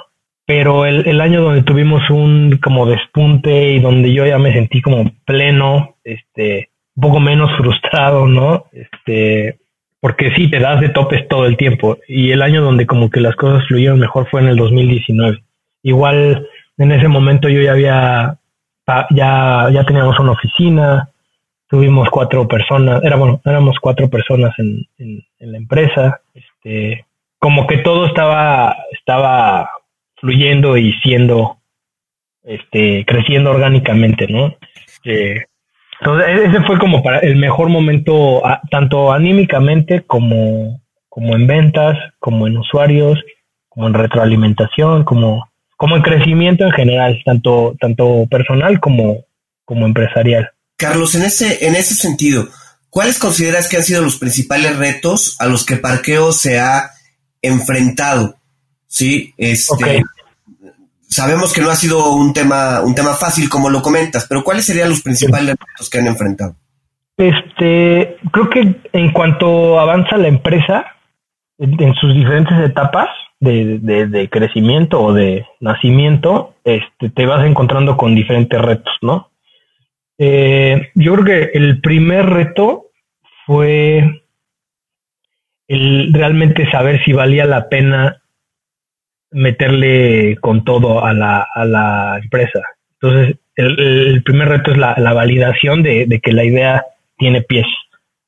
pero 0.46 0.86
el, 0.86 1.08
el, 1.08 1.22
año 1.22 1.42
donde 1.42 1.64
tuvimos 1.64 2.10
un 2.10 2.60
como 2.64 2.86
despunte 2.86 3.74
y 3.74 3.80
donde 3.80 4.14
yo 4.14 4.26
ya 4.26 4.38
me 4.38 4.54
sentí 4.54 4.82
como 4.82 5.12
pleno, 5.26 5.96
este, 6.04 6.70
un 6.96 7.02
poco 7.02 7.20
menos 7.20 7.52
frustrado, 7.58 8.28
¿no? 8.28 8.66
Este, 8.72 9.60
porque 10.00 10.32
sí, 10.36 10.50
te 10.50 10.60
das 10.60 10.82
de 10.82 10.90
topes 10.90 11.28
todo 11.28 11.46
el 11.46 11.58
tiempo. 11.58 11.98
Y 12.08 12.32
el 12.32 12.44
año 12.44 12.62
donde 12.62 12.86
como 12.86 13.10
que 13.10 13.22
las 13.22 13.36
cosas 13.36 13.68
fluyeron 13.68 14.00
mejor 14.00 14.28
fue 14.30 14.42
en 14.42 14.50
el 14.50 14.56
2019. 14.56 15.44
Igual 15.82 16.48
en 16.78 16.92
ese 16.92 17.08
momento 17.08 17.50
yo 17.50 17.62
ya 17.62 17.72
había, 17.72 18.38
ya, 19.10 19.70
ya 19.72 19.84
teníamos 19.84 20.20
una 20.20 20.34
oficina, 20.34 21.10
tuvimos 21.68 22.10
cuatro 22.10 22.48
personas, 22.48 23.04
era 23.04 23.16
bueno, 23.16 23.42
éramos 23.46 23.78
cuatro 23.82 24.10
personas 24.10 24.54
en, 24.60 24.86
en, 25.00 25.24
en 25.40 25.52
la 25.52 25.58
empresa, 25.58 26.22
este, 26.34 27.06
como 27.40 27.68
que 27.68 27.78
todo 27.78 28.06
estaba, 28.06 28.76
estaba 28.92 29.70
fluyendo 30.16 30.78
y 30.78 30.94
siendo, 31.04 31.58
este, 32.44 33.06
creciendo 33.06 33.52
orgánicamente, 33.52 34.28
¿no? 34.28 34.56
Eh, 35.04 35.46
entonces, 36.00 36.28
e-, 36.28 36.46
ese 36.46 36.62
fue 36.66 36.80
como 36.80 37.04
para 37.04 37.20
el 37.20 37.36
mejor 37.36 37.70
momento, 37.70 38.42
tanto 38.72 39.12
anímicamente 39.12 40.04
como, 40.06 40.82
como 41.10 41.36
en 41.36 41.48
ventas, 41.48 41.98
como 42.20 42.48
en 42.48 42.58
usuarios, 42.58 43.20
como 43.70 43.88
en 43.88 43.94
retroalimentación, 43.94 45.04
como, 45.04 45.50
como 45.78 45.96
en 45.96 46.02
crecimiento 46.02 46.66
en 46.66 46.72
general, 46.72 47.22
tanto, 47.26 47.76
tanto 47.80 48.26
personal 48.30 48.80
como, 48.80 49.26
como 49.66 49.86
empresarial. 49.86 50.52
Carlos, 50.78 51.16
en 51.16 51.24
ese, 51.24 51.66
en 51.68 51.76
ese 51.76 51.94
sentido, 51.94 52.48
¿cuáles 52.90 53.20
consideras 53.20 53.70
que 53.70 53.78
han 53.78 53.84
sido 53.84 54.02
los 54.02 54.18
principales 54.18 54.78
retos 54.78 55.38
a 55.40 55.48
los 55.48 55.66
que 55.66 55.78
Parqueo 55.78 56.32
se 56.32 56.60
ha 56.60 56.95
enfrentado. 57.48 58.36
Sí, 58.88 59.34
este, 59.38 60.04
sabemos 61.08 61.54
que 61.54 61.62
no 61.62 61.70
ha 61.70 61.76
sido 61.76 62.14
un 62.14 62.34
tema, 62.34 62.82
un 62.82 62.96
tema 62.96 63.14
fácil 63.14 63.50
como 63.50 63.70
lo 63.70 63.82
comentas, 63.82 64.26
pero 64.28 64.44
¿cuáles 64.44 64.66
serían 64.66 64.90
los 64.90 65.02
principales 65.02 65.56
retos 65.60 65.90
que 65.90 66.00
han 66.00 66.08
enfrentado? 66.08 66.56
Este, 67.18 68.18
creo 68.32 68.50
que 68.50 68.76
en 68.92 69.12
cuanto 69.12 69.80
avanza 69.80 70.18
la 70.18 70.28
empresa 70.28 70.86
en, 71.58 71.94
sus 71.96 72.14
diferentes 72.14 72.58
etapas 72.60 73.08
de, 73.40 73.80
de, 73.80 74.30
crecimiento 74.30 75.02
o 75.02 75.14
de 75.14 75.46
nacimiento, 75.62 76.56
este, 76.64 77.10
te 77.10 77.26
vas 77.26 77.46
encontrando 77.46 77.96
con 77.96 78.16
diferentes 78.16 78.60
retos, 78.62 78.94
¿no? 79.02 79.30
Eh, 80.18 80.92
yo 80.96 81.14
creo 81.14 81.26
que 81.26 81.58
el 81.58 81.82
primer 81.82 82.26
reto 82.26 82.88
fue 83.46 84.25
el 85.68 86.14
realmente 86.14 86.70
saber 86.72 87.04
si 87.04 87.14
valía 87.14 87.46
la 87.46 87.70
pena 87.70 88.22
meterle 89.32 90.38
con 90.38 90.64
todo 90.64 91.04
a 91.04 91.14
la, 91.14 91.48
a 91.54 91.66
la 91.66 92.20
empresa. 92.22 92.62
Entonces, 92.94 93.38
el, 93.56 94.24
primer 94.24 94.50
reto 94.50 94.72
es 94.72 94.78
la, 94.78 94.96
la 94.98 95.14
validación 95.14 95.84
de, 95.84 96.06
de, 96.06 96.20
que 96.20 96.32
la 96.32 96.44
idea 96.44 96.86
tiene 97.18 97.42
pies 97.42 97.66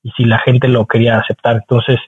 y 0.03 0.11
si 0.11 0.25
la 0.25 0.39
gente 0.39 0.67
lo 0.67 0.85
quería 0.85 1.19
aceptar. 1.19 1.57
Entonces, 1.57 1.99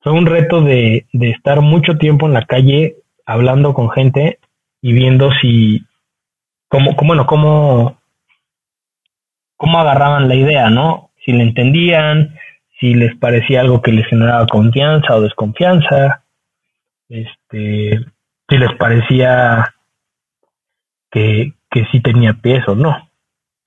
fue 0.00 0.12
un 0.12 0.26
reto 0.26 0.62
de, 0.62 1.06
de 1.12 1.30
estar 1.30 1.60
mucho 1.60 1.96
tiempo 1.98 2.26
en 2.26 2.34
la 2.34 2.44
calle 2.44 2.96
hablando 3.26 3.74
con 3.74 3.90
gente 3.90 4.38
y 4.82 4.92
viendo 4.92 5.30
si, 5.40 5.84
cómo, 6.68 6.94
bueno, 7.02 7.26
cómo, 7.26 7.98
cómo 9.56 9.78
agarraban 9.78 10.28
la 10.28 10.34
idea, 10.34 10.70
¿no? 10.70 11.10
Si 11.24 11.32
la 11.32 11.42
entendían, 11.42 12.34
si 12.80 12.94
les 12.94 13.16
parecía 13.16 13.60
algo 13.60 13.82
que 13.82 13.92
les 13.92 14.06
generaba 14.06 14.46
confianza 14.46 15.14
o 15.14 15.20
desconfianza, 15.20 16.24
este, 17.08 18.00
si 18.48 18.58
les 18.58 18.74
parecía 18.78 19.74
que, 21.10 21.52
que 21.70 21.84
sí 21.92 22.00
tenía 22.00 22.32
pies 22.32 22.66
o 22.66 22.74
no. 22.74 23.10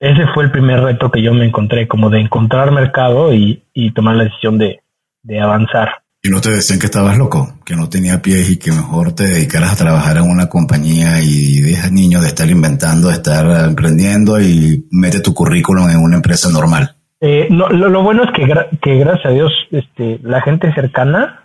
Ese 0.00 0.26
fue 0.34 0.44
el 0.44 0.50
primer 0.50 0.80
reto 0.80 1.10
que 1.10 1.22
yo 1.22 1.32
me 1.32 1.46
encontré, 1.46 1.86
como 1.86 2.10
de 2.10 2.20
encontrar 2.20 2.72
mercado 2.72 3.32
y, 3.32 3.62
tomar 3.94 4.16
la 4.16 4.24
decisión 4.24 4.58
de, 4.58 4.80
de 5.22 5.40
avanzar. 5.40 6.02
¿Y 6.22 6.30
no 6.30 6.40
te 6.40 6.50
decían 6.50 6.78
que 6.78 6.86
estabas 6.86 7.16
loco, 7.16 7.58
que 7.64 7.76
no 7.76 7.88
tenía 7.88 8.20
pies 8.20 8.50
y 8.50 8.56
que 8.56 8.72
mejor 8.72 9.14
te 9.14 9.24
dedicaras 9.24 9.72
a 9.72 9.76
trabajar 9.76 10.16
en 10.16 10.28
una 10.28 10.48
compañía 10.48 11.20
y 11.22 11.60
dejas 11.60 11.92
niño 11.92 12.20
de 12.20 12.28
estar 12.28 12.50
inventando, 12.50 13.08
de 13.08 13.14
estar 13.14 13.68
emprendiendo 13.68 14.40
y 14.40 14.88
mete 14.90 15.20
tu 15.20 15.32
currículum 15.32 15.88
en 15.90 15.98
una 15.98 16.16
empresa 16.16 16.50
normal? 16.50 16.96
Eh, 17.20 17.48
no, 17.50 17.68
lo, 17.68 18.02
bueno 18.02 18.24
es 18.24 18.30
que, 18.32 18.46
que, 18.80 18.98
gracias 18.98 19.26
a 19.26 19.30
Dios, 19.30 19.52
este, 19.70 20.18
la 20.22 20.42
gente 20.42 20.72
cercana, 20.74 21.44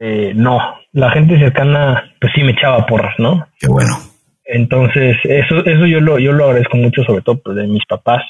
eh, 0.00 0.32
no, 0.34 0.58
la 0.92 1.10
gente 1.10 1.38
cercana, 1.38 2.12
pues 2.20 2.32
sí 2.34 2.42
me 2.42 2.52
echaba 2.52 2.86
porras, 2.86 3.14
¿no? 3.18 3.46
Qué 3.58 3.68
bueno. 3.68 3.96
Entonces, 4.44 5.16
eso, 5.24 5.64
eso 5.64 5.86
yo 5.86 6.00
lo, 6.00 6.18
yo 6.18 6.32
lo 6.32 6.46
agradezco 6.46 6.76
mucho, 6.76 7.02
sobre 7.04 7.22
todo 7.22 7.38
pues, 7.38 7.56
de 7.56 7.66
mis 7.66 7.84
papás, 7.86 8.22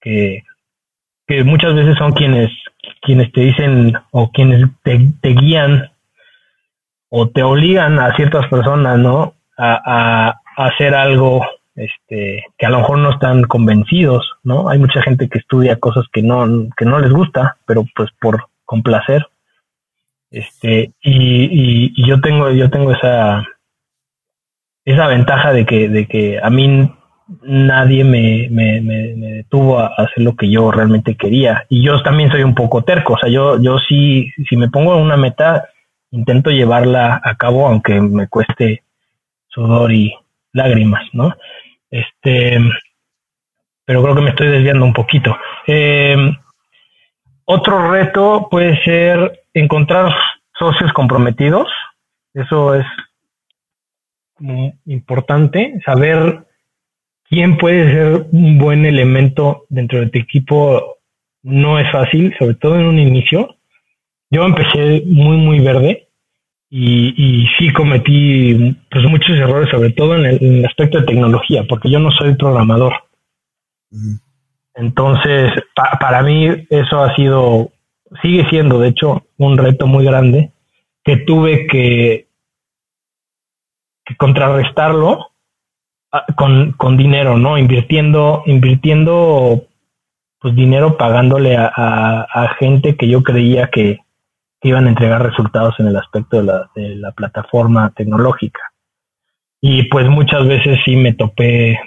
que, 0.00 0.42
que 1.26 1.44
muchas 1.44 1.74
veces 1.74 1.96
son 1.96 2.12
quienes, 2.12 2.50
quienes 3.00 3.32
te 3.32 3.40
dicen 3.40 3.94
o 4.10 4.30
quienes 4.30 4.68
te, 4.82 4.98
te 5.20 5.28
guían 5.30 5.90
o 7.08 7.28
te 7.28 7.42
obligan 7.42 7.98
a 7.98 8.14
ciertas 8.16 8.48
personas, 8.48 8.98
¿no? 8.98 9.34
A, 9.56 9.80
a, 9.84 10.40
a 10.56 10.66
hacer 10.66 10.94
algo 10.94 11.46
este, 11.76 12.44
que 12.56 12.66
a 12.66 12.70
lo 12.70 12.78
mejor 12.78 12.98
no 12.98 13.10
están 13.10 13.42
convencidos, 13.44 14.32
¿no? 14.42 14.68
Hay 14.68 14.78
mucha 14.78 15.02
gente 15.02 15.28
que 15.28 15.38
estudia 15.38 15.76
cosas 15.76 16.04
que 16.12 16.22
no, 16.22 16.68
que 16.76 16.84
no 16.84 16.98
les 16.98 17.12
gusta, 17.12 17.56
pero 17.66 17.84
pues 17.94 18.10
por 18.20 18.46
complacer. 18.64 19.26
Este, 20.30 20.92
y, 21.00 21.92
y, 21.94 22.06
yo 22.08 22.20
tengo, 22.20 22.50
yo 22.50 22.70
tengo 22.70 22.92
esa, 22.92 23.46
esa 24.84 25.06
ventaja 25.06 25.52
de 25.52 25.64
que, 25.64 25.88
de 25.88 26.06
que 26.06 26.40
a 26.42 26.50
mí 26.50 26.90
nadie 27.42 28.04
me, 28.04 28.48
me, 28.50 28.80
me, 28.80 29.14
detuvo 29.14 29.78
a 29.78 29.86
hacer 29.86 30.24
lo 30.24 30.34
que 30.34 30.50
yo 30.50 30.70
realmente 30.70 31.16
quería. 31.16 31.66
Y 31.68 31.84
yo 31.84 32.02
también 32.02 32.30
soy 32.30 32.42
un 32.42 32.54
poco 32.54 32.82
terco, 32.82 33.14
o 33.14 33.18
sea, 33.18 33.28
yo, 33.28 33.60
yo 33.60 33.78
sí, 33.78 34.30
si 34.48 34.56
me 34.56 34.70
pongo 34.70 34.96
una 34.96 35.16
meta, 35.16 35.68
intento 36.10 36.50
llevarla 36.50 37.20
a 37.22 37.36
cabo, 37.36 37.66
aunque 37.66 38.00
me 38.00 38.28
cueste 38.28 38.82
sudor 39.48 39.92
y 39.92 40.14
lágrimas, 40.52 41.04
¿no? 41.12 41.34
Este, 41.94 42.58
pero 43.84 44.02
creo 44.02 44.16
que 44.16 44.22
me 44.22 44.30
estoy 44.30 44.48
desviando 44.48 44.84
un 44.84 44.92
poquito. 44.92 45.36
Eh, 45.68 46.16
otro 47.44 47.92
reto 47.92 48.48
puede 48.50 48.82
ser 48.82 49.44
encontrar 49.52 50.12
socios 50.58 50.92
comprometidos. 50.92 51.68
Eso 52.32 52.74
es 52.74 52.84
importante, 54.86 55.80
saber 55.86 56.44
quién 57.28 57.56
puede 57.58 57.92
ser 57.92 58.26
un 58.32 58.58
buen 58.58 58.84
elemento 58.84 59.64
dentro 59.68 60.00
de 60.00 60.08
tu 60.08 60.18
equipo 60.18 60.96
no 61.44 61.78
es 61.78 61.88
fácil, 61.92 62.34
sobre 62.40 62.54
todo 62.54 62.74
en 62.74 62.86
un 62.86 62.98
inicio. 62.98 63.54
Yo 64.30 64.44
empecé 64.44 65.04
muy, 65.06 65.36
muy 65.36 65.60
verde 65.60 66.03
y, 66.76 67.14
y 67.16 67.46
sí 67.56 67.72
cometí 67.72 68.76
pues 68.90 69.04
muchos 69.04 69.36
errores, 69.36 69.70
sobre 69.70 69.90
todo 69.90 70.16
en 70.16 70.24
el, 70.24 70.64
aspecto 70.64 70.98
de 70.98 71.06
tecnología, 71.06 71.62
porque 71.68 71.88
yo 71.88 72.00
no 72.00 72.10
soy 72.10 72.34
programador. 72.34 72.94
Entonces, 74.74 75.52
para 76.00 76.22
mí 76.22 76.48
eso 76.70 76.98
ha 76.98 77.14
sido, 77.14 77.70
sigue 78.22 78.48
siendo 78.48 78.80
de 78.80 78.88
hecho 78.88 79.22
un 79.36 79.56
reto 79.56 79.86
muy 79.86 80.04
grande 80.04 80.50
que 81.04 81.18
tuve 81.18 81.68
que, 81.68 82.26
que 84.04 84.16
contrarrestarlo 84.16 85.28
ah, 86.10 86.26
con, 86.34 86.72
con 86.72 86.96
dinero, 86.96 87.38
¿no? 87.38 87.56
Invirtiendo, 87.56 88.42
invirtiendo 88.46 89.68
pues 90.40 90.56
dinero 90.56 90.96
pagándole 90.96 91.56
a, 91.56 91.68
a, 91.68 92.56
gente 92.58 92.96
que 92.96 93.06
yo 93.06 93.22
creía 93.22 93.68
que, 93.68 94.00
iban 94.64 94.86
a 94.86 94.90
entregar 94.90 95.22
resultados 95.22 95.74
en 95.78 95.86
el 95.86 95.96
aspecto 95.96 96.38
de 96.38 96.44
la, 96.44 96.70
de 96.74 96.96
la 96.96 97.12
plataforma 97.12 97.92
tecnológica. 97.94 98.60
Y 99.60 99.84
pues 99.84 100.08
muchas 100.08 100.46
veces 100.46 100.78
sí 100.84 100.96
me 100.96 101.14
topé, 101.14 101.78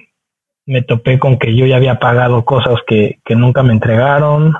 me 0.65 0.81
topé 0.81 1.19
con 1.19 1.37
que 1.37 1.55
yo 1.55 1.65
ya 1.65 1.75
había 1.75 1.99
pagado 1.99 2.45
cosas 2.45 2.79
que, 2.87 3.19
que 3.25 3.35
nunca 3.35 3.63
me 3.63 3.73
entregaron, 3.73 4.53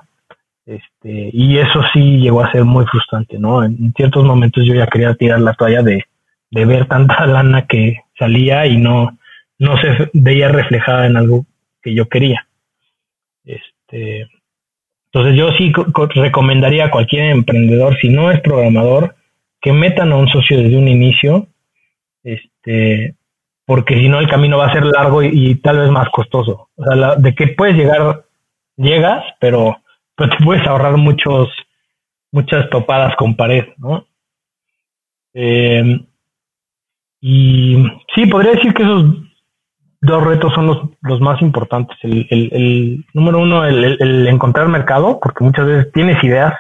este, 0.68 1.30
y 1.32 1.58
eso 1.60 1.82
sí 1.94 2.18
llegó 2.20 2.44
a 2.44 2.52
ser 2.52 2.66
muy 2.66 2.86
frustrante, 2.86 3.40
¿no? 3.40 3.64
En 3.64 3.94
ciertos 3.96 4.26
momentos 4.26 4.66
yo 4.66 4.74
ya 4.74 4.86
quería 4.88 5.16
tirar 5.16 5.40
la 5.40 5.54
toalla 5.54 5.82
de, 5.82 6.04
de 6.52 6.66
ver 6.66 6.88
tanta 6.88 7.26
lana 7.28 7.66
que 7.68 8.02
salía 8.20 8.66
y 8.66 8.78
no, 8.78 9.18
no 9.60 9.78
se 9.78 10.10
veía 10.14 10.50
reflejada 10.50 11.08
en 11.08 11.16
algo 11.16 11.46
que 11.82 11.94
yo 11.94 12.10
quería. 12.10 12.48
Este, 13.46 14.28
entonces 15.12 15.36
yo 15.36 15.52
sí 15.54 15.72
recomendaría 16.16 16.86
a 16.86 16.92
cualquier 16.92 17.32
emprendedor, 17.32 17.98
si 18.00 18.10
no 18.10 18.32
es 18.32 18.40
programador, 18.42 19.16
que 19.62 19.74
metan 19.74 20.12
a 20.12 20.18
un 20.18 20.28
socio 20.28 20.62
desde 20.62 20.78
un 20.78 20.88
inicio, 20.88 21.48
este, 22.24 23.16
porque 23.66 23.96
si 23.96 24.10
no 24.10 24.20
el 24.20 24.30
camino 24.30 24.58
va 24.58 24.68
a 24.68 24.74
ser 24.74 24.86
largo 24.86 25.24
y, 25.24 25.56
tal 25.56 25.80
vez 25.80 25.90
más 25.90 26.10
costoso. 26.10 26.70
O 26.76 26.84
sea, 26.84 27.16
de 27.16 27.34
que 27.34 27.48
puedes 27.48 27.76
llegar, 27.76 28.26
llegas, 28.78 29.24
pero 29.40 29.78
pero 30.18 30.36
te 30.36 30.44
puedes 30.44 30.68
ahorrar 30.68 30.98
muchos, 30.98 31.48
muchas 32.32 32.70
topadas 32.72 33.16
con 33.16 33.36
pared, 33.36 33.66
¿no? 33.78 34.08
Eh, 35.34 36.00
y 37.22 37.86
sí, 38.16 38.26
podría 38.26 38.54
decir 38.54 38.74
que 38.74 38.82
esos 38.82 39.06
dos 40.02 40.24
retos 40.24 40.54
son 40.54 40.68
los, 40.68 40.78
los 41.02 41.20
más 41.20 41.42
importantes. 41.42 41.98
El, 42.04 42.28
el, 42.30 43.06
número 43.14 43.40
uno, 43.40 43.66
el, 43.66 44.28
encontrar 44.28 44.68
mercado, 44.68 45.20
porque 45.22 45.44
muchas 45.44 45.66
veces 45.66 45.92
tienes 45.92 46.24
ideas, 46.24 46.54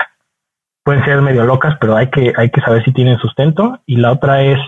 pueden 0.84 1.04
ser 1.06 1.21
medio 1.21 1.45
locas, 1.45 1.78
pero 1.80 1.95
hay 1.95 2.10
que, 2.10 2.34
hay 2.36 2.50
que 2.50 2.62
saber 2.62 2.84
si 2.84 2.91
tienen 2.91 3.17
sustento. 3.19 3.80
Y 3.86 3.97
la 3.97 4.12
otra 4.12 4.43
es 4.43 4.60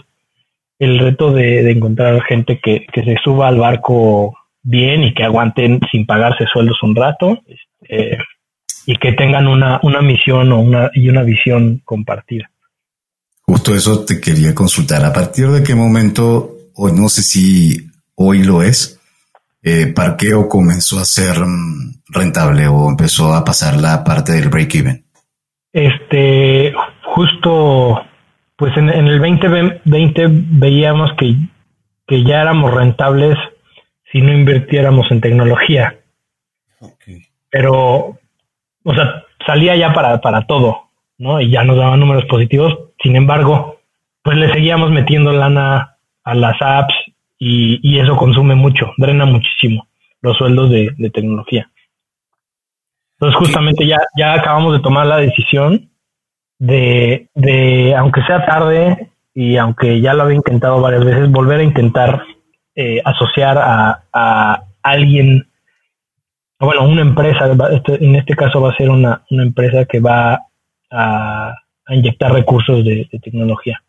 el 0.80 1.00
reto 1.00 1.32
de, 1.32 1.64
de 1.64 1.72
encontrar 1.72 2.22
gente 2.24 2.60
que, 2.64 2.86
que, 2.92 3.04
se 3.04 3.18
suba 3.24 3.48
al 3.48 3.58
barco 3.58 4.36
bien 4.62 5.04
y 5.04 5.14
que 5.14 5.24
aguanten 5.24 5.80
sin 5.92 6.06
pagarse 6.06 6.46
sueldos 6.52 6.82
un 6.84 6.96
rato. 6.96 7.40
Este, 7.48 8.18
y 8.86 8.96
que 8.96 9.14
tengan 9.14 9.48
una, 9.48 9.80
una 9.84 10.02
misión 10.02 10.52
o 10.52 10.62
una, 10.62 10.90
y 10.96 11.10
una 11.10 11.22
visión 11.22 11.80
compartida. 11.86 12.50
Justo 13.44 13.76
eso 13.76 14.04
te 14.04 14.20
quería 14.20 14.56
consultar. 14.56 15.06
¿A 15.06 15.14
partir 15.14 15.48
de 15.50 15.62
qué 15.62 15.76
momento, 15.76 16.58
o 16.74 16.90
no 16.90 17.08
sé 17.08 17.22
si 17.22 17.89
hoy 18.20 18.44
lo 18.44 18.62
es, 18.62 19.00
eh, 19.64 19.88
Parqueo 19.94 20.48
comenzó 20.48 21.00
a 21.00 21.06
ser 21.06 21.40
mm, 21.40 22.02
rentable 22.10 22.68
o 22.68 22.90
empezó 22.90 23.34
a 23.34 23.44
pasar 23.44 23.78
la 23.78 24.04
parte 24.04 24.34
del 24.34 24.50
break-even? 24.50 25.06
Este, 25.72 26.74
justo, 27.04 28.02
pues 28.56 28.76
en, 28.78 28.90
el 28.90 29.20
2020 29.20 30.28
veíamos 30.30 31.12
que, 31.18 31.36
que 32.08 32.24
ya 32.24 32.42
éramos 32.42 32.74
rentables 32.74 33.38
si 34.12 34.22
no 34.22 34.34
invirtiéramos 34.34 35.10
en 35.12 35.22
tecnología. 35.22 35.96
Pero 37.50 38.20
o 38.84 38.94
sea, 38.94 39.24
salía 39.46 39.76
ya 39.76 39.94
para, 39.94 40.20
para 40.22 40.46
todo, 40.46 40.90
¿no? 41.18 41.40
Y 41.42 41.52
ya 41.52 41.64
nos 41.64 41.78
daban 41.78 42.00
números 42.00 42.26
positivos. 42.26 42.74
Sin 43.02 43.16
embargo, 43.16 43.80
pues 44.24 44.38
le 44.38 44.52
seguíamos 44.52 44.90
metiendo 44.92 45.32
lana 45.32 45.98
a 46.24 46.34
las 46.34 46.56
apps 46.62 46.94
y, 47.40 47.80
y 47.82 48.00
eso 48.00 48.16
consume 48.16 48.54
mucho, 48.56 48.94
drena 48.98 49.26
muchísimo 49.26 49.88
los 50.22 50.38
sueldos 50.38 50.70
de, 50.70 50.92
de 50.98 51.10
tecnología. 51.10 51.72
Entonces 53.14 53.38
justamente 53.40 53.88
ya, 53.88 53.98
ya 54.18 54.34
acabamos 54.34 54.74
de 54.74 54.82
tomar 54.82 55.08
la 55.08 55.18
decisión 55.18 55.90
de, 56.58 57.30
de, 57.34 57.96
aunque 57.96 58.22
sea 58.24 58.46
tarde 58.46 59.12
y 59.34 59.58
aunque 59.58 60.02
ya 60.02 60.14
lo 60.14 60.24
había 60.24 60.36
intentado 60.36 60.82
varias 60.82 61.06
veces, 61.06 61.32
volver 61.32 61.62
a 61.62 61.64
intentar 61.64 62.24
eh, 62.76 63.02
asociar 63.06 63.58
a, 63.58 64.04
a 64.12 64.64
alguien 64.84 65.50
bueno, 66.60 66.84
una 66.84 67.02
empresa, 67.02 67.50
este, 67.72 68.04
en 68.04 68.16
este 68.16 68.36
caso 68.36 68.62
va 68.62 68.72
a 68.72 68.76
ser 68.76 68.90
una, 68.90 69.24
empresa 69.30 69.86
que 69.86 70.00
va 70.02 70.40
a, 70.92 71.54
inyectar 71.88 72.32
recursos 72.32 72.84
de, 72.84 73.10
tecnología. 73.24 73.82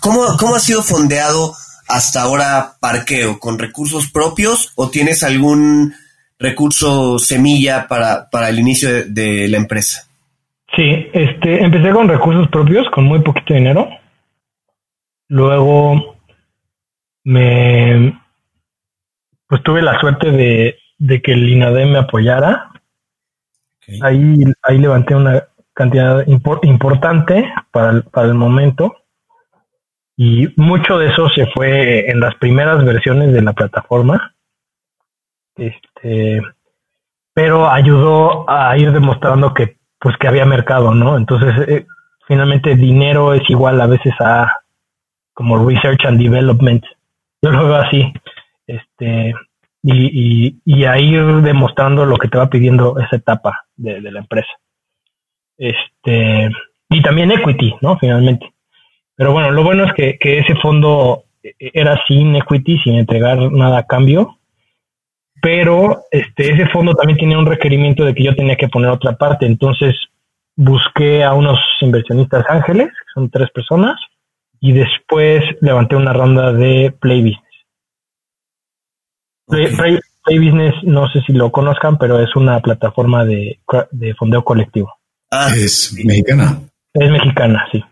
¿Cómo, 0.00 0.20
¿Cómo 0.38 0.56
ha 0.56 0.58
sido 0.58 0.82
fondeado 0.82 1.52
hasta 1.88 2.22
ahora 2.22 2.72
Parqueo? 2.80 3.38
¿Con 3.38 3.58
recursos 3.58 4.10
propios 4.10 4.72
o 4.76 4.90
tienes 4.90 5.22
algún 5.22 5.94
recurso 6.38 7.18
semilla 7.18 7.86
para, 7.88 8.28
para 8.30 8.48
el 8.48 8.58
inicio 8.58 8.88
de, 9.06 9.48
la 9.48 9.56
empresa? 9.56 10.08
Sí, 10.76 11.06
este, 11.12 11.62
empecé 11.62 11.90
con 11.90 12.08
recursos 12.08 12.48
propios, 12.48 12.88
con 12.90 13.04
muy 13.04 13.20
poquito 13.20 13.54
dinero. 13.54 13.88
Luego 15.28 16.16
me, 17.24 18.20
pues 19.46 19.62
tuve 19.62 19.82
la 19.82 19.98
suerte 20.00 20.30
de, 20.30 20.76
de 20.98 21.22
que 21.22 21.32
el 21.32 21.48
INADE 21.48 21.86
me 21.86 21.98
apoyara. 21.98 22.70
Ahí, 24.02 24.36
ahí 24.62 24.78
levanté 24.78 25.14
una 25.14 25.44
cantidad 25.74 26.26
importante 26.26 27.52
para 27.70 27.90
el, 27.90 28.02
para 28.04 28.28
el 28.28 28.34
momento 28.34 29.03
y 30.16 30.48
mucho 30.56 30.98
de 30.98 31.08
eso 31.08 31.28
se 31.30 31.46
fue 31.46 32.10
en 32.10 32.20
las 32.20 32.34
primeras 32.36 32.84
versiones 32.84 33.32
de 33.32 33.42
la 33.42 33.52
plataforma. 33.52 34.34
Este, 35.56 36.40
pero 37.32 37.68
ayudó 37.68 38.48
a 38.48 38.76
ir 38.78 38.92
demostrando 38.92 39.52
que 39.54 39.76
pues 39.98 40.16
que 40.18 40.28
había 40.28 40.44
mercado, 40.44 40.94
¿no? 40.94 41.16
Entonces, 41.16 41.68
eh, 41.68 41.86
finalmente 42.28 42.76
dinero 42.76 43.32
es 43.32 43.48
igual 43.48 43.80
a 43.80 43.86
veces 43.86 44.12
a 44.20 44.60
como 45.32 45.66
research 45.66 46.04
and 46.06 46.20
development. 46.20 46.84
Yo 47.42 47.50
lo 47.50 47.64
veo 47.64 47.76
así. 47.76 48.12
Este, 48.66 49.34
y, 49.82 50.60
y, 50.64 50.84
a 50.84 50.98
ir 50.98 51.22
demostrando 51.42 52.06
lo 52.06 52.16
que 52.16 52.28
te 52.28 52.38
va 52.38 52.48
pidiendo 52.48 52.98
esa 52.98 53.16
etapa 53.16 53.66
de, 53.76 54.00
la 54.00 54.20
empresa. 54.20 54.48
Este, 55.58 56.50
y 56.88 57.02
también 57.02 57.32
equity, 57.32 57.74
¿no? 57.82 57.98
Finalmente. 57.98 58.53
Pero 59.16 59.32
bueno, 59.32 59.50
lo 59.50 59.62
bueno 59.62 59.84
es 59.84 59.92
que, 59.92 60.18
que 60.18 60.38
ese 60.38 60.54
fondo 60.56 61.24
era 61.58 62.00
sin 62.06 62.34
equity, 62.36 62.78
sin 62.78 62.94
entregar 62.94 63.38
nada 63.52 63.78
a 63.78 63.86
cambio, 63.86 64.38
pero 65.42 66.04
este, 66.10 66.52
ese 66.52 66.66
fondo 66.68 66.94
también 66.94 67.18
tenía 67.18 67.38
un 67.38 67.46
requerimiento 67.46 68.04
de 68.04 68.14
que 68.14 68.24
yo 68.24 68.34
tenía 68.34 68.56
que 68.56 68.68
poner 68.68 68.90
otra 68.90 69.16
parte, 69.16 69.46
entonces 69.46 69.94
busqué 70.56 71.22
a 71.22 71.34
unos 71.34 71.58
inversionistas 71.80 72.44
ángeles, 72.48 72.88
que 72.88 73.12
son 73.12 73.30
tres 73.30 73.50
personas, 73.50 74.00
y 74.60 74.72
después 74.72 75.42
levanté 75.60 75.96
una 75.96 76.12
ronda 76.12 76.52
de 76.52 76.94
Play 76.98 77.36
Play, 79.46 79.98
Business, 80.26 80.74
no 80.84 81.06
sé 81.10 81.20
si 81.26 81.34
lo 81.34 81.52
conozcan, 81.52 81.98
pero 81.98 82.18
es 82.18 82.34
una 82.34 82.60
plataforma 82.60 83.26
de, 83.26 83.60
de 83.90 84.14
fondeo 84.14 84.42
colectivo. 84.42 84.90
Ah, 85.30 85.50
es 85.54 85.92
mexicana. 86.02 86.60
Es 86.94 87.10
mexicana, 87.10 87.66
sí. 87.70 87.84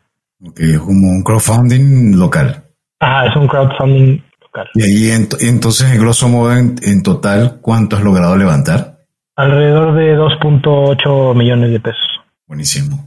Ok, 0.44 0.60
es 0.60 0.78
como 0.78 1.08
un 1.08 1.22
crowdfunding 1.22 2.18
local. 2.18 2.64
Ah, 3.00 3.26
es 3.26 3.36
un 3.36 3.46
crowdfunding 3.46 4.20
local. 4.40 4.68
Y 4.74 4.82
ahí 4.82 5.10
entonces, 5.40 5.92
en 5.92 6.00
grosso 6.00 6.28
modo, 6.28 6.52
en, 6.52 7.02
total, 7.02 7.58
¿cuánto 7.60 7.96
has 7.96 8.02
logrado 8.02 8.36
levantar? 8.36 8.98
Alrededor 9.36 9.94
de 9.94 10.16
2.8 10.16 11.34
millones 11.36 11.70
de 11.70 11.80
pesos. 11.80 12.20
Buenísimo. 12.46 13.06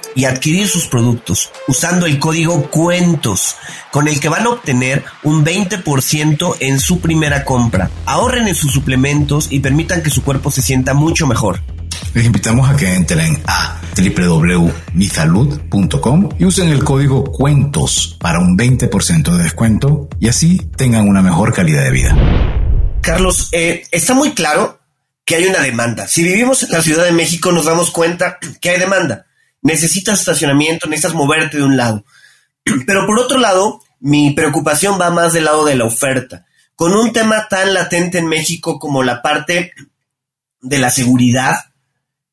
y 0.15 0.25
adquirir 0.25 0.67
sus 0.67 0.87
productos 0.87 1.51
usando 1.67 2.05
el 2.05 2.19
código 2.19 2.69
cuentos 2.69 3.55
con 3.91 4.07
el 4.07 4.19
que 4.19 4.29
van 4.29 4.45
a 4.45 4.49
obtener 4.49 5.03
un 5.23 5.43
20% 5.45 6.55
en 6.59 6.79
su 6.79 6.99
primera 6.99 7.43
compra. 7.43 7.89
Ahorren 8.05 8.47
en 8.47 8.55
sus 8.55 8.71
suplementos 8.71 9.47
y 9.51 9.59
permitan 9.59 10.01
que 10.01 10.09
su 10.09 10.23
cuerpo 10.23 10.51
se 10.51 10.61
sienta 10.61 10.93
mucho 10.93 11.27
mejor. 11.27 11.59
Les 12.13 12.25
invitamos 12.25 12.69
a 12.69 12.75
que 12.75 12.93
entren 12.93 13.41
a 13.47 13.79
www.misalud.com 13.95 16.29
y 16.37 16.45
usen 16.45 16.69
el 16.69 16.83
código 16.83 17.23
cuentos 17.23 18.17
para 18.19 18.39
un 18.39 18.57
20% 18.57 19.37
de 19.37 19.43
descuento 19.43 20.09
y 20.19 20.27
así 20.27 20.57
tengan 20.75 21.07
una 21.07 21.21
mejor 21.21 21.53
calidad 21.53 21.83
de 21.83 21.91
vida. 21.91 22.13
Carlos, 23.01 23.47
eh, 23.51 23.83
está 23.91 24.13
muy 24.13 24.31
claro 24.31 24.79
que 25.25 25.35
hay 25.35 25.45
una 25.45 25.61
demanda. 25.61 26.07
Si 26.07 26.23
vivimos 26.23 26.63
en 26.63 26.71
la 26.71 26.81
Ciudad 26.81 27.05
de 27.05 27.13
México 27.13 27.51
nos 27.51 27.65
damos 27.65 27.91
cuenta 27.91 28.39
que 28.59 28.69
hay 28.69 28.79
demanda 28.79 29.25
necesitas 29.61 30.19
estacionamiento, 30.19 30.87
necesitas 30.87 31.15
moverte 31.15 31.57
de 31.57 31.63
un 31.63 31.77
lado. 31.77 32.03
Pero 32.85 33.05
por 33.05 33.19
otro 33.19 33.39
lado, 33.39 33.81
mi 33.99 34.31
preocupación 34.31 34.99
va 34.99 35.09
más 35.09 35.33
del 35.33 35.45
lado 35.45 35.65
de 35.65 35.75
la 35.75 35.85
oferta. 35.85 36.45
Con 36.75 36.93
un 36.93 37.13
tema 37.13 37.47
tan 37.47 37.73
latente 37.73 38.17
en 38.17 38.27
México 38.27 38.79
como 38.79 39.03
la 39.03 39.21
parte 39.21 39.73
de 40.61 40.77
la 40.79 40.89
seguridad, 40.89 41.55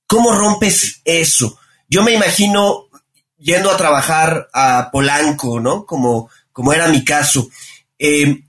¿cómo 0.07 0.33
rompes 0.33 1.01
eso? 1.05 1.59
Yo 1.89 2.03
me 2.03 2.13
imagino 2.13 2.89
yendo 3.39 3.71
a 3.71 3.77
trabajar 3.77 4.49
a 4.53 4.91
Polanco, 4.91 5.61
¿no? 5.61 5.85
Como, 5.87 6.31
como 6.53 6.73
era 6.73 6.89
mi 6.89 7.05
caso, 7.05 7.49
eh, 7.99 8.43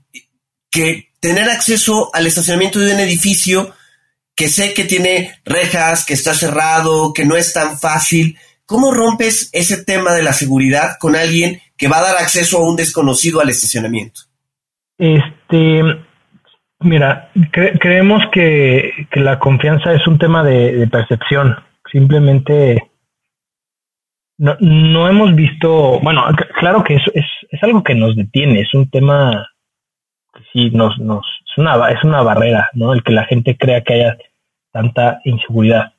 que 0.70 1.10
tener 1.20 1.50
acceso 1.50 2.10
al 2.14 2.26
estacionamiento 2.26 2.78
de 2.78 2.94
un 2.94 3.00
edificio 3.00 3.74
que 4.34 4.48
sé 4.48 4.72
que 4.72 4.84
tiene 4.84 5.38
rejas, 5.44 6.04
que 6.04 6.14
está 6.14 6.34
cerrado, 6.34 7.12
que 7.12 7.26
no 7.26 7.36
es 7.36 7.52
tan 7.52 7.78
fácil, 7.78 8.38
¿Cómo 8.70 8.92
rompes 8.92 9.50
ese 9.52 9.84
tema 9.84 10.12
de 10.12 10.22
la 10.22 10.32
seguridad 10.32 10.90
con 11.00 11.16
alguien 11.16 11.60
que 11.76 11.88
va 11.88 11.98
a 11.98 12.02
dar 12.02 12.16
acceso 12.18 12.58
a 12.58 12.70
un 12.70 12.76
desconocido 12.76 13.40
al 13.40 13.48
estacionamiento? 13.48 14.20
Este, 14.96 15.82
mira, 16.78 17.32
creemos 17.50 18.22
que, 18.30 18.92
la 19.14 19.40
confianza 19.40 19.92
es 19.92 20.06
un 20.06 20.18
tema 20.18 20.44
de, 20.44 20.86
percepción. 20.86 21.56
Simplemente 21.90 22.90
no, 24.38 25.08
hemos 25.08 25.34
visto, 25.34 25.98
bueno, 25.98 26.24
claro 26.60 26.84
que 26.84 26.94
es, 26.94 27.02
es, 27.12 27.26
es, 27.50 27.60
algo 27.64 27.82
que 27.82 27.96
nos 27.96 28.14
detiene, 28.14 28.60
es 28.60 28.72
un 28.72 28.88
tema 28.88 29.48
que 30.32 30.42
sí 30.52 30.70
nos, 30.70 30.96
nos, 31.00 31.26
es 31.44 31.58
una, 31.58 31.90
es 31.90 32.04
una 32.04 32.22
barrera, 32.22 32.68
¿no? 32.74 32.92
El 32.92 33.02
que 33.02 33.14
la 33.14 33.24
gente 33.24 33.56
crea 33.56 33.82
que 33.82 33.94
haya 33.94 34.16
tanta 34.70 35.20
inseguridad. 35.24 35.92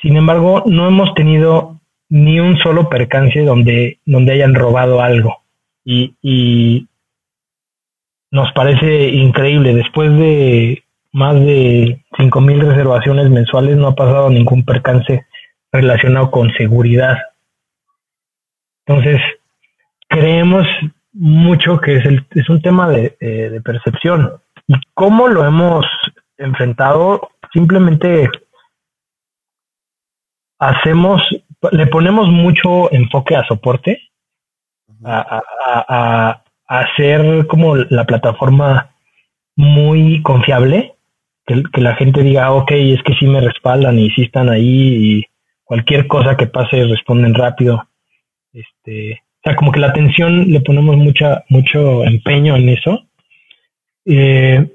Sin 0.00 0.16
embargo, 0.16 0.64
no 0.64 0.88
hemos 0.88 1.12
tenido 1.12 1.79
ni 2.10 2.40
un 2.40 2.58
solo 2.58 2.88
percance 2.88 3.40
donde, 3.40 4.00
donde 4.04 4.32
hayan 4.32 4.54
robado 4.54 5.00
algo. 5.00 5.42
Y, 5.84 6.86
nos 8.32 8.52
parece 8.52 9.08
increíble. 9.08 9.74
Después 9.74 10.16
de 10.16 10.84
más 11.12 11.34
de 11.34 12.04
mil 12.40 12.60
reservaciones 12.60 13.28
mensuales 13.28 13.76
no 13.76 13.88
ha 13.88 13.94
pasado 13.96 14.30
ningún 14.30 14.64
percance 14.64 15.26
relacionado 15.72 16.30
con 16.30 16.52
seguridad. 16.52 17.18
Entonces, 18.86 19.20
creemos 20.06 20.64
mucho 21.12 21.80
que 21.80 21.96
es, 21.96 22.04
el, 22.04 22.24
es 22.30 22.48
un 22.48 22.62
tema 22.62 22.88
de, 22.88 23.16
de 23.20 23.60
percepción. 23.62 24.34
¿Y 24.68 24.74
cómo 24.94 25.26
lo 25.26 25.44
hemos 25.44 25.84
enfrentado? 26.38 27.30
Simplemente 27.52 28.30
hacemos 30.60 31.20
le 31.72 31.86
ponemos 31.86 32.28
mucho 32.28 32.92
enfoque 32.92 33.36
a 33.36 33.44
soporte, 33.44 34.00
a, 35.04 36.42
hacer 36.66 37.46
como 37.48 37.76
la 37.76 38.04
plataforma 38.04 38.90
muy 39.56 40.22
confiable, 40.22 40.94
que, 41.44 41.80
la 41.80 41.96
gente 41.96 42.22
diga, 42.22 42.52
ok, 42.52 42.70
es 42.70 43.02
que 43.02 43.14
sí 43.14 43.26
me 43.26 43.40
respaldan 43.40 43.98
y 43.98 44.08
sí 44.10 44.22
están 44.22 44.48
ahí 44.48 45.18
y 45.18 45.24
cualquier 45.64 46.06
cosa 46.06 46.36
que 46.36 46.46
pase 46.46 46.84
responden 46.84 47.34
rápido. 47.34 47.88
Este, 48.52 49.14
o 49.14 49.42
sea, 49.42 49.56
como 49.56 49.72
que 49.72 49.80
la 49.80 49.88
atención 49.88 50.50
le 50.52 50.60
ponemos 50.60 50.96
mucha, 50.96 51.44
mucho 51.48 52.04
empeño 52.04 52.56
en 52.56 52.68
eso. 52.68 53.04
Eh, 54.04 54.70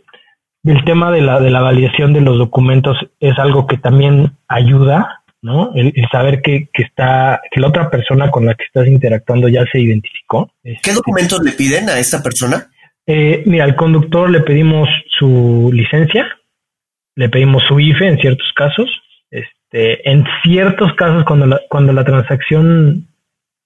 el 0.66 0.84
tema 0.84 1.12
de 1.12 1.22
la, 1.22 1.40
de 1.40 1.50
la 1.50 1.62
validación 1.62 2.12
de 2.12 2.22
los 2.22 2.38
documentos 2.38 2.98
es 3.22 3.40
algo 3.40 3.68
que 3.68 3.78
también 3.78 4.34
ayuda 4.50 5.24
¿no? 5.46 5.72
El, 5.76 5.94
saber 6.12 6.42
que, 6.42 6.70
está, 6.74 7.40
que 7.52 7.62
la 7.62 7.68
otra 7.68 7.92
persona 7.92 8.32
con 8.32 8.48
la 8.48 8.56
que 8.56 8.64
estás 8.64 8.88
interactuando 8.88 9.48
ya 9.48 9.64
se 9.72 9.80
identificó. 9.80 10.52
¿Qué 10.64 10.72
este, 10.72 10.94
documentos 10.94 11.40
le 11.44 11.52
piden 11.52 11.88
a 11.88 12.00
esta 12.00 12.24
persona? 12.24 12.72
Eh, 13.06 13.44
mira, 13.46 13.64
al 13.64 13.76
conductor 13.76 14.28
le 14.28 14.42
pedimos 14.42 14.90
su 15.20 15.70
licencia, 15.72 16.26
le 17.14 17.30
pedimos 17.30 17.62
su 17.68 17.80
IFE 17.80 18.08
en 18.08 18.18
ciertos 18.18 18.52
casos. 18.56 18.90
Este, 19.30 20.10
en 20.10 20.26
ciertos 20.44 20.96
casos, 20.96 21.24
cuando 21.26 21.46
la, 21.46 21.62
cuando 21.70 21.94
la 21.94 22.04
transacción 22.04 23.08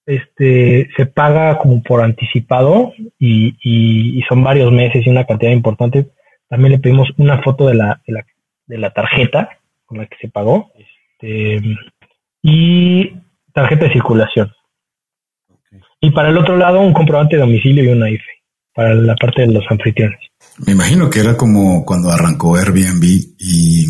este, 0.06 0.90
se 0.98 1.06
paga 1.06 1.60
como 1.60 1.82
por 1.82 2.04
anticipado 2.04 2.92
y, 3.18 3.56
y, 3.64 4.22
son 4.28 4.44
varios 4.44 4.70
meses 4.74 5.08
y 5.08 5.10
una 5.10 5.24
cantidad 5.24 5.54
importante, 5.54 6.08
también 6.50 6.74
le 6.74 6.80
pedimos 6.80 7.08
una 7.16 7.42
foto 7.42 7.68
de 7.68 7.76
la, 7.76 8.02
de 8.06 8.14
la, 8.14 8.26
de 8.68 8.78
la 8.78 8.90
tarjeta 8.92 9.60
con 9.86 10.00
la 10.00 10.08
que 10.08 10.18
se 10.20 10.28
pagó. 10.28 10.74
Este, 11.20 11.62
y 12.42 13.12
tarjeta 13.54 13.86
de 13.86 13.94
circulación. 13.94 14.52
Y 16.00 16.12
para 16.12 16.30
el 16.30 16.38
otro 16.38 16.58
lado, 16.58 16.80
un 16.80 16.94
comprobante 16.94 17.36
de 17.36 17.42
domicilio 17.42 17.84
y 17.84 17.88
una 17.88 18.10
IFE, 18.10 18.24
para 18.74 18.94
la 18.96 19.16
parte 19.16 19.42
de 19.42 19.54
los 19.54 19.66
anfitriones. 19.70 20.20
Me 20.66 20.72
imagino 20.72 21.10
que 21.10 21.20
era 21.20 21.36
como 21.36 21.86
cuando 21.86 22.10
arrancó 22.10 22.56
Airbnb 22.56 23.04
y 23.38 23.88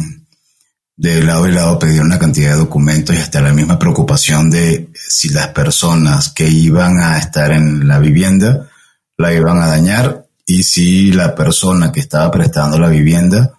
de 0.95 1.23
lado 1.23 1.47
y 1.47 1.51
lado 1.51 1.77
pedían 1.77 2.07
una 2.07 2.19
cantidad 2.19 2.51
de 2.51 2.57
documentos 2.59 3.15
y 3.15 3.19
hasta 3.19 3.41
la 3.41 3.53
misma 3.53 3.77
preocupación 3.77 4.49
de 4.49 4.89
si 4.93 5.29
las 5.29 5.49
personas 5.49 6.33
que 6.33 6.47
iban 6.47 6.99
a 6.99 7.17
estar 7.17 7.51
en 7.51 7.87
la 7.87 7.99
vivienda 7.99 8.69
la 9.17 9.33
iban 9.33 9.59
a 9.59 9.67
dañar 9.67 10.25
y 10.45 10.63
si 10.63 11.11
la 11.11 11.35
persona 11.35 11.91
que 11.91 11.99
estaba 11.99 12.29
prestando 12.31 12.79
la 12.79 12.89
vivienda 12.89 13.58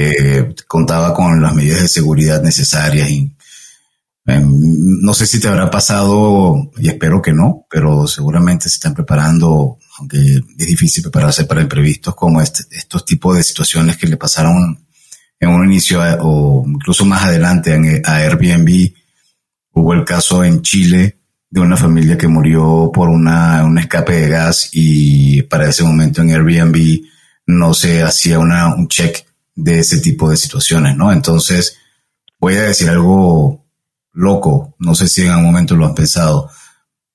eh, 0.00 0.54
contaba 0.66 1.14
con 1.14 1.42
las 1.42 1.54
medidas 1.54 1.82
de 1.82 1.88
seguridad 1.88 2.42
necesarias 2.42 3.10
y 3.10 3.34
em, 4.26 5.00
no 5.02 5.14
sé 5.14 5.26
si 5.26 5.40
te 5.40 5.48
habrá 5.48 5.70
pasado, 5.70 6.70
y 6.78 6.88
espero 6.88 7.22
que 7.22 7.32
no, 7.32 7.66
pero 7.70 8.06
seguramente 8.06 8.68
se 8.68 8.76
están 8.76 8.94
preparando, 8.94 9.78
aunque 9.98 10.18
es 10.18 10.66
difícil 10.66 11.02
prepararse 11.02 11.44
para 11.44 11.62
imprevistos 11.62 12.14
como 12.14 12.40
este, 12.40 12.64
estos 12.70 13.04
tipos 13.04 13.36
de 13.36 13.42
situaciones 13.42 13.96
que 13.96 14.06
le 14.06 14.16
pasaron 14.16 14.86
en 15.40 15.48
un 15.48 15.64
inicio 15.64 16.00
o 16.20 16.64
incluso 16.66 17.04
más 17.04 17.24
adelante 17.24 17.72
a 18.04 18.16
Airbnb. 18.16 18.92
Hubo 19.72 19.94
el 19.94 20.04
caso 20.04 20.42
en 20.44 20.62
Chile 20.62 21.18
de 21.50 21.60
una 21.60 21.76
familia 21.76 22.18
que 22.18 22.28
murió 22.28 22.90
por 22.92 23.08
una, 23.08 23.64
un 23.64 23.78
escape 23.78 24.12
de 24.12 24.28
gas 24.28 24.68
y 24.72 25.42
para 25.42 25.68
ese 25.68 25.84
momento 25.84 26.20
en 26.20 26.30
Airbnb 26.30 27.00
no 27.46 27.72
se 27.72 28.02
hacía 28.02 28.38
una, 28.38 28.74
un 28.74 28.88
check 28.88 29.27
de 29.58 29.80
ese 29.80 29.98
tipo 29.98 30.30
de 30.30 30.36
situaciones, 30.36 30.96
¿no? 30.96 31.12
Entonces, 31.12 31.78
voy 32.38 32.54
a 32.54 32.62
decir 32.62 32.88
algo 32.88 33.66
loco, 34.12 34.76
no 34.78 34.94
sé 34.94 35.08
si 35.08 35.22
en 35.22 35.30
algún 35.30 35.46
momento 35.46 35.74
lo 35.74 35.84
han 35.84 35.96
pensado. 35.96 36.48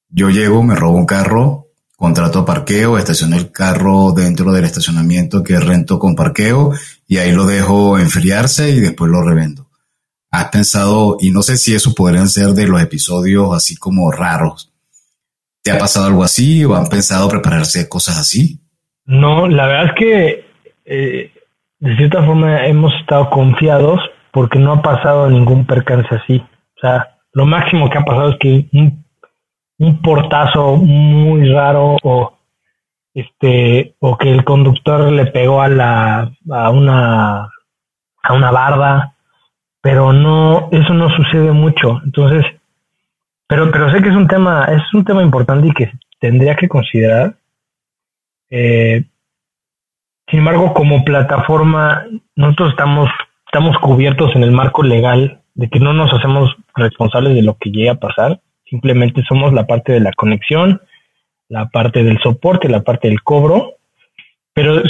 Yo 0.09 0.30
llego, 0.30 0.61
me 0.61 0.76
robo 0.76 0.97
un 0.97 1.05
carro, 1.05 1.70
contrato 1.95 2.43
parqueo, 2.43 2.97
estaciono 2.97 3.38
el 3.38 3.49
carro 3.49 4.11
dentro 4.11 4.51
del 4.51 4.65
estacionamiento 4.65 5.41
que 5.41 5.57
rento 5.57 5.97
con 5.99 6.15
parqueo 6.15 6.74
y 7.07 7.17
ahí 7.17 7.32
lo 7.32 7.45
dejo 7.45 7.97
enfriarse 7.97 8.72
y 8.72 8.82
después 8.82 9.09
lo 9.09 9.22
revendo. 9.22 9.70
¿Has 10.30 10.49
pensado, 10.49 11.15
y 11.22 11.32
no 11.32 11.43
sé 11.43 11.57
si 11.57 11.74
eso 11.74 11.95
podrían 11.95 12.28
ser 12.28 12.49
de 12.49 12.67
los 12.67 12.82
episodios 12.82 13.55
así 13.55 13.78
como 13.78 14.11
raros, 14.11 14.74
¿te 15.61 15.72
ha 15.72 15.78
pasado 15.78 16.07
algo 16.07 16.26
así 16.26 16.65
o 16.65 16.76
han 16.76 16.88
pensado 16.88 17.30
prepararse 17.30 17.88
cosas 17.88 18.17
así? 18.17 18.59
No, 19.05 19.47
la 19.47 19.65
verdad 19.67 19.86
es 19.86 19.93
que 19.97 20.45
eh, 20.86 21.32
de 21.84 21.97
cierta 21.97 22.23
forma 22.23 22.65
hemos 22.65 22.93
estado 22.95 23.29
confiados 23.29 23.99
porque 24.31 24.59
no 24.59 24.73
ha 24.73 24.81
pasado 24.81 25.29
ningún 25.29 25.65
percance 25.65 26.09
así. 26.15 26.43
O 26.77 26.79
sea, 26.79 27.17
lo 27.34 27.45
máximo 27.45 27.89
que 27.89 27.97
ha 27.97 28.05
pasado 28.05 28.29
es 28.31 28.38
que 28.39 28.65
un, 28.73 29.05
un 29.79 30.01
portazo 30.01 30.75
muy 30.77 31.51
raro 31.51 31.97
o 32.03 32.38
este 33.13 33.95
o 33.99 34.17
que 34.17 34.31
el 34.31 34.43
conductor 34.43 35.11
le 35.11 35.27
pegó 35.27 35.61
a 35.61 35.67
la 35.67 36.31
a 36.49 36.69
una 36.71 37.49
a 38.23 38.34
una 38.34 38.51
barda 38.51 39.13
pero 39.84 40.13
no, 40.13 40.69
eso 40.71 40.93
no 40.93 41.09
sucede 41.09 41.51
mucho. 41.51 41.99
Entonces, 42.05 42.45
pero, 43.47 43.69
pero 43.69 43.91
sé 43.91 44.01
que 44.01 44.07
es 44.07 44.15
un 44.15 44.29
tema, 44.29 44.63
es 44.71 44.81
un 44.93 45.03
tema 45.03 45.21
importante 45.21 45.67
y 45.67 45.73
que 45.73 45.91
tendría 46.21 46.55
que 46.55 46.69
considerar. 46.69 47.36
Eh, 48.49 49.03
sin 50.34 50.39
embargo, 50.39 50.73
como 50.73 51.05
plataforma, 51.05 52.07
nosotros 52.36 52.71
estamos, 52.71 53.07
estamos 53.45 53.77
cubiertos 53.77 54.36
en 54.36 54.41
el 54.41 54.51
marco 54.51 54.81
legal 54.81 55.43
de 55.53 55.69
que 55.69 55.79
no 55.79 55.93
nos 55.93 56.11
hacemos 56.11 56.49
responsables 56.73 57.36
de 57.36 57.43
lo 57.43 57.55
que 57.59 57.69
llegue 57.69 57.91
a 57.91 57.99
pasar. 57.99 58.41
Simplemente 58.67 59.21
somos 59.29 59.53
la 59.53 59.67
parte 59.67 59.91
de 59.91 59.99
la 59.99 60.11
conexión, 60.13 60.81
la 61.49 61.69
parte 61.69 62.03
del 62.03 62.17
soporte, 62.17 62.67
la 62.67 62.81
parte 62.81 63.09
del 63.09 63.21
cobro. 63.21 63.75
Pero 64.55 64.81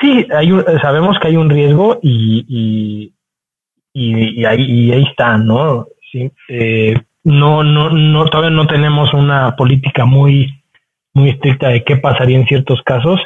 sí, 0.00 0.26
hay 0.36 0.50
sabemos 0.82 1.16
que 1.20 1.28
hay 1.28 1.36
un 1.36 1.48
riesgo 1.48 2.00
y, 2.02 3.12
y, 3.94 4.44
ahí, 4.46 4.90
ahí 4.90 5.04
está, 5.08 5.38
¿no? 5.38 5.86
Sí, 6.10 6.28
eh, 6.48 6.96
no, 7.22 7.62
no, 7.62 7.90
no, 7.90 8.24
todavía 8.24 8.50
no 8.50 8.66
tenemos 8.66 9.14
una 9.14 9.54
política 9.54 10.06
muy, 10.06 10.60
muy 11.14 11.30
estricta 11.30 11.68
de 11.68 11.84
qué 11.84 11.98
pasaría 11.98 12.36
en 12.36 12.48
ciertos 12.48 12.82
casos, 12.82 13.20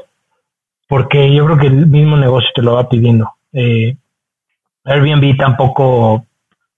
porque 0.93 1.35
yo 1.35 1.47
creo 1.47 1.57
que 1.57 1.69
el 1.69 1.87
mismo 1.87 2.19
negocio 2.19 2.51
te 2.55 2.61
lo 2.61 2.75
va 2.75 2.87
pidiendo. 2.87 3.33
Eh, 3.55 3.97
Airbnb 4.85 5.39
tampoco 5.39 6.27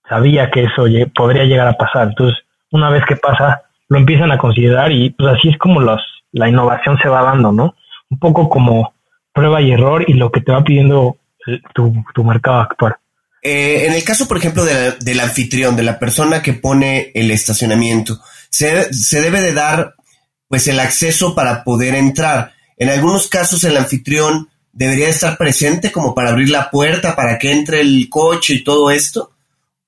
sabía 0.09 0.53
que 0.53 0.63
eso 0.63 0.85
podría 1.13 1.43
llegar 1.43 1.67
a 1.67 1.77
pasar. 1.77 2.11
Entonces, 2.11 2.39
una 2.71 2.91
vez 2.91 3.03
que 3.09 3.17
pasa, 3.17 3.63
lo 3.89 3.99
empiezan 3.99 4.31
a 4.31 4.39
considerar 4.39 4.93
y 4.93 5.11
pues 5.11 5.35
así 5.35 5.49
es 5.49 5.59
como 5.59 5.81
los, 5.81 6.01
la 6.31 6.49
innovación 6.49 6.97
se 7.03 7.09
va 7.09 7.25
dando, 7.25 7.51
¿no? 7.51 7.75
Un 8.09 8.21
poco 8.21 8.49
como 8.49 8.95
prueba 9.33 9.61
y 9.61 9.73
error 9.73 10.05
y 10.07 10.13
lo 10.13 10.31
que 10.31 10.43
te 10.43 10.53
va 10.53 10.63
pidiendo 10.63 11.17
tu, 11.75 11.93
tu 12.15 12.23
mercado 12.23 12.61
actual. 12.61 12.95
Eh, 13.43 13.87
en 13.89 13.95
el 13.95 14.05
caso, 14.05 14.29
por 14.29 14.37
ejemplo, 14.37 14.63
del 14.65 15.19
anfitrión, 15.19 15.75
de 15.75 15.83
la 15.83 15.99
persona 15.99 16.41
que 16.41 16.53
pone 16.53 17.11
el 17.17 17.33
estacionamiento, 17.33 18.21
se, 18.49 18.95
se, 18.95 19.21
debe 19.21 19.41
de 19.41 19.55
dar 19.55 19.95
pues 20.47 20.69
el 20.69 20.79
acceso 20.79 21.35
para 21.35 21.65
poder 21.65 21.97
entrar. 21.97 22.54
En 22.77 22.89
algunos 22.89 23.29
casos 23.29 23.63
el 23.65 23.77
anfitrión 23.77 24.49
debería 24.73 25.09
estar 25.09 25.37
presente 25.37 25.93
como 25.93 26.15
para 26.15 26.31
abrir 26.31 26.51
la 26.51 26.71
puerta 26.71 27.15
para 27.15 27.39
que 27.39 27.53
entre 27.53 27.81
el 27.81 28.09
coche 28.09 28.55
y 28.55 28.65
todo 28.65 28.91
esto. 28.91 29.31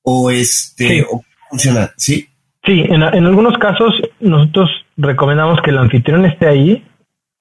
O 0.02 0.30
este, 0.30 1.04
funciona, 1.50 1.90
¿sí? 1.96 2.28
Sí, 2.64 2.84
en, 2.88 3.02
en 3.02 3.26
algunos 3.26 3.58
casos 3.58 3.92
nosotros 4.20 4.70
recomendamos 4.96 5.60
que 5.62 5.70
el 5.70 5.78
anfitrión 5.78 6.24
esté 6.24 6.46
ahí 6.48 6.84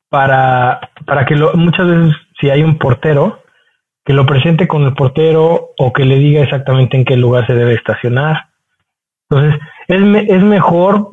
para, 0.09 0.91
para 1.05 1.25
que 1.25 1.35
lo, 1.35 1.53
muchas 1.53 1.87
veces 1.87 2.15
si 2.39 2.49
hay 2.49 2.63
un 2.63 2.77
portero, 2.77 3.43
que 4.03 4.13
lo 4.13 4.25
presente 4.25 4.67
con 4.67 4.83
el 4.83 4.93
portero 4.93 5.71
o 5.77 5.93
que 5.93 6.05
le 6.05 6.19
diga 6.19 6.43
exactamente 6.43 6.97
en 6.97 7.05
qué 7.05 7.17
lugar 7.17 7.47
se 7.47 7.55
debe 7.55 7.73
estacionar. 7.73 8.49
Entonces, 9.29 9.59
es, 9.87 10.29
es 10.29 10.43
mejor 10.43 11.09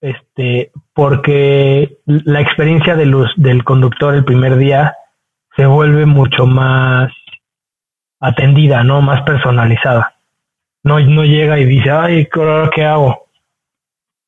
este, 0.00 0.72
porque 0.94 1.98
la 2.06 2.40
experiencia 2.40 2.96
de 2.96 3.06
los, 3.06 3.30
del 3.36 3.64
conductor 3.64 4.14
el 4.14 4.24
primer 4.24 4.56
día 4.56 4.96
se 5.56 5.66
vuelve 5.66 6.06
mucho 6.06 6.46
más 6.46 7.12
atendida, 8.18 8.82
¿no? 8.84 9.02
Más 9.02 9.22
personalizada. 9.22 10.14
No, 10.82 10.98
no 11.00 11.24
llega 11.24 11.58
y 11.58 11.64
dice, 11.64 11.90
ay, 11.90 12.28
¿qué 12.74 12.84
hago? 12.84 13.26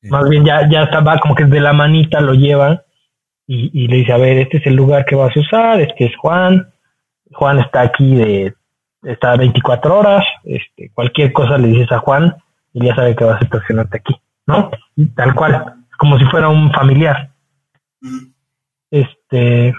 Más 0.03 0.29
bien 0.29 0.43
ya, 0.43 0.69
ya 0.69 0.83
está, 0.83 0.99
va 0.99 1.17
como 1.19 1.33
que 1.33 1.45
de 1.45 1.61
la 1.61 1.73
manita 1.73 2.19
lo 2.19 2.33
lleva 2.33 2.83
y, 3.47 3.71
y 3.73 3.87
le 3.87 3.97
dice, 3.97 4.11
a 4.11 4.17
ver, 4.17 4.37
este 4.37 4.57
es 4.57 4.67
el 4.67 4.75
lugar 4.75 5.05
que 5.05 5.15
vas 5.15 5.35
a 5.35 5.39
usar, 5.39 5.81
este 5.81 6.05
es 6.05 6.15
Juan, 6.17 6.73
Juan 7.31 7.59
está 7.59 7.81
aquí 7.81 8.15
de, 8.15 8.53
está 9.03 9.35
24 9.35 9.97
horas, 9.97 10.25
este, 10.43 10.91
cualquier 10.93 11.31
cosa 11.33 11.57
le 11.57 11.69
dices 11.69 11.91
a 11.91 11.99
Juan 11.99 12.35
y 12.73 12.85
ya 12.85 12.95
sabe 12.95 13.15
que 13.15 13.23
vas 13.23 13.41
a 13.41 13.45
estacionarte 13.45 13.97
aquí, 13.97 14.15
¿no? 14.47 14.71
Tal 15.15 15.35
cual, 15.35 15.85
como 15.97 16.17
si 16.17 16.25
fuera 16.25 16.49
un 16.49 16.71
familiar. 16.71 17.31
Este, 18.91 19.69
eh, 19.69 19.75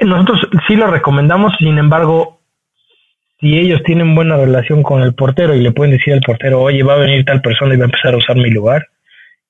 eh, 0.00 0.04
nosotros 0.04 0.40
sí 0.66 0.76
lo 0.76 0.86
recomendamos, 0.86 1.54
sin 1.58 1.78
embargo, 1.78 2.40
si 3.40 3.58
ellos 3.58 3.82
tienen 3.84 4.14
buena 4.14 4.36
relación 4.36 4.82
con 4.82 5.02
el 5.02 5.14
portero 5.14 5.54
y 5.54 5.60
le 5.60 5.72
pueden 5.72 5.96
decir 5.96 6.14
al 6.14 6.20
portero, 6.20 6.60
oye, 6.60 6.82
va 6.82 6.94
a 6.94 6.98
venir 6.98 7.24
tal 7.24 7.40
persona 7.40 7.74
y 7.74 7.78
va 7.78 7.84
a 7.84 7.86
empezar 7.86 8.14
a 8.14 8.18
usar 8.18 8.36
mi 8.36 8.50
lugar, 8.50 8.88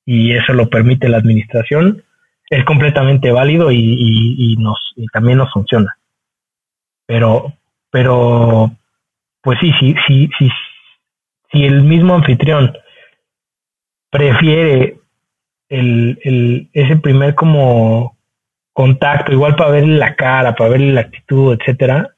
y 0.05 0.33
eso 0.33 0.53
lo 0.53 0.69
permite 0.69 1.09
la 1.09 1.19
administración, 1.19 2.03
es 2.49 2.65
completamente 2.65 3.31
válido 3.31 3.71
y, 3.71 4.57
nos 4.59 4.93
y 4.97 5.07
también 5.07 5.39
nos 5.39 5.53
funciona. 5.53 5.97
Pero, 7.07 7.53
pero, 7.91 8.73
pues 9.41 9.59
sí, 9.61 9.73
sí, 9.79 9.95
sí, 10.07 10.31
sí, 10.39 10.51
si 11.53 11.65
el 11.65 11.83
mismo 11.83 12.15
anfitrión 12.15 12.73
prefiere 14.11 15.01
el, 15.69 16.19
el, 16.23 16.71
ese 16.73 16.97
primer 16.97 17.35
como 17.35 18.19
contacto, 18.73 19.33
igual 19.33 19.57
para 19.57 19.71
verle 19.71 19.99
la 19.99 20.17
cara, 20.17 20.55
para 20.55 20.71
verle 20.71 20.93
la 20.93 21.03
actitud, 21.03 21.57
etcétera, 21.59 22.15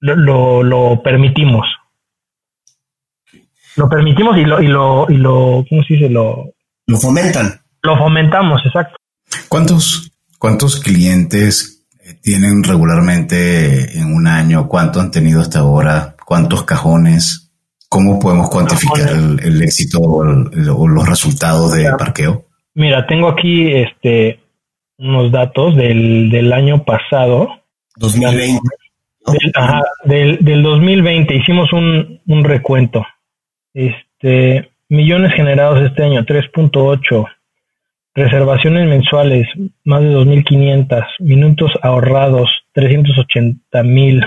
lo, 0.00 0.16
lo, 0.16 0.62
lo 0.62 1.02
permitimos. 1.02 1.66
Lo 3.76 3.88
permitimos 3.88 4.36
y 4.36 4.44
lo, 4.44 4.60
y 4.60 4.66
lo, 4.66 5.06
y 5.08 5.16
lo, 5.16 5.64
¿cómo 5.68 5.82
se 5.84 5.94
dice? 5.94 6.08
Lo, 6.08 6.52
lo 6.86 6.96
fomentan. 6.96 7.60
Lo 7.82 7.96
fomentamos, 7.96 8.60
exacto. 8.64 8.96
¿Cuántos, 9.48 10.10
cuántos 10.38 10.80
clientes 10.80 11.86
eh, 12.00 12.14
tienen 12.20 12.64
regularmente 12.64 13.98
en 13.98 14.12
un 14.12 14.26
año? 14.26 14.68
¿Cuánto 14.68 15.00
han 15.00 15.10
tenido 15.10 15.40
hasta 15.40 15.60
ahora? 15.60 16.16
¿Cuántos 16.24 16.64
cajones? 16.64 17.47
¿Cómo 17.88 18.18
podemos 18.18 18.50
cuantificar 18.50 19.08
el, 19.08 19.62
éxito 19.62 20.00
o, 20.00 20.24
los 20.24 21.08
resultados 21.08 21.72
de 21.72 21.90
parqueo? 21.98 22.44
Mira, 22.74 23.06
tengo 23.06 23.28
aquí 23.28 23.72
este 23.72 24.40
unos 24.98 25.32
datos 25.32 25.76
del, 25.76 26.30
del 26.30 26.52
año 26.52 26.84
pasado. 26.84 27.48
2020. 27.96 28.60
Del, 29.26 29.52
ajá, 29.54 29.82
del, 30.04 30.38
del 30.40 30.62
2020 30.62 31.34
hicimos 31.34 31.72
un, 31.72 32.20
un 32.26 32.44
recuento. 32.44 33.06
Este, 33.74 34.70
millones 34.88 35.32
generados 35.34 35.80
este 35.82 36.04
año, 36.04 36.24
3.8 36.24 37.26
Reservaciones 38.18 38.88
mensuales, 38.88 39.46
más 39.84 40.02
de 40.02 40.12
2.500. 40.12 41.04
Minutos 41.20 41.70
ahorrados, 41.82 42.50
380.000. 42.74 44.26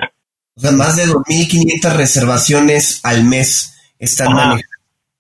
O 0.56 0.62
sea, 0.62 0.72
más 0.72 0.95
de 0.97 1.04
2.500 1.04 1.95
reservaciones 1.95 3.02
al 3.04 3.24
mes 3.24 3.93
están 3.99 4.34
manejando. 4.34 4.64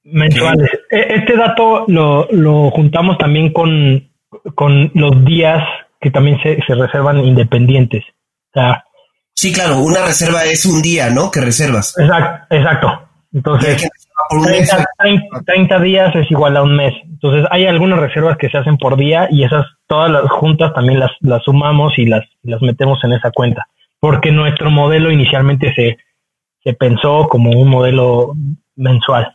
Mensuales. 0.03 0.69
E, 0.89 1.15
este 1.15 1.37
dato 1.37 1.85
lo, 1.87 2.27
lo 2.31 2.71
juntamos 2.71 3.17
también 3.17 3.53
con, 3.53 4.09
con 4.55 4.91
los 4.93 5.23
días 5.23 5.63
que 5.99 6.11
también 6.11 6.37
se, 6.41 6.59
se 6.65 6.75
reservan 6.75 7.19
independientes. 7.19 8.03
O 8.49 8.59
sea, 8.59 8.83
sí, 9.33 9.53
claro, 9.53 9.79
una 9.79 10.05
reserva 10.05 10.43
es 10.45 10.65
un 10.65 10.81
día, 10.81 11.09
¿no? 11.09 11.31
Que 11.31 11.41
reservas. 11.41 11.97
Exacto, 11.97 12.55
exacto. 12.55 13.07
Entonces, 13.33 13.87
30, 15.45 15.79
días 15.79 16.15
es 16.15 16.29
igual 16.31 16.57
a 16.57 16.63
un 16.63 16.75
mes. 16.75 16.93
Entonces, 17.05 17.45
hay 17.51 17.65
algunas 17.65 17.99
reservas 17.99 18.37
que 18.37 18.49
se 18.49 18.57
hacen 18.57 18.77
por 18.77 18.97
día 18.97 19.27
y 19.31 19.43
esas, 19.43 19.65
todas 19.87 20.11
las 20.11 20.29
juntas 20.29 20.73
también 20.73 20.99
las, 20.99 21.11
las 21.21 21.43
sumamos 21.43 21.97
y 21.97 22.05
las, 22.05 22.25
las 22.43 22.61
metemos 22.61 23.01
en 23.03 23.13
esa 23.13 23.31
cuenta. 23.31 23.67
Porque 24.01 24.31
nuestro 24.31 24.69
modelo 24.69 25.11
inicialmente 25.11 25.73
se, 25.73 25.97
se 26.63 26.73
pensó 26.73 27.27
como 27.29 27.51
un 27.51 27.69
modelo 27.69 28.33
mensual. 28.75 29.33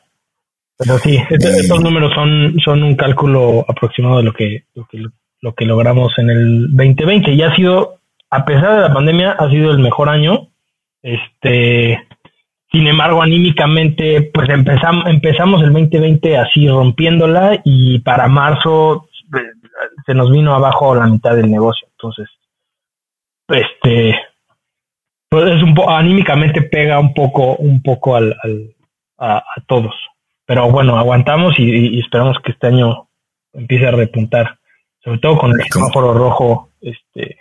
Pero 0.78 0.98
sí, 0.98 1.18
estos, 1.30 1.82
números 1.82 2.12
son, 2.14 2.58
son 2.62 2.82
un 2.82 2.96
cálculo 2.96 3.64
aproximado 3.66 4.18
de 4.18 4.24
lo 4.24 4.32
que, 4.34 4.64
lo 4.74 4.86
que, 4.86 5.06
lo 5.40 5.54
que 5.54 5.64
logramos 5.64 6.12
en 6.18 6.28
el 6.28 6.76
2020. 6.76 7.32
Y 7.32 7.42
ha 7.42 7.54
sido, 7.56 8.00
a 8.28 8.44
pesar 8.44 8.76
de 8.76 8.82
la 8.82 8.92
pandemia, 8.92 9.32
ha 9.32 9.48
sido 9.48 9.70
el 9.70 9.78
mejor 9.78 10.10
año. 10.10 10.48
Este, 11.02 11.98
sin 12.70 12.86
embargo, 12.86 13.22
anímicamente, 13.22 14.30
pues 14.34 14.50
empezamos, 14.50 15.06
empezamos 15.06 15.62
el 15.62 15.72
2020 15.72 16.36
así 16.36 16.68
rompiéndola 16.68 17.60
y 17.64 18.00
para 18.00 18.28
marzo 18.28 19.08
eh, 19.34 19.68
se 20.04 20.12
nos 20.12 20.30
vino 20.30 20.54
abajo 20.54 20.94
la 20.94 21.06
mitad 21.06 21.34
del 21.34 21.50
negocio. 21.50 21.88
Entonces, 21.92 22.28
este, 23.48 24.14
pues 25.36 25.56
es 25.56 25.62
un 25.62 25.74
poco, 25.74 25.90
anímicamente 25.90 26.62
pega 26.62 26.98
un 26.98 27.12
poco, 27.12 27.56
un 27.56 27.82
poco 27.82 28.16
al, 28.16 28.36
a, 29.18 29.42
todos. 29.66 29.94
Pero 30.46 30.70
bueno, 30.70 30.98
aguantamos 30.98 31.54
y, 31.58 31.98
esperamos 31.98 32.36
que 32.44 32.52
este 32.52 32.68
año 32.68 33.08
empiece 33.52 33.86
a 33.86 33.90
repuntar. 33.90 34.58
Sobre 35.02 35.18
todo 35.18 35.38
con 35.38 35.52
el 35.52 35.66
semáforo 35.70 36.14
rojo, 36.14 36.70
este, 36.80 37.36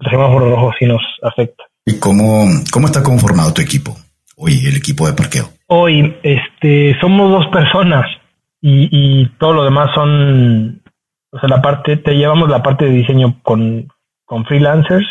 el 0.00 0.10
semáforo 0.10 0.50
rojo 0.50 0.72
sí 0.78 0.86
nos 0.86 1.02
afecta. 1.22 1.64
¿Y 1.86 1.98
cómo, 1.98 2.44
cómo 2.72 2.86
está 2.86 3.02
conformado 3.02 3.52
tu 3.52 3.62
equipo? 3.62 3.96
hoy 4.40 4.66
el 4.66 4.76
equipo 4.76 5.06
de 5.06 5.12
parqueo? 5.12 5.50
Hoy 5.66 6.16
este, 6.22 6.98
somos 7.00 7.30
dos 7.30 7.46
personas 7.48 8.06
y, 8.62 9.26
todo 9.38 9.54
lo 9.54 9.64
demás 9.64 9.88
son, 9.94 10.82
o 11.30 11.38
sea, 11.38 11.48
la 11.48 11.62
parte, 11.62 11.96
te 11.96 12.12
llevamos 12.12 12.50
la 12.50 12.62
parte 12.62 12.84
de 12.84 12.92
diseño 12.92 13.38
con, 13.42 13.88
con 14.26 14.44
freelancers, 14.44 15.06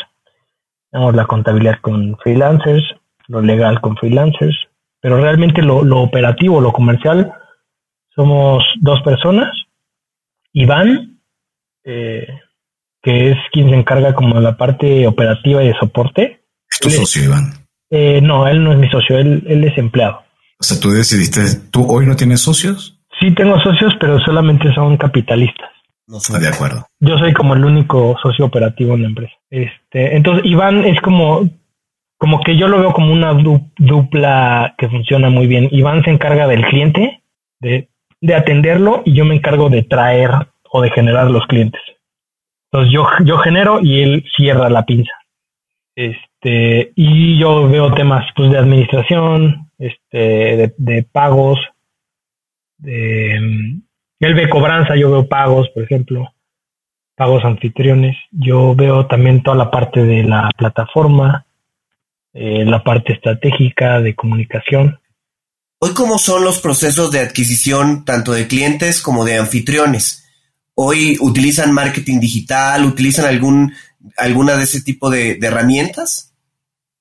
tenemos 0.91 1.15
la 1.15 1.25
contabilidad 1.25 1.79
con 1.81 2.17
freelancers, 2.17 2.83
lo 3.27 3.41
legal 3.41 3.79
con 3.81 3.95
freelancers, 3.97 4.55
pero 5.01 5.17
realmente 5.17 5.61
lo, 5.61 5.83
lo 5.83 5.99
operativo, 6.01 6.61
lo 6.61 6.71
comercial, 6.71 7.31
somos 8.15 8.63
dos 8.81 9.01
personas. 9.01 9.49
Iván, 10.51 11.19
eh, 11.83 12.27
que 13.01 13.31
es 13.31 13.37
quien 13.51 13.69
se 13.69 13.75
encarga 13.75 14.13
como 14.13 14.35
de 14.35 14.41
la 14.41 14.57
parte 14.57 15.07
operativa 15.07 15.63
y 15.63 15.67
de 15.67 15.79
soporte. 15.79 16.41
¿Es 16.69 16.79
tu 16.79 16.89
socio, 16.89 17.23
Iván? 17.23 17.53
Eh, 17.89 18.19
no, 18.21 18.47
él 18.47 18.63
no 18.63 18.73
es 18.73 18.77
mi 18.77 18.89
socio, 18.89 19.17
él, 19.17 19.43
él 19.47 19.63
es 19.63 19.77
empleado. 19.77 20.23
O 20.59 20.63
sea, 20.63 20.79
tú 20.79 20.89
decidiste, 20.89 21.41
¿tú 21.71 21.85
hoy 21.89 22.05
no 22.05 22.15
tienes 22.15 22.41
socios? 22.41 22.99
Sí 23.19 23.33
tengo 23.33 23.59
socios, 23.61 23.93
pero 23.99 24.19
solamente 24.19 24.73
son 24.73 24.97
capitalistas. 24.97 25.69
No 26.09 26.17
estoy 26.17 26.41
de 26.41 26.47
acuerdo. 26.47 26.87
Yo 26.99 27.19
soy 27.19 27.33
como 27.33 27.53
el 27.53 27.63
único 27.63 28.17
socio 28.19 28.45
operativo 28.45 28.95
en 28.95 29.03
la 29.03 29.07
empresa. 29.09 29.33
Este, 29.51 30.15
entonces 30.15 30.43
Iván 30.43 30.83
es 30.83 30.99
como, 31.01 31.47
como 32.17 32.41
que 32.41 32.57
yo 32.57 32.67
lo 32.67 32.79
veo 32.79 32.93
como 32.93 33.13
una 33.13 33.33
dupla 33.77 34.73
que 34.79 34.89
funciona 34.89 35.29
muy 35.29 35.45
bien. 35.45 35.69
Iván 35.71 36.03
se 36.03 36.09
encarga 36.09 36.47
del 36.47 36.65
cliente, 36.65 37.21
de, 37.59 37.89
de 38.21 38.35
atenderlo, 38.35 39.03
y 39.05 39.13
yo 39.13 39.23
me 39.23 39.35
encargo 39.35 39.69
de 39.69 39.83
traer 39.83 40.31
o 40.71 40.81
de 40.81 40.89
generar 40.89 41.29
los 41.29 41.45
clientes. 41.45 41.81
Entonces 42.71 42.91
yo, 42.91 43.07
yo 43.23 43.37
genero 43.37 43.79
y 43.79 44.01
él 44.01 44.25
cierra 44.35 44.67
la 44.69 44.85
pinza. 44.85 45.13
Este, 45.95 46.91
y 46.95 47.37
yo 47.37 47.69
veo 47.69 47.93
temas 47.93 48.25
pues, 48.35 48.49
de 48.49 48.57
administración, 48.57 49.69
este, 49.77 50.73
de, 50.75 51.03
pagos, 51.03 51.59
de, 52.77 53.79
él 54.19 54.33
ve 54.33 54.49
cobranza, 54.49 54.95
yo 54.95 55.11
veo 55.11 55.27
pagos, 55.27 55.69
por 55.69 55.83
ejemplo, 55.83 56.33
pagos 57.15 57.43
anfitriones. 57.45 58.15
Yo 58.31 58.75
veo 58.75 59.07
también 59.07 59.43
toda 59.43 59.57
la 59.57 59.71
parte 59.71 60.03
de 60.03 60.23
la 60.23 60.49
plataforma, 60.57 61.45
eh, 62.33 62.65
la 62.65 62.83
parte 62.83 63.13
estratégica 63.13 63.99
de 64.01 64.15
comunicación. 64.15 64.99
Hoy, 65.79 65.93
¿cómo 65.93 66.17
son 66.17 66.43
los 66.43 66.59
procesos 66.59 67.11
de 67.11 67.19
adquisición 67.19 68.03
tanto 68.03 68.33
de 68.33 68.47
clientes 68.47 69.01
como 69.01 69.23
de 69.23 69.37
anfitriones? 69.37 70.25
Hoy 70.75 71.17
utilizan 71.21 71.73
marketing 71.73 72.19
digital, 72.19 72.85
utilizan 72.85 73.25
algún 73.25 73.73
alguna 74.17 74.55
de 74.55 74.63
ese 74.63 74.81
tipo 74.81 75.09
de, 75.09 75.37
herramientas? 75.41 76.33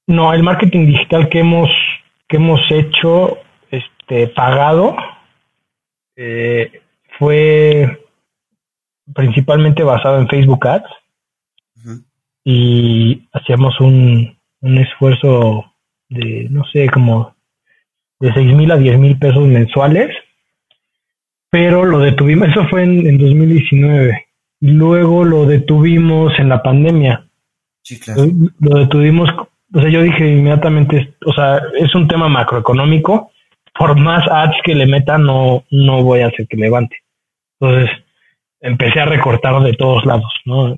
No, 0.06 0.32
el 0.32 0.42
marketing 0.42 0.86
digital 0.86 1.28
que 1.28 1.40
hemos 1.40 1.70
que 2.28 2.36
hemos 2.36 2.60
hecho, 2.70 3.38
este, 3.70 4.28
pagado, 4.28 4.94
eh, 6.14 6.82
fue 7.18 8.04
principalmente 9.14 9.82
basado 9.82 10.18
en 10.18 10.28
Facebook 10.28 10.66
Ads 10.66 10.90
y 12.44 13.28
hacíamos 13.32 13.78
un, 13.80 14.38
un 14.60 14.78
esfuerzo 14.78 15.64
de, 16.08 16.46
no 16.50 16.64
sé, 16.72 16.88
como 16.88 17.34
de 18.20 18.32
seis 18.32 18.54
mil 18.54 18.70
a 18.70 18.76
diez 18.76 18.98
mil 18.98 19.18
pesos 19.18 19.46
mensuales, 19.46 20.14
pero 21.50 21.84
lo 21.84 21.98
detuvimos, 22.00 22.48
eso 22.50 22.66
fue 22.68 22.84
en, 22.84 23.06
en 23.06 23.18
2019 23.18 24.26
y 24.60 24.70
luego 24.72 25.24
lo 25.24 25.46
detuvimos 25.46 26.32
en 26.38 26.48
la 26.48 26.62
pandemia. 26.62 27.24
Sí, 27.82 27.98
claro. 28.00 28.24
Lo 28.60 28.78
detuvimos, 28.78 29.30
o 29.72 29.80
sea, 29.80 29.88
yo 29.88 30.02
dije 30.02 30.26
inmediatamente, 30.26 31.14
o 31.24 31.32
sea, 31.32 31.60
es 31.78 31.94
un 31.94 32.08
tema 32.08 32.28
macroeconómico, 32.28 33.30
por 33.78 33.98
más 33.98 34.26
ads 34.28 34.56
que 34.64 34.74
le 34.74 34.86
meta, 34.86 35.16
no, 35.18 35.64
no 35.70 36.02
voy 36.02 36.20
a 36.20 36.26
hacer 36.26 36.46
que 36.48 36.56
levante. 36.56 36.96
Entonces, 37.60 37.90
empecé 38.60 39.00
a 39.00 39.06
recortar 39.06 39.62
de 39.62 39.72
todos 39.72 40.04
lados, 40.04 40.32
¿no? 40.44 40.76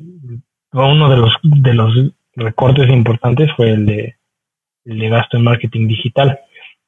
Uno 0.72 1.10
de 1.10 1.16
los, 1.16 1.32
de 1.42 1.74
los 1.74 1.94
recortes 2.34 2.88
importantes 2.88 3.50
fue 3.56 3.70
el 3.70 3.86
de, 3.86 4.16
el 4.84 4.98
de 4.98 5.08
gasto 5.08 5.36
en 5.36 5.44
marketing 5.44 5.88
digital. 5.88 6.38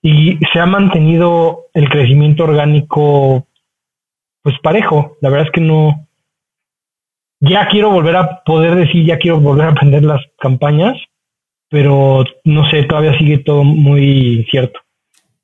Y 0.00 0.38
se 0.52 0.60
ha 0.60 0.66
mantenido 0.66 1.66
el 1.74 1.88
crecimiento 1.88 2.44
orgánico, 2.44 3.46
pues 4.42 4.56
parejo. 4.62 5.16
La 5.20 5.30
verdad 5.30 5.46
es 5.46 5.52
que 5.52 5.60
no, 5.60 6.08
ya 7.42 7.66
quiero 7.66 7.90
volver 7.90 8.14
a 8.16 8.42
poder 8.44 8.76
decir, 8.76 9.04
ya 9.04 9.18
quiero 9.18 9.40
volver 9.40 9.66
a 9.66 9.70
aprender 9.70 10.04
las 10.04 10.24
campañas, 10.38 10.96
pero 11.68 12.24
no 12.44 12.70
sé, 12.70 12.84
todavía 12.84 13.18
sigue 13.18 13.38
todo 13.38 13.64
muy 13.64 14.36
incierto. 14.38 14.78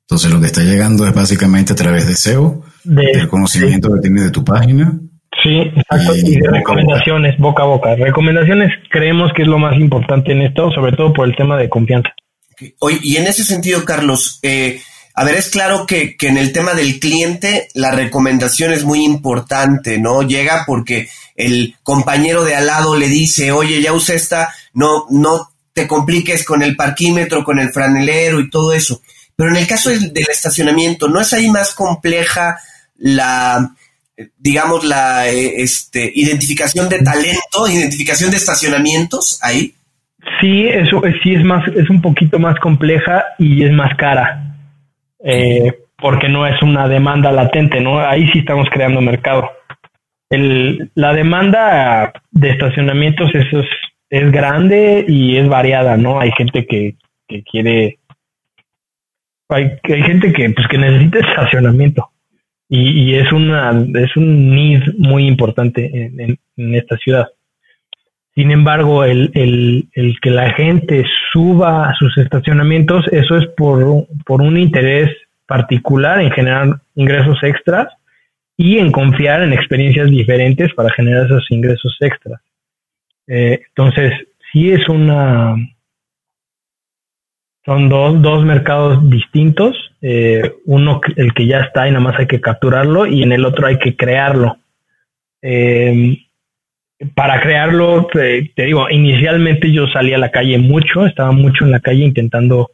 Entonces 0.09 0.31
lo 0.31 0.39
que 0.39 0.47
está 0.47 0.63
llegando 0.63 1.05
es 1.05 1.13
básicamente 1.13 1.73
a 1.73 1.75
través 1.75 2.07
de 2.07 2.15
SEO, 2.15 2.63
del 2.83 3.27
conocimiento 3.27 3.93
que 3.93 4.01
tienes 4.01 4.23
de 4.23 4.31
tu 4.31 4.43
página. 4.43 4.99
Sí, 5.43 5.59
exacto, 5.59 6.15
y, 6.15 6.35
de 6.35 6.49
recomendaciones 6.49 7.37
boca 7.37 7.61
a 7.61 7.67
boca. 7.67 7.95
Recomendaciones 7.95 8.71
creemos 8.89 9.31
que 9.35 9.43
es 9.43 9.47
lo 9.47 9.59
más 9.59 9.77
importante 9.77 10.31
en 10.31 10.41
esto, 10.41 10.71
sobre 10.71 10.93
todo 10.93 11.13
por 11.13 11.27
el 11.27 11.35
tema 11.35 11.57
de 11.57 11.69
confianza. 11.69 12.09
Oye, 12.79 12.97
y 13.03 13.17
en 13.17 13.27
ese 13.27 13.43
sentido, 13.43 13.85
Carlos, 13.85 14.39
eh, 14.41 14.81
a 15.13 15.23
ver, 15.23 15.35
es 15.35 15.51
claro 15.51 15.85
que, 15.85 16.17
que, 16.17 16.27
en 16.27 16.37
el 16.39 16.53
tema 16.53 16.73
del 16.73 16.99
cliente 16.99 17.67
la 17.75 17.91
recomendación 17.91 18.73
es 18.73 18.83
muy 18.83 19.05
importante, 19.05 19.99
¿no? 19.99 20.23
Llega 20.23 20.63
porque 20.65 21.07
el 21.35 21.75
compañero 21.83 22.43
de 22.45 22.55
al 22.55 22.65
lado 22.65 22.95
le 22.95 23.07
dice, 23.07 23.51
oye, 23.51 23.79
ya 23.79 23.93
usé 23.93 24.15
esta, 24.15 24.49
no, 24.73 25.05
no 25.11 25.51
te 25.71 25.87
compliques 25.87 26.43
con 26.45 26.63
el 26.63 26.75
parquímetro, 26.75 27.43
con 27.43 27.59
el 27.59 27.69
franelero 27.69 28.39
y 28.39 28.49
todo 28.49 28.73
eso. 28.73 29.01
Pero 29.39 29.51
en 29.51 29.57
el 29.57 29.67
caso 29.67 29.89
del, 29.89 30.11
estacionamiento, 30.29 31.07
¿no 31.07 31.21
es 31.21 31.31
ahí 31.31 31.49
más 31.49 31.73
compleja 31.73 32.59
la, 32.97 33.71
digamos, 34.37 34.83
la 34.83 35.29
eh, 35.29 35.61
este, 35.61 36.11
identificación 36.13 36.89
de 36.89 36.99
talento, 36.99 37.69
identificación 37.69 38.31
de 38.31 38.37
estacionamientos 38.37 39.39
ahí? 39.41 39.73
Sí, 40.41 40.67
eso 40.67 41.01
sí 41.23 41.35
es 41.35 41.43
más, 41.45 41.65
es 41.69 41.89
un 41.89 42.01
poquito 42.01 42.37
más 42.37 42.59
compleja 42.59 43.23
y 43.37 43.63
es 43.63 43.71
más 43.71 43.95
cara, 43.95 44.57
eh, 45.23 45.73
porque 45.97 46.27
no 46.27 46.45
es 46.45 46.61
una 46.61 46.89
demanda 46.89 47.31
latente, 47.31 47.79
¿no? 47.79 48.05
Ahí 48.05 48.27
sí 48.33 48.39
estamos 48.39 48.67
creando 48.69 48.99
mercado 48.99 49.49
la 50.29 51.13
demanda 51.13 52.13
de 52.31 52.49
estacionamientos 52.49 53.33
es, 53.33 53.45
es 54.09 54.31
grande 54.31 55.05
y 55.07 55.37
es 55.37 55.47
variada, 55.47 55.97
¿no? 55.97 56.19
Hay 56.19 56.31
gente 56.37 56.65
que, 56.67 56.95
que 57.27 57.43
quiere, 57.43 57.98
hay, 59.49 59.71
hay, 59.83 60.01
gente 60.03 60.31
que, 60.31 60.49
pues, 60.51 60.67
que 60.67 60.77
necesita 60.77 61.19
estacionamiento 61.19 62.09
y, 62.69 63.11
y, 63.11 63.15
es, 63.15 63.31
una, 63.31 63.71
es 63.71 64.15
un 64.15 64.51
need 64.51 64.93
muy 64.97 65.27
importante 65.27 65.89
en, 65.93 66.37
en, 66.55 66.75
esta 66.75 66.97
ciudad. 66.97 67.27
Sin 68.35 68.51
embargo, 68.51 69.03
el, 69.03 69.31
el, 69.33 69.89
el, 69.93 70.19
que 70.21 70.29
la 70.29 70.53
gente 70.53 71.03
suba 71.33 71.89
a 71.89 71.95
sus 71.95 72.15
estacionamientos, 72.19 73.05
eso 73.11 73.37
es 73.37 73.47
por, 73.57 74.05
por 74.25 74.41
un 74.41 74.57
interés 74.57 75.09
particular 75.47 76.21
en 76.21 76.31
generar 76.31 76.79
ingresos 76.95 77.39
extras 77.41 77.87
y 78.55 78.77
en 78.77 78.91
confiar 78.91 79.41
en 79.41 79.53
experiencias 79.53 80.09
diferentes 80.11 80.73
para 80.75 80.91
generar 80.91 81.25
esos 81.25 81.49
ingresos 81.49 81.97
extras. 82.01 82.39
Eh, 83.27 83.61
entonces, 83.69 84.13
sí 84.51 84.71
es 84.71 84.87
una... 84.87 85.55
Son 87.65 87.89
dos, 87.89 88.21
dos 88.21 88.45
mercados 88.45 89.09
distintos. 89.09 89.75
Eh, 90.01 90.53
uno, 90.65 91.01
el 91.15 91.33
que 91.33 91.45
ya 91.45 91.59
está 91.59 91.87
y 91.87 91.91
nada 91.91 92.03
más 92.03 92.19
hay 92.19 92.27
que 92.27 92.41
capturarlo, 92.41 93.05
y 93.05 93.23
en 93.23 93.31
el 93.31 93.45
otro 93.45 93.67
hay 93.67 93.77
que 93.77 93.95
crearlo. 93.95 94.57
Eh, 95.41 96.17
para 97.15 97.39
crearlo, 97.41 98.07
te, 98.11 98.51
te, 98.55 98.65
digo, 98.65 98.89
inicialmente 98.89 99.71
yo 99.71 99.87
salí 99.87 100.13
a 100.13 100.17
la 100.17 100.31
calle 100.31 100.57
mucho, 100.57 101.05
estaba 101.05 101.31
mucho 101.31 101.63
en 101.63 101.71
la 101.71 101.79
calle 101.79 102.03
intentando 102.03 102.71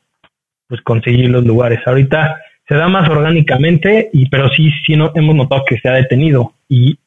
pues 0.67 0.81
conseguir 0.81 1.29
los 1.29 1.45
lugares. 1.45 1.79
Ahorita 1.85 2.41
se 2.67 2.75
da 2.75 2.87
más 2.87 3.07
orgánicamente, 3.09 4.09
y, 4.13 4.27
pero 4.29 4.49
sí, 4.49 4.71
sí 4.85 4.95
no, 4.95 5.11
hemos 5.15 5.35
notado 5.35 5.63
que 5.65 5.77
se 5.77 5.87
ha 5.89 5.93
detenido. 5.93 6.53
Y 6.67 6.97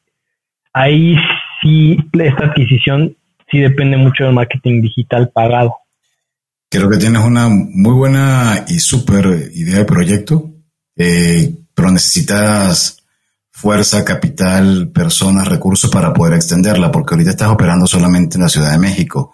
ahí 0.73 1.17
sí, 1.61 1.97
esta 2.13 2.45
adquisición 2.45 3.15
sí 3.51 3.59
depende 3.59 3.97
mucho 3.97 4.23
del 4.23 4.33
marketing 4.33 4.81
digital 4.81 5.29
pagado. 5.33 5.75
Creo 6.69 6.89
que 6.89 6.97
tienes 6.97 7.23
una 7.23 7.49
muy 7.49 7.93
buena 7.93 8.65
y 8.67 8.79
súper 8.79 9.51
idea 9.53 9.79
de 9.79 9.85
proyecto, 9.85 10.51
eh, 10.95 11.55
pero 11.73 11.91
necesitas 11.91 12.97
fuerza, 13.51 14.05
capital, 14.05 14.91
personas, 14.93 15.47
recursos 15.47 15.89
para 15.89 16.13
poder 16.13 16.35
extenderla, 16.35 16.91
porque 16.91 17.15
ahorita 17.15 17.31
estás 17.31 17.49
operando 17.49 17.87
solamente 17.87 18.37
en 18.37 18.43
la 18.43 18.49
Ciudad 18.49 18.71
de 18.71 18.77
México 18.77 19.33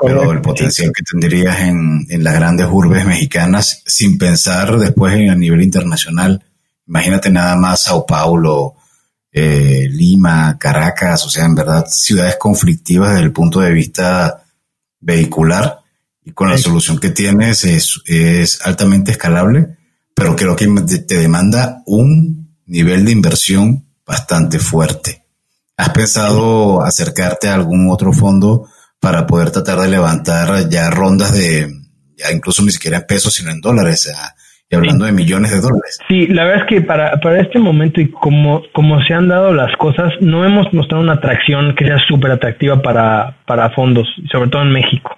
pero 0.00 0.32
el 0.32 0.40
potencial 0.40 0.92
que 0.94 1.02
tendrías 1.02 1.60
en, 1.60 2.06
en, 2.08 2.24
las 2.24 2.34
grandes 2.34 2.66
urbes 2.70 3.04
mexicanas 3.04 3.82
sin 3.84 4.18
pensar 4.18 4.78
después 4.78 5.14
en 5.14 5.28
el 5.28 5.38
nivel 5.38 5.62
internacional. 5.62 6.42
Imagínate 6.86 7.30
nada 7.30 7.56
más 7.56 7.82
Sao 7.82 8.06
Paulo, 8.06 8.74
eh, 9.30 9.86
Lima, 9.90 10.56
Caracas, 10.58 11.24
o 11.26 11.28
sea, 11.28 11.44
en 11.44 11.54
verdad 11.54 11.86
ciudades 11.86 12.36
conflictivas 12.36 13.10
desde 13.10 13.24
el 13.24 13.32
punto 13.32 13.60
de 13.60 13.72
vista 13.72 14.44
vehicular 15.00 15.79
y 16.30 16.32
con 16.32 16.50
la 16.50 16.58
solución 16.58 16.98
que 16.98 17.10
tienes 17.10 17.64
es, 17.64 18.00
es 18.06 18.60
altamente 18.64 19.10
escalable, 19.10 19.76
pero 20.14 20.36
creo 20.36 20.56
que 20.56 20.66
te 21.06 21.18
demanda 21.18 21.82
un 21.86 22.56
nivel 22.66 23.04
de 23.04 23.12
inversión 23.12 23.86
bastante 24.06 24.58
fuerte. 24.58 25.24
¿Has 25.76 25.90
pensado 25.90 26.82
acercarte 26.84 27.48
a 27.48 27.54
algún 27.54 27.90
otro 27.90 28.12
fondo? 28.12 28.68
para 29.00 29.26
poder 29.26 29.50
tratar 29.50 29.78
de 29.78 29.88
levantar 29.88 30.68
ya 30.68 30.90
rondas 30.90 31.32
de, 31.32 31.66
ya 32.16 32.32
incluso 32.32 32.62
ni 32.62 32.70
siquiera 32.70 32.98
en 32.98 33.06
pesos, 33.06 33.32
sino 33.32 33.50
en 33.50 33.60
dólares, 33.60 34.12
y 34.70 34.76
hablando 34.76 35.04
de 35.04 35.12
millones 35.12 35.50
de 35.50 35.60
dólares. 35.60 35.98
Sí, 36.06 36.28
la 36.28 36.44
verdad 36.44 36.62
es 36.62 36.68
que 36.68 36.80
para, 36.82 37.18
para 37.18 37.40
este 37.40 37.58
momento 37.58 38.00
y 38.00 38.10
como, 38.10 38.62
como 38.72 39.02
se 39.02 39.14
han 39.14 39.26
dado 39.26 39.52
las 39.52 39.74
cosas, 39.78 40.12
no 40.20 40.44
hemos 40.44 40.72
mostrado 40.72 41.02
una 41.02 41.14
atracción 41.14 41.74
que 41.74 41.86
sea 41.86 41.98
súper 42.06 42.30
atractiva 42.30 42.80
para, 42.80 43.38
para 43.46 43.70
fondos, 43.70 44.06
sobre 44.30 44.50
todo 44.50 44.62
en 44.62 44.72
México. 44.72 45.16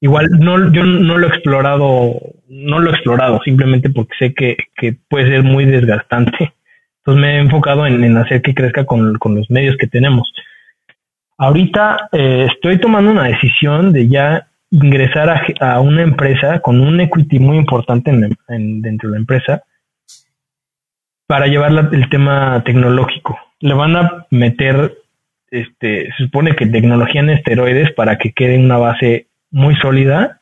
Igual 0.00 0.28
no, 0.38 0.72
yo 0.72 0.84
no 0.84 1.16
lo 1.16 1.26
he 1.26 1.30
explorado, 1.30 2.20
no 2.48 2.78
lo 2.78 2.90
he 2.90 2.94
explorado, 2.94 3.40
simplemente 3.44 3.88
porque 3.90 4.14
sé 4.18 4.34
que, 4.34 4.56
que 4.76 4.96
puede 5.08 5.28
ser 5.28 5.42
muy 5.42 5.64
desgastante. 5.64 6.54
Entonces 6.98 7.20
me 7.20 7.36
he 7.36 7.38
enfocado 7.38 7.86
en, 7.86 8.02
en 8.02 8.16
hacer 8.16 8.42
que 8.42 8.54
crezca 8.54 8.84
con, 8.84 9.14
con 9.18 9.34
los 9.34 9.50
medios 9.50 9.76
que 9.76 9.86
tenemos. 9.86 10.32
Ahorita 11.36 12.08
eh, 12.12 12.46
estoy 12.52 12.78
tomando 12.78 13.10
una 13.10 13.24
decisión 13.24 13.92
de 13.92 14.08
ya 14.08 14.48
ingresar 14.70 15.42
a, 15.60 15.80
una 15.80 16.02
empresa 16.02 16.60
con 16.60 16.80
un 16.80 17.00
equity 17.00 17.38
muy 17.38 17.56
importante 17.56 18.10
en, 18.10 18.82
dentro 18.82 19.08
de 19.08 19.14
la 19.14 19.20
empresa 19.20 19.62
para 21.26 21.46
llevar 21.46 21.72
el 21.92 22.08
tema 22.08 22.62
tecnológico. 22.64 23.38
Le 23.60 23.74
van 23.74 23.96
a 23.96 24.26
meter, 24.30 24.98
este, 25.50 26.12
se 26.16 26.24
supone 26.24 26.54
que 26.54 26.66
tecnología 26.66 27.20
en 27.20 27.30
esteroides 27.30 27.92
para 27.92 28.18
que 28.18 28.32
quede 28.32 28.58
una 28.58 28.78
base 28.78 29.28
muy 29.54 29.76
sólida 29.76 30.40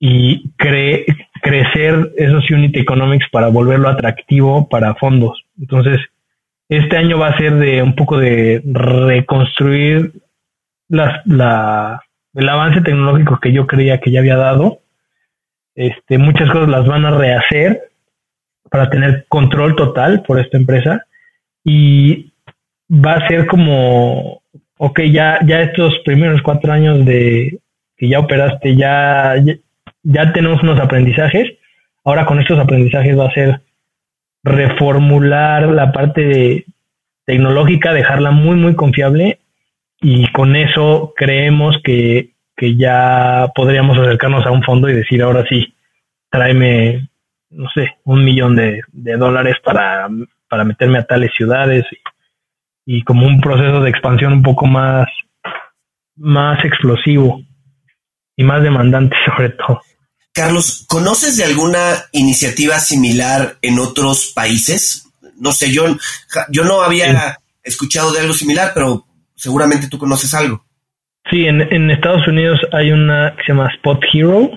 y 0.00 0.50
crecer 1.40 2.12
esos 2.16 2.50
unit 2.50 2.76
economics 2.76 3.26
para 3.30 3.46
volverlo 3.46 3.88
atractivo 3.88 4.68
para 4.68 4.96
fondos. 4.96 5.44
Entonces, 5.58 5.98
este 6.68 6.96
año 6.96 7.16
va 7.16 7.28
a 7.28 7.38
ser 7.38 7.54
de 7.54 7.80
un 7.80 7.94
poco 7.94 8.18
de 8.18 8.60
reconstruir 8.64 10.14
las, 10.88 11.24
la, 11.26 12.02
el 12.34 12.48
avance 12.48 12.80
tecnológico 12.80 13.38
que 13.38 13.52
yo 13.52 13.68
creía 13.68 14.00
que 14.00 14.10
ya 14.10 14.18
había 14.18 14.36
dado. 14.36 14.80
Este, 15.76 16.18
muchas 16.18 16.50
cosas 16.50 16.68
las 16.68 16.86
van 16.88 17.04
a 17.04 17.16
rehacer 17.16 17.90
para 18.68 18.90
tener 18.90 19.26
control 19.28 19.76
total 19.76 20.22
por 20.22 20.40
esta 20.40 20.56
empresa 20.58 21.06
y 21.62 22.32
va 22.90 23.12
a 23.12 23.28
ser 23.28 23.46
como, 23.46 24.42
ok, 24.76 25.02
ya, 25.02 25.38
ya 25.46 25.62
estos 25.62 25.94
primeros 26.04 26.42
cuatro 26.42 26.72
años 26.72 27.04
de 27.04 27.60
que 27.98 28.08
ya 28.08 28.20
operaste, 28.20 28.76
ya, 28.76 29.34
ya 30.04 30.32
tenemos 30.32 30.62
unos 30.62 30.80
aprendizajes. 30.80 31.52
Ahora 32.04 32.24
con 32.24 32.40
estos 32.40 32.58
aprendizajes 32.58 33.18
va 33.18 33.26
a 33.26 33.34
ser 33.34 33.60
reformular 34.44 35.68
la 35.68 35.92
parte 35.92 36.64
tecnológica, 37.26 37.92
dejarla 37.92 38.30
muy, 38.30 38.56
muy 38.56 38.74
confiable 38.74 39.40
y 40.00 40.30
con 40.32 40.56
eso 40.56 41.12
creemos 41.16 41.76
que, 41.82 42.32
ya 42.60 43.52
podríamos 43.54 43.96
acercarnos 43.98 44.44
a 44.44 44.50
un 44.50 44.64
fondo 44.64 44.88
y 44.88 44.94
decir, 44.94 45.22
ahora 45.22 45.44
sí, 45.48 45.74
tráeme, 46.28 47.08
no 47.50 47.68
sé, 47.70 47.96
un 48.04 48.24
millón 48.24 48.56
de, 48.56 48.82
dólares 48.92 49.56
para, 49.64 50.08
para, 50.48 50.64
meterme 50.64 50.98
a 50.98 51.04
tales 51.04 51.30
ciudades 51.36 51.84
y, 52.84 52.96
y, 52.96 53.02
como 53.02 53.26
un 53.26 53.40
proceso 53.40 53.80
de 53.80 53.90
expansión 53.90 54.32
un 54.32 54.42
poco 54.42 54.66
más, 54.66 55.06
más 56.16 56.64
explosivo 56.64 57.42
y 58.38 58.44
más 58.44 58.62
demandante 58.62 59.16
sobre 59.26 59.50
todo. 59.50 59.82
Carlos, 60.32 60.86
¿conoces 60.88 61.36
de 61.36 61.44
alguna 61.44 62.04
iniciativa 62.12 62.78
similar 62.78 63.56
en 63.60 63.80
otros 63.80 64.32
países? 64.34 65.10
No 65.36 65.50
sé, 65.52 65.72
yo, 65.72 65.84
yo 66.48 66.64
no 66.64 66.80
había 66.82 67.38
escuchado 67.64 68.12
de 68.12 68.20
algo 68.20 68.32
similar, 68.32 68.70
pero 68.72 69.04
seguramente 69.34 69.88
tú 69.88 69.98
conoces 69.98 70.32
algo. 70.34 70.64
Sí, 71.28 71.46
en, 71.46 71.90
Estados 71.90 72.26
Unidos 72.28 72.60
hay 72.72 72.92
una 72.92 73.34
que 73.36 73.42
se 73.42 73.52
llama 73.52 73.70
Spot 73.74 74.00
Hero. 74.12 74.50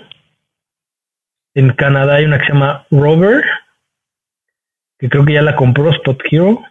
En 1.55 1.73
Canadá 1.73 2.15
hay 2.15 2.25
una 2.25 2.38
que 2.38 2.45
se 2.45 2.53
llama 2.53 2.86
Rover, 2.91 3.43
que 4.99 5.09
creo 5.09 5.25
que 5.25 5.34
ya 5.34 5.41
la 5.41 5.55
compró 5.55 5.89
Spot 5.89 6.21
Hero. 6.29 6.61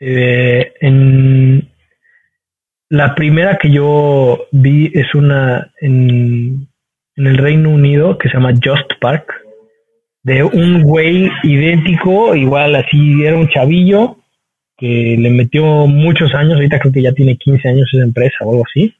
Eh, 0.00 0.74
en 0.80 1.63
la 2.94 3.16
primera 3.16 3.58
que 3.60 3.72
yo 3.72 4.46
vi 4.52 4.92
es 4.94 5.16
una 5.16 5.72
en 5.80 6.68
el 7.16 7.38
Reino 7.38 7.70
Unido 7.70 8.18
que 8.18 8.28
se 8.28 8.34
llama 8.34 8.52
Just 8.52 8.88
Park, 9.00 9.32
de 10.22 10.44
un 10.44 10.84
güey 10.84 11.28
idéntico, 11.42 12.36
igual 12.36 12.76
así, 12.76 13.24
era 13.24 13.36
un 13.36 13.48
chavillo 13.48 14.18
que 14.76 15.16
le 15.18 15.30
metió 15.30 15.88
muchos 15.88 16.34
años, 16.34 16.54
ahorita 16.54 16.78
creo 16.78 16.92
que 16.92 17.02
ya 17.02 17.12
tiene 17.12 17.36
15 17.36 17.68
años 17.68 17.90
esa 17.92 18.04
empresa 18.04 18.36
o 18.42 18.52
algo 18.52 18.64
así. 18.64 18.94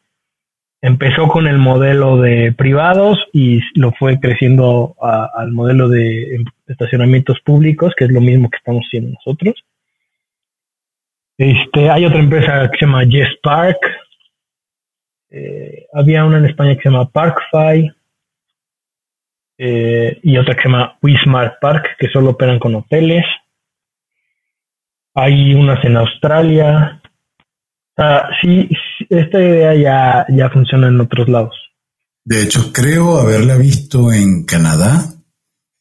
Empezó 0.83 1.29
con 1.29 1.47
el 1.47 1.59
modelo 1.59 2.21
de 2.21 2.53
privados 2.53 3.17
y 3.33 3.61
lo 3.77 3.93
fue 3.93 4.19
creciendo 4.19 4.97
al 5.01 5.53
modelo 5.53 5.89
de 5.89 6.43
estacionamientos 6.67 7.39
públicos, 7.45 7.95
que 7.97 8.07
es 8.07 8.11
lo 8.11 8.21
mismo 8.21 8.51
que 8.51 8.57
estamos 8.57 8.85
haciendo 8.89 9.13
nosotros. 9.13 9.55
Este, 11.37 11.91
hay 11.91 12.05
otra 12.05 12.21
empresa 12.21 12.71
que 12.71 12.79
se 12.79 12.87
llama 12.87 13.05
Yes 13.05 13.29
Park. 13.43 13.79
Eh, 15.31 15.87
había 15.93 16.25
una 16.25 16.39
en 16.39 16.47
España 16.47 16.77
que 16.77 16.83
se 16.83 16.91
llama 16.91 17.11
Parkfy. 17.11 17.91
Eh, 19.57 20.21
y 20.23 20.37
otra 20.37 20.55
que 20.55 20.63
se 20.63 20.69
llama 20.69 20.99
Wismart 21.03 21.61
Park, 21.61 21.97
que 21.99 22.09
solo 22.09 22.31
operan 22.31 22.59
con 22.59 22.75
hoteles. 22.77 23.25
Hay 25.15 25.55
unas 25.55 25.85
en 25.85 25.97
Australia. 25.97 27.01
sí, 28.43 28.69
esta 29.09 29.41
idea 29.41 29.75
ya, 29.75 30.27
ya 30.29 30.51
funciona 30.51 30.89
en 30.89 31.01
otros 31.01 31.29
lados. 31.29 31.57
De 32.25 32.43
hecho, 32.43 32.73
creo 32.73 33.19
haberla 33.19 33.57
visto 33.57 34.13
en 34.13 34.45
Canadá, 34.45 35.05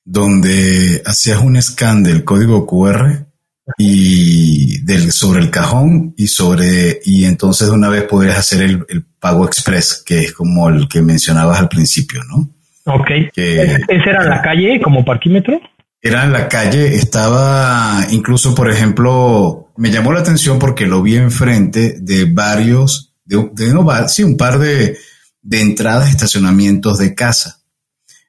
donde 0.03 1.01
hacías 1.05 1.39
un 1.39 1.59
scan 1.61 2.03
del 2.03 2.23
código 2.23 2.67
QR 2.67 3.32
y 3.77 4.81
del, 4.83 5.11
sobre 5.11 5.41
el 5.41 5.49
cajón 5.49 6.13
y 6.17 6.27
sobre 6.27 6.99
y 7.05 7.25
entonces 7.25 7.69
una 7.69 7.89
vez 7.89 8.03
podrías 8.03 8.37
hacer 8.37 8.61
el, 8.61 8.85
el 8.89 9.03
pago 9.19 9.45
express, 9.45 10.03
que 10.05 10.19
es 10.19 10.33
como 10.33 10.69
el 10.69 10.87
que 10.87 11.01
mencionabas 11.01 11.59
al 11.59 11.69
principio, 11.69 12.21
¿no? 12.25 12.49
Ok. 12.85 13.09
¿Ese 13.35 13.81
era 13.87 14.23
en 14.23 14.29
la 14.29 14.41
calle 14.41 14.81
como 14.81 15.05
parquímetro? 15.05 15.61
Era 16.01 16.25
en 16.25 16.33
la 16.33 16.49
calle, 16.49 16.95
estaba 16.95 18.05
incluso, 18.11 18.53
por 18.53 18.69
ejemplo, 18.69 19.71
me 19.77 19.89
llamó 19.89 20.11
la 20.11 20.19
atención 20.19 20.59
porque 20.59 20.85
lo 20.85 21.01
vi 21.01 21.15
enfrente 21.15 21.95
de 22.01 22.25
varios, 22.25 23.13
de, 23.23 23.49
de 23.53 23.73
sí, 24.09 24.23
un 24.23 24.35
par 24.35 24.59
de, 24.59 24.97
de 25.41 25.61
entradas 25.61 26.09
estacionamientos 26.09 26.97
de 26.97 27.15
casa. 27.15 27.61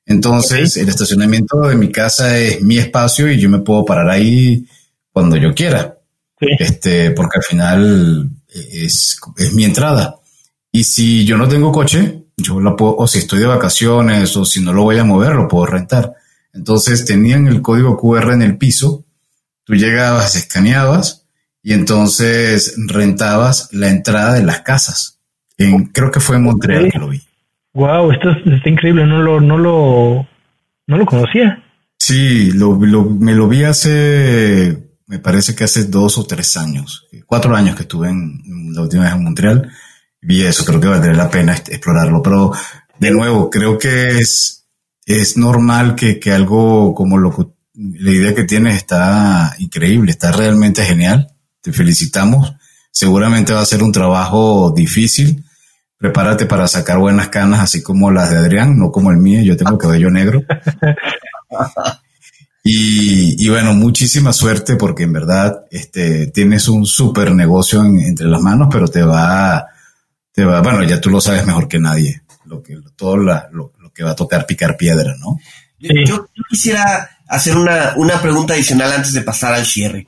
Entonces, 0.07 0.77
el 0.77 0.89
estacionamiento 0.89 1.63
de 1.63 1.75
mi 1.75 1.91
casa 1.91 2.39
es 2.39 2.61
mi 2.61 2.79
espacio 2.79 3.29
y 3.31 3.41
yo 3.41 3.51
me 3.51 3.61
puedo 3.61 3.85
parar 3.85 4.09
ahí 4.11 4.67
cuando 5.15 5.37
yo 5.37 5.55
quiera. 5.55 5.97
Este, 6.39 7.13
porque 7.13 7.39
al 7.39 7.45
final 7.45 8.29
es, 8.49 9.19
es 9.39 9.55
mi 9.55 9.65
entrada. 9.65 10.17
Y 10.71 10.83
si 10.85 11.25
yo 11.25 11.39
no 11.39 11.49
tengo 11.49 11.71
coche, 11.71 12.25
yo 12.37 12.61
la 12.61 12.75
puedo, 12.75 12.97
o 12.97 13.07
si 13.07 13.21
estoy 13.21 13.39
de 13.39 13.47
vacaciones 13.47 14.37
o 14.37 14.45
si 14.45 14.61
no 14.61 14.73
lo 14.73 14.83
voy 14.83 14.99
a 14.99 15.05
mover, 15.05 15.35
lo 15.37 15.47
puedo 15.47 15.67
rentar. 15.67 16.15
Entonces 16.53 17.05
tenían 17.05 17.47
el 17.47 17.63
código 17.63 17.97
QR 17.97 18.33
en 18.33 18.43
el 18.43 18.59
piso, 18.59 19.05
tú 19.63 19.75
llegabas, 19.75 20.35
escaneabas 20.35 21.27
y 21.63 21.73
entonces 21.73 22.75
rentabas 22.89 23.73
la 23.73 23.89
entrada 23.89 24.35
de 24.35 24.43
las 24.43 24.61
casas. 24.61 25.21
En, 25.57 25.87
creo 25.87 26.11
que 26.11 26.21
fue 26.21 26.37
en 26.37 26.43
Montreal 26.43 26.91
que 26.91 26.99
lo 26.99 27.09
vi. 27.09 27.23
Wow, 27.73 28.11
esto 28.11 28.31
está 28.31 28.69
increíble, 28.69 29.07
no 29.07 29.23
lo, 29.23 29.41
no 29.41 29.59
lo, 29.59 30.27
no 30.89 30.97
lo 30.97 31.07
conocía. 31.07 31.63
Sí, 31.97 32.53
lo, 32.53 32.77
me 32.77 33.35
lo 33.35 33.49
vi 33.49 33.65
hace, 33.65 34.84
me 35.07 35.19
parece 35.19 35.55
que 35.55 35.65
hace 35.65 35.85
dos 35.85 36.19
o 36.19 36.27
tres 36.27 36.57
años, 36.57 37.07
cuatro 37.27 37.55
años 37.55 37.77
que 37.77 37.83
estuve 37.83 38.09
en, 38.09 38.73
la 38.73 38.83
última 38.83 39.05
vez 39.05 39.13
en 39.13 39.25
Montreal 39.25 39.71
vi 40.25 40.43
eso, 40.43 40.65
creo 40.65 40.81
que 40.81 40.89
valdría 40.89 41.13
la 41.13 41.31
pena 41.31 41.55
explorarlo, 41.55 42.23
pero 42.23 42.53
de 42.99 43.11
nuevo, 43.11 43.51
creo 43.51 43.79
que 43.79 44.19
es, 44.19 44.67
es 45.05 45.37
normal 45.37 45.95
que, 45.95 46.19
que 46.19 46.33
algo 46.33 46.95
como 46.95 47.19
lo 47.19 47.55
la 47.75 48.11
idea 48.11 48.35
que 48.35 48.45
tienes 48.45 48.77
está 48.77 49.55
increíble, 49.59 50.13
está 50.13 50.33
realmente 50.33 50.85
genial, 50.85 51.35
te 51.61 51.73
felicitamos, 51.73 52.55
seguramente 52.91 53.53
va 53.53 53.61
a 53.61 53.67
ser 53.67 53.83
un 53.83 53.93
trabajo 53.93 54.73
difícil, 54.75 55.45
prepárate 55.99 56.47
para 56.47 56.69
sacar 56.69 56.99
buenas 56.99 57.29
canas, 57.29 57.61
así 57.61 57.83
como 57.83 58.11
las 58.11 58.31
de 58.31 58.39
Adrián, 58.39 58.79
no 58.79 58.93
como 58.93 59.11
el 59.11 59.19
mío, 59.19 59.43
yo 59.43 59.57
tengo 59.57 59.77
cabello 59.77 60.11
negro. 60.11 60.43
Y, 62.67 63.45
y, 63.45 63.51
bueno, 63.51 63.75
muchísima 63.75 64.33
suerte 64.33 64.77
porque 64.77 65.03
en 65.03 65.13
verdad 65.13 65.67
este, 65.71 66.29
tienes 66.29 66.67
un 66.67 66.87
súper 66.87 67.35
negocio 67.35 67.85
entre 67.85 68.27
las 68.27 68.41
manos, 68.41 68.69
pero 68.73 68.89
te 68.89 69.03
va, 69.03 69.69
bueno, 70.35 70.83
ya 70.83 70.99
tú 70.99 71.11
lo 71.11 71.21
sabes 71.21 71.45
mejor 71.45 71.69
que 71.69 71.79
nadie, 71.79 72.23
lo 72.47 72.63
que, 72.63 72.79
todo 72.97 73.19
lo, 73.19 73.71
que 73.93 74.03
va 74.03 74.13
a 74.13 74.17
tocar 74.17 74.47
picar 74.47 74.79
piedra, 74.79 75.15
¿no? 75.19 75.39
Yo, 75.79 76.27
quisiera 76.49 77.19
hacer 77.29 77.55
una, 77.59 77.93
una 77.97 78.23
pregunta 78.23 78.55
adicional 78.55 78.93
antes 78.93 79.13
de 79.13 79.21
pasar 79.21 79.53
al 79.53 79.67
cierre. 79.67 80.07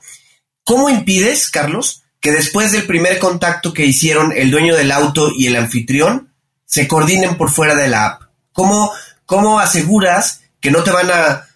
¿Cómo 0.63 0.89
impides, 0.89 1.51
Carlos, 1.51 2.01
que 2.19 2.31
después 2.31 2.71
del 2.71 2.87
primer 2.87 3.19
contacto 3.19 3.71
que 3.71 3.85
hicieron 3.85 4.33
el 4.35 4.49
dueño 4.49 4.75
del 4.75 4.91
auto 4.91 5.29
y 5.37 5.45
el 5.45 5.57
anfitrión 5.57 6.33
se 6.65 6.87
coordinen 6.87 7.37
por 7.37 7.51
fuera 7.51 7.75
de 7.75 7.87
la 7.87 8.07
app? 8.07 8.21
¿Cómo, 8.51 8.91
¿cómo 9.27 9.59
aseguras 9.59 10.41
que 10.59 10.71
no 10.71 10.83
te 10.83 10.89
van 10.89 11.11
a 11.11 11.46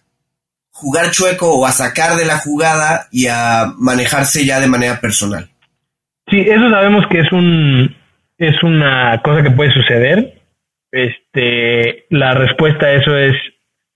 jugar 0.82 1.12
chueco 1.12 1.54
o 1.54 1.66
a 1.66 1.72
sacar 1.72 2.16
de 2.18 2.26
la 2.26 2.38
jugada 2.38 3.08
y 3.12 3.28
a 3.28 3.66
manejarse 3.78 4.46
ya 4.46 4.60
de 4.60 4.68
manera 4.68 5.00
personal? 5.00 5.50
Sí, 6.30 6.40
eso 6.40 6.70
sabemos 6.70 7.06
que 7.08 7.20
es 7.20 7.32
un 7.32 7.96
es 8.38 8.64
una 8.64 9.22
cosa 9.24 9.44
que 9.44 9.52
puede 9.52 9.72
suceder. 9.72 10.42
Este, 10.92 12.06
la 12.10 12.34
respuesta 12.34 12.88
a 12.88 12.94
eso 12.94 13.16
es 13.16 13.36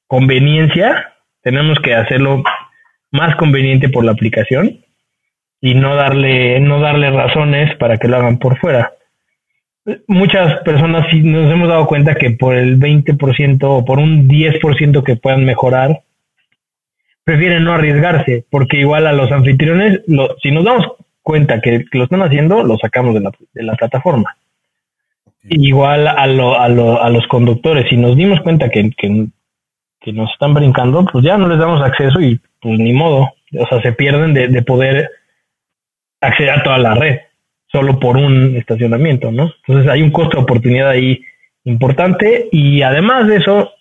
conveniencia. 0.08 1.14
Tenemos 1.42 1.80
que 1.80 1.96
hacerlo 1.96 2.44
más 3.12 3.36
conveniente 3.38 3.90
por 3.90 4.06
la 4.06 4.12
aplicación 4.12 4.82
y 5.62 5.74
no 5.74 5.96
darle 5.96 6.60
no 6.60 6.80
darle 6.80 7.10
razones 7.10 7.76
para 7.78 7.98
que 7.98 8.08
lo 8.08 8.18
hagan 8.18 8.38
por 8.38 8.60
fuera. 8.60 8.94
Muchas 10.08 10.62
personas 10.62 11.06
nos 11.14 11.52
hemos 11.52 11.68
dado 11.68 11.88
cuenta 11.88 12.16
que 12.16 12.32
por 12.32 12.56
el 12.56 12.80
20% 12.80 13.60
o 13.62 13.86
por 13.86 14.00
un 14.00 14.28
10% 14.28 15.04
que 15.04 15.16
puedan 15.16 15.46
mejorar, 15.46 16.02
prefieren 17.26 17.64
no 17.64 17.74
arriesgarse, 17.74 18.46
porque 18.50 18.78
igual 18.78 19.08
a 19.08 19.12
los 19.12 19.32
anfitriones, 19.32 20.02
si 20.42 20.52
nos 20.52 20.64
damos 20.64 20.86
cuenta 21.22 21.60
que, 21.60 21.84
lo 21.92 22.04
están 22.04 22.22
haciendo, 22.22 22.64
lo 22.64 22.78
sacamos 22.78 23.16
de 23.16 23.22
la, 23.22 23.32
de 23.54 23.64
la 23.64 23.74
plataforma. 23.74 24.38
Igual 25.44 26.08
a, 26.08 26.28
lo, 26.28 26.60
a, 26.60 26.70
lo, 26.70 27.02
a 27.02 27.10
los 27.10 27.28
conductores, 27.28 27.90
si 27.90 27.98
nos 27.98 28.16
dimos 28.16 28.40
cuenta 28.42 28.70
que, 28.70 28.92
que, 28.92 29.28
nos 30.14 30.32
están 30.32 30.54
brincando, 30.54 31.04
pues 31.12 31.26
ya 31.26 31.36
no 31.36 31.48
les 31.48 31.58
damos 31.58 31.82
acceso 31.82 32.22
y 32.22 32.40
pues 32.62 32.78
ni 32.78 32.94
modo. 32.94 33.34
O 33.58 33.68
sea, 33.68 33.82
se 33.82 33.92
pierden 33.92 34.36
de, 34.36 34.48
de 34.48 34.62
poder 34.62 35.10
acceder 36.22 36.52
a 36.52 36.64
toda 36.64 36.78
la 36.78 36.94
red 36.94 37.18
solo 37.72 38.00
por 38.00 38.18
un 38.18 38.56
estacionamiento, 38.56 39.32
¿no? 39.32 39.52
Entonces 39.66 39.92
hay 39.92 40.04
un 40.04 40.12
costo 40.12 40.38
de 40.38 40.44
oportunidad 40.44 40.90
ahí 40.90 41.24
importante 41.64 42.50
y 42.52 42.84
además 42.84 43.28
de 43.28 43.38
eso, 43.38 43.72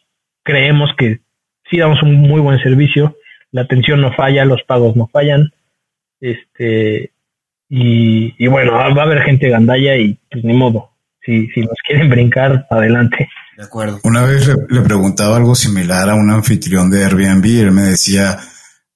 creemos 0.43 0.91
que 0.97 1.19
sí 1.71 1.79
damos 1.79 2.03
un 2.03 2.15
muy 2.15 2.41
buen 2.41 2.59
servicio, 2.61 3.17
la 3.55 3.63
atención 3.63 4.01
no 4.01 4.13
falla, 4.13 4.45
los 4.45 4.65
pagos 4.65 4.97
no 4.97 5.07
fallan, 5.07 5.53
este, 6.21 7.13
y, 7.69 8.49
bueno, 8.49 8.73
va 8.73 8.87
a 8.87 9.05
haber 9.05 9.23
gente 9.23 9.49
gandalla 9.49 9.97
y 9.97 10.19
pues 10.29 10.43
ni 10.45 10.55
modo. 10.55 10.91
Si, 11.25 11.47
si 11.49 11.61
nos 11.61 11.77
quieren 11.87 12.11
brincar, 12.11 12.67
adelante. 12.69 13.29
De 13.57 13.63
acuerdo. 13.63 14.01
Una 14.03 14.25
vez 14.25 14.49
le, 14.49 14.81
preguntaba 14.83 15.37
algo 15.37 15.55
similar 15.55 16.11
a 16.11 16.17
un 16.17 16.31
anfitrión 16.33 16.91
de 16.91 17.05
Airbnb 17.05 17.45
y 17.47 17.61
él 17.61 17.71
me 17.71 17.83
decía, 17.83 18.41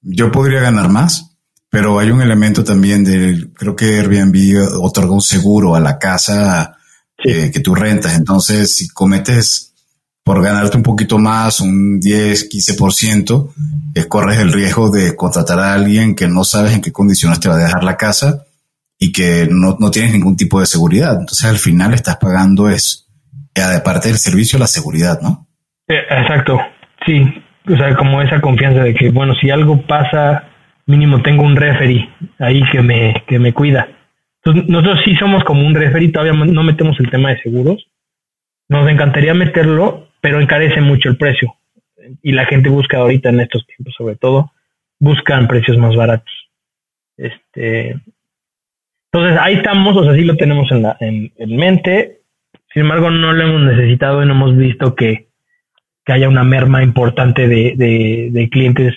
yo 0.01 0.33
podría 0.33 0.61
ganar 0.61 0.89
más, 0.89 1.39
pero 1.71 2.01
hay 2.01 2.11
un 2.11 2.21
elemento 2.21 2.65
también 2.65 3.05
de, 3.05 3.47
creo 3.55 3.77
que 3.77 4.01
Airbnb 4.01 4.35
otorga 4.83 5.13
un 5.13 5.23
seguro 5.23 5.77
a 5.77 5.81
la 5.81 6.01
casa 6.01 6.79
eh, 7.25 7.53
que 7.53 7.61
tú 7.61 7.77
rentas. 7.77 8.17
Entonces, 8.17 8.75
si 8.75 8.89
cometes 8.89 9.68
por 10.29 10.43
ganarte 10.43 10.77
un 10.77 10.83
poquito 10.83 11.17
más, 11.19 11.59
un 11.59 11.99
10, 11.99 12.51
15%, 12.51 13.49
eh, 13.95 14.09
corres 14.09 14.39
el 14.39 14.53
riesgo 14.53 14.91
de 14.91 15.17
contratar 15.17 15.59
a 15.59 15.73
alguien 15.73 16.15
que 16.15 16.29
no 16.29 16.45
sabes 16.45 16.75
en 16.75 16.83
qué 16.83 16.93
condiciones 16.93 17.41
te 17.41 17.49
va 17.49 17.55
a 17.55 17.65
dejar 17.65 17.83
la 17.83 17.97
casa 17.97 18.45
y 18.99 19.11
que 19.11 19.49
no, 19.51 19.79
no 19.81 19.91
tienes 19.91 20.13
ningún 20.13 20.37
tipo 20.37 20.61
de 20.61 20.67
seguridad. 20.67 21.13
Entonces 21.13 21.47
al 21.47 21.57
final 21.57 21.95
estás 21.95 22.19
pagando 22.19 22.69
eso. 22.69 23.07
Aparte 23.75 24.09
del 24.09 24.19
servicio, 24.19 24.59
la 24.59 24.67
seguridad, 24.67 25.19
¿no? 25.23 25.47
Eh, 25.89 26.05
exacto, 26.11 26.59
sí. 27.07 27.25
O 27.67 27.77
sea, 27.79 27.97
como 27.97 28.21
esa 28.21 28.39
confianza 28.43 28.83
de 28.83 28.93
que, 28.93 29.09
bueno, 29.09 29.33
si 29.41 29.49
algo 29.49 29.81
pasa, 29.87 30.45
mínimo 30.85 31.23
tengo 31.23 31.43
un 31.43 31.57
referee 31.57 32.07
ahí 32.39 32.61
que 32.71 32.83
me, 32.83 33.15
que 33.27 33.39
me 33.39 33.55
cuida. 33.55 33.89
Nosotros 34.45 35.01
sí 35.07 35.15
somos 35.15 35.43
como 35.45 35.67
un 35.67 35.75
referee, 35.75 36.13
todavía 36.13 36.35
no 36.35 36.63
metemos 36.65 37.01
el 37.01 37.11
tema 37.11 37.31
de 37.31 37.41
seguros. 37.41 37.87
Nos 38.69 38.87
encantaría 38.91 39.33
meterlo, 39.33 40.08
pero 40.21 40.41
encarece 40.41 40.81
mucho 40.81 41.09
el 41.09 41.17
precio. 41.17 41.55
Y 42.23 42.33
la 42.33 42.47
gente 42.47 42.69
busca 42.69 42.99
ahorita 42.99 43.29
en 43.29 43.41
estos 43.41 43.67
tiempos, 43.67 43.95
sobre 43.97 44.17
todo, 44.17 44.53
buscan 44.99 45.49
precios 45.49 45.77
más 45.79 45.95
baratos. 45.95 46.33
Este, 47.17 47.97
entonces 49.13 49.39
ahí 49.41 49.55
estamos, 49.55 49.97
o 49.97 50.05
sea, 50.05 50.15
sí 50.15 50.23
lo 50.25 50.37
tenemos 50.37 50.71
en, 50.71 50.83
la, 50.83 50.97
en, 51.01 51.57
mente. 51.57 52.21
Sin 52.73 52.83
embargo, 52.83 53.11
no 53.11 53.33
lo 53.33 53.43
hemos 53.43 53.63
necesitado 53.63 54.23
y 54.23 54.27
no 54.27 54.33
hemos 54.33 54.57
visto 54.57 54.95
que, 54.95 55.29
que 56.05 56.13
haya 56.13 56.29
una 56.29 56.45
merma 56.45 56.83
importante 56.83 57.49
de, 57.49 57.75
de, 58.31 58.49
clientes 58.51 58.95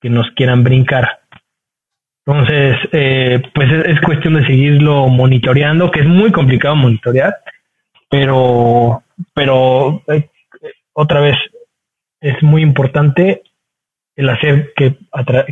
que 0.00 0.08
nos 0.08 0.30
quieran 0.32 0.64
brincar. 0.64 1.20
Entonces, 2.26 2.76
eh, 2.92 3.42
pues 3.54 3.70
es, 3.70 4.00
cuestión 4.00 4.34
de 4.34 4.46
seguirlo 4.46 5.08
monitoreando, 5.08 5.90
que 5.90 6.00
es 6.00 6.06
muy 6.06 6.32
complicado 6.32 6.74
monitorear, 6.74 7.36
pero, 8.08 9.02
pero 9.34 10.02
eh, 10.08 10.30
otra 10.94 11.20
vez 11.20 11.36
es 12.20 12.42
muy 12.42 12.62
importante 12.62 13.42
el 14.16 14.30
hacer 14.30 14.72
que, 14.74 14.96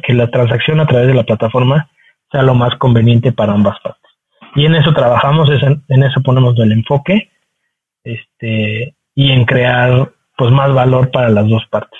que 0.03 0.14
la 0.14 0.30
transacción 0.30 0.80
a 0.80 0.86
través 0.86 1.09
de 1.09 1.14
la 1.14 1.24
plataforma 1.24 1.90
sea 2.30 2.43
lo 2.43 2.55
más 2.55 2.74
conveniente 2.78 3.32
para 3.32 3.53
ambas 3.53 3.78
partes. 3.80 4.11
Y 4.55 4.64
en 4.66 4.74
eso 4.74 4.93
trabajamos, 4.95 5.49
en 5.88 6.03
eso 6.03 6.22
ponemos 6.22 6.59
el 6.59 6.72
enfoque 6.72 7.30
este, 8.05 8.95
y 9.14 9.30
en 9.30 9.45
crear 9.45 10.12
pues 10.36 10.51
más 10.51 10.72
valor 10.72 11.11
para 11.11 11.28
las 11.28 11.49
dos 11.49 11.64
partes. 11.70 11.99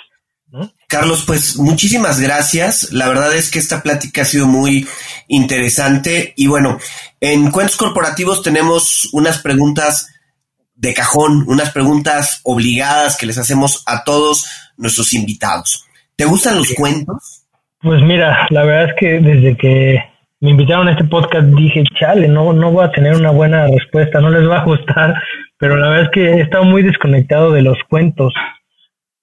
Carlos, 0.87 1.23
pues 1.25 1.57
muchísimas 1.57 2.19
gracias. 2.19 2.93
La 2.93 3.07
verdad 3.07 3.33
es 3.35 3.49
que 3.49 3.57
esta 3.57 3.81
plática 3.81 4.21
ha 4.21 4.25
sido 4.25 4.45
muy 4.45 4.87
interesante 5.27 6.33
y 6.35 6.45
bueno, 6.45 6.77
en 7.19 7.49
Cuentos 7.49 7.77
Corporativos 7.77 8.43
tenemos 8.43 9.09
unas 9.13 9.39
preguntas 9.39 10.13
de 10.75 10.93
cajón, 10.93 11.43
unas 11.47 11.71
preguntas 11.71 12.41
obligadas 12.43 13.17
que 13.17 13.25
les 13.25 13.37
hacemos 13.37 13.83
a 13.85 14.03
todos 14.03 14.45
nuestros 14.77 15.13
invitados. 15.13 15.85
¿Te 16.15 16.25
gustan 16.25 16.57
los 16.57 16.73
cuentos? 16.73 17.45
Pues 17.81 18.01
mira, 18.01 18.47
la 18.49 18.63
verdad 18.63 18.89
es 18.89 18.95
que 18.97 19.19
desde 19.19 19.57
que 19.57 20.03
me 20.39 20.51
invitaron 20.51 20.87
a 20.87 20.91
este 20.91 21.05
podcast, 21.05 21.45
dije, 21.47 21.83
chale, 21.99 22.27
no, 22.27 22.53
no 22.53 22.71
voy 22.71 22.85
a 22.85 22.91
tener 22.91 23.15
una 23.15 23.31
buena 23.31 23.67
respuesta, 23.67 24.19
no 24.19 24.29
les 24.29 24.47
va 24.47 24.59
a 24.59 24.65
gustar, 24.65 25.15
pero 25.57 25.77
la 25.77 25.89
verdad 25.89 26.05
es 26.05 26.11
que 26.11 26.33
he 26.33 26.41
estado 26.41 26.65
muy 26.65 26.83
desconectado 26.83 27.51
de 27.51 27.61
los 27.61 27.77
cuentos. 27.89 28.33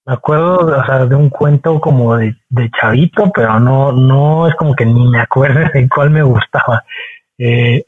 Me 0.05 0.13
acuerdo 0.13 0.65
o 0.65 0.85
sea, 0.85 1.05
de 1.05 1.15
un 1.15 1.29
cuento 1.29 1.79
como 1.79 2.17
de, 2.17 2.35
chavito, 2.79 3.31
pero 3.33 3.59
no, 3.59 3.91
no 3.91 4.47
es 4.47 4.55
como 4.55 4.73
que 4.73 4.85
ni 4.85 5.07
me 5.07 5.19
acuerdo 5.19 5.59
de 5.73 5.87
cuál 5.87 6.09
me 6.09 6.23
gustaba. 6.23 6.83
Eh, 7.37 7.83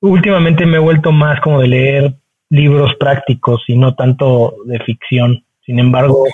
últimamente 0.00 0.66
me 0.66 0.76
he 0.76 0.80
vuelto 0.80 1.10
más 1.10 1.40
como 1.40 1.60
de 1.60 1.68
leer 1.68 2.14
libros 2.50 2.92
prácticos 2.98 3.62
y 3.68 3.76
no 3.76 3.94
tanto 3.94 4.54
de 4.66 4.78
ficción. 4.80 5.44
Sin 5.64 5.78
embargo, 5.78 6.24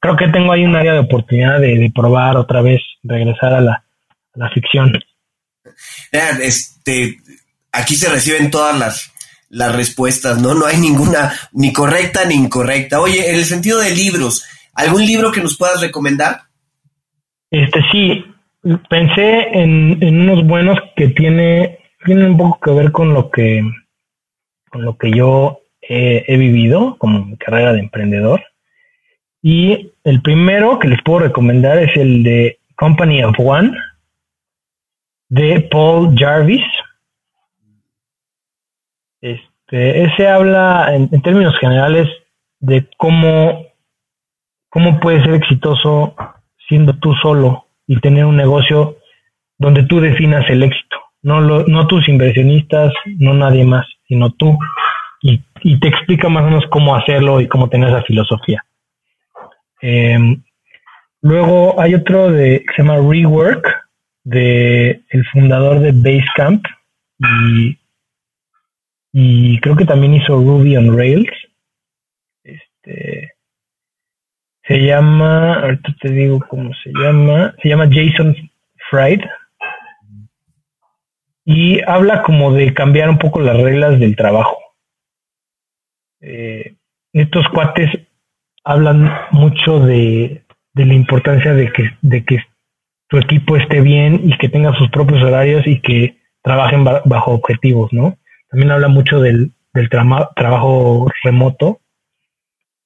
creo 0.00 0.16
que 0.16 0.28
tengo 0.28 0.52
ahí 0.52 0.64
un 0.64 0.76
área 0.76 0.92
de 0.92 1.00
oportunidad 1.00 1.60
de, 1.60 1.92
probar 1.94 2.36
otra 2.36 2.60
vez, 2.60 2.80
regresar 3.02 3.54
a 3.54 3.60
la, 3.60 3.72
a 3.72 4.38
la 4.38 4.50
ficción 4.50 4.92
este, 6.42 7.16
aquí 7.72 7.94
se 7.94 8.10
reciben 8.10 8.50
todas 8.50 8.78
las, 8.78 9.12
las 9.48 9.74
respuestas, 9.74 10.40
¿no? 10.40 10.54
No 10.54 10.66
hay 10.66 10.78
ninguna 10.78 11.32
ni 11.52 11.72
correcta 11.72 12.24
ni 12.26 12.34
incorrecta. 12.34 13.00
Oye, 13.00 13.30
en 13.30 13.36
el 13.36 13.44
sentido 13.44 13.80
de 13.80 13.94
libros, 13.94 14.44
¿algún 14.74 15.04
libro 15.04 15.32
que 15.32 15.40
nos 15.40 15.56
puedas 15.56 15.80
recomendar? 15.80 16.42
Este 17.50 17.80
sí, 17.92 18.24
pensé 18.88 19.48
en, 19.52 20.02
unos 20.02 20.46
buenos 20.46 20.78
que 20.96 21.08
tiene, 21.08 21.78
tienen 22.04 22.32
un 22.32 22.36
poco 22.36 22.60
que 22.60 22.70
ver 22.72 22.92
con 22.92 23.14
lo 23.14 23.30
que, 23.30 23.62
con 24.74 24.84
lo 24.84 24.98
que 24.98 25.12
yo 25.12 25.60
he, 25.80 26.36
vivido 26.36 26.96
como 26.98 27.24
mi 27.24 27.36
carrera 27.36 27.72
de 27.72 27.78
emprendedor. 27.78 28.42
Y 29.40 29.92
el 30.02 30.20
primero 30.20 30.80
que 30.80 30.88
les 30.88 31.00
puedo 31.04 31.20
recomendar 31.20 31.78
es 31.78 31.96
el 31.96 32.24
de 32.24 32.58
Company 32.74 33.22
of 33.22 33.36
One 33.38 33.70
de 35.28 35.60
Paul 35.70 36.12
Jarvis. 36.18 36.64
Este, 39.20 40.02
ese 40.02 40.26
habla 40.26 40.92
en, 40.92 41.22
términos 41.22 41.56
generales 41.60 42.08
de 42.58 42.88
cómo, 42.96 43.66
cómo 44.70 44.98
puedes 44.98 45.22
ser 45.22 45.34
exitoso 45.34 46.16
siendo 46.66 46.98
tú 46.98 47.14
solo 47.22 47.66
y 47.86 48.00
tener 48.00 48.24
un 48.24 48.36
negocio 48.36 48.96
donde 49.56 49.84
tú 49.84 50.00
definas 50.00 50.44
el 50.50 50.64
éxito. 50.64 50.96
No, 51.22 51.40
lo, 51.40 51.64
no 51.64 51.86
tus 51.86 52.08
inversionistas, 52.08 52.92
no 53.18 53.34
nadie 53.34 53.64
más, 53.64 53.86
sino 54.06 54.30
tú. 54.32 54.58
Y, 55.22 55.42
te 55.80 55.88
explica 55.88 56.28
más 56.28 56.42
o 56.42 56.46
menos 56.46 56.64
cómo 56.70 56.94
hacerlo 56.94 57.40
y 57.40 57.48
cómo 57.48 57.70
tener 57.70 57.88
esa 57.88 58.02
filosofía. 58.02 58.62
Em, 59.80 60.42
luego 61.22 61.80
hay 61.80 61.94
otro 61.94 62.30
de, 62.30 62.62
que 62.66 62.74
se 62.74 62.82
llama 62.82 62.98
Rework, 62.98 63.66
de 64.24 65.02
el 65.08 65.26
fundador 65.26 65.80
de 65.80 65.92
Basecamp 65.92 66.66
y, 67.18 67.78
y 69.12 69.58
creo 69.60 69.76
que 69.76 69.86
también 69.86 70.14
hizo 70.14 70.36
Ruby 70.36 70.76
on 70.76 70.96
Rails. 70.96 71.30
Este 72.42 73.34
se 74.66 74.78
llama, 74.78 75.54
ahorita 75.60 75.94
te 76.00 76.10
digo 76.10 76.40
cómo 76.48 76.72
se 76.82 76.90
llama, 76.90 77.54
se 77.62 77.68
llama 77.68 77.88
Jason 77.90 78.34
Fried 78.90 79.20
y 81.44 81.80
habla 81.86 82.22
como 82.22 82.52
de 82.52 82.72
cambiar 82.72 83.10
un 83.10 83.18
poco 83.18 83.40
las 83.40 83.56
reglas 83.56 83.98
del 84.00 84.16
trabajo. 84.16 84.56
Eh, 86.20 86.76
estos 87.12 87.46
cuates 87.48 87.90
hablan 88.64 89.12
mucho 89.30 89.80
de, 89.80 90.44
de 90.72 90.86
la 90.86 90.94
importancia 90.94 91.52
de 91.52 91.72
que, 91.72 91.90
de 92.00 92.24
que 92.24 92.38
tu 93.08 93.18
equipo 93.18 93.56
esté 93.56 93.80
bien 93.80 94.20
y 94.24 94.36
que 94.38 94.48
tenga 94.48 94.74
sus 94.76 94.88
propios 94.90 95.22
horarios 95.22 95.66
y 95.66 95.80
que 95.80 96.18
trabajen 96.42 96.84
bajo 96.84 97.32
objetivos, 97.32 97.92
¿no? 97.92 98.16
También 98.50 98.70
habla 98.70 98.88
mucho 98.88 99.20
del, 99.20 99.52
del 99.72 99.88
trabajo 99.88 101.06
remoto. 101.22 101.80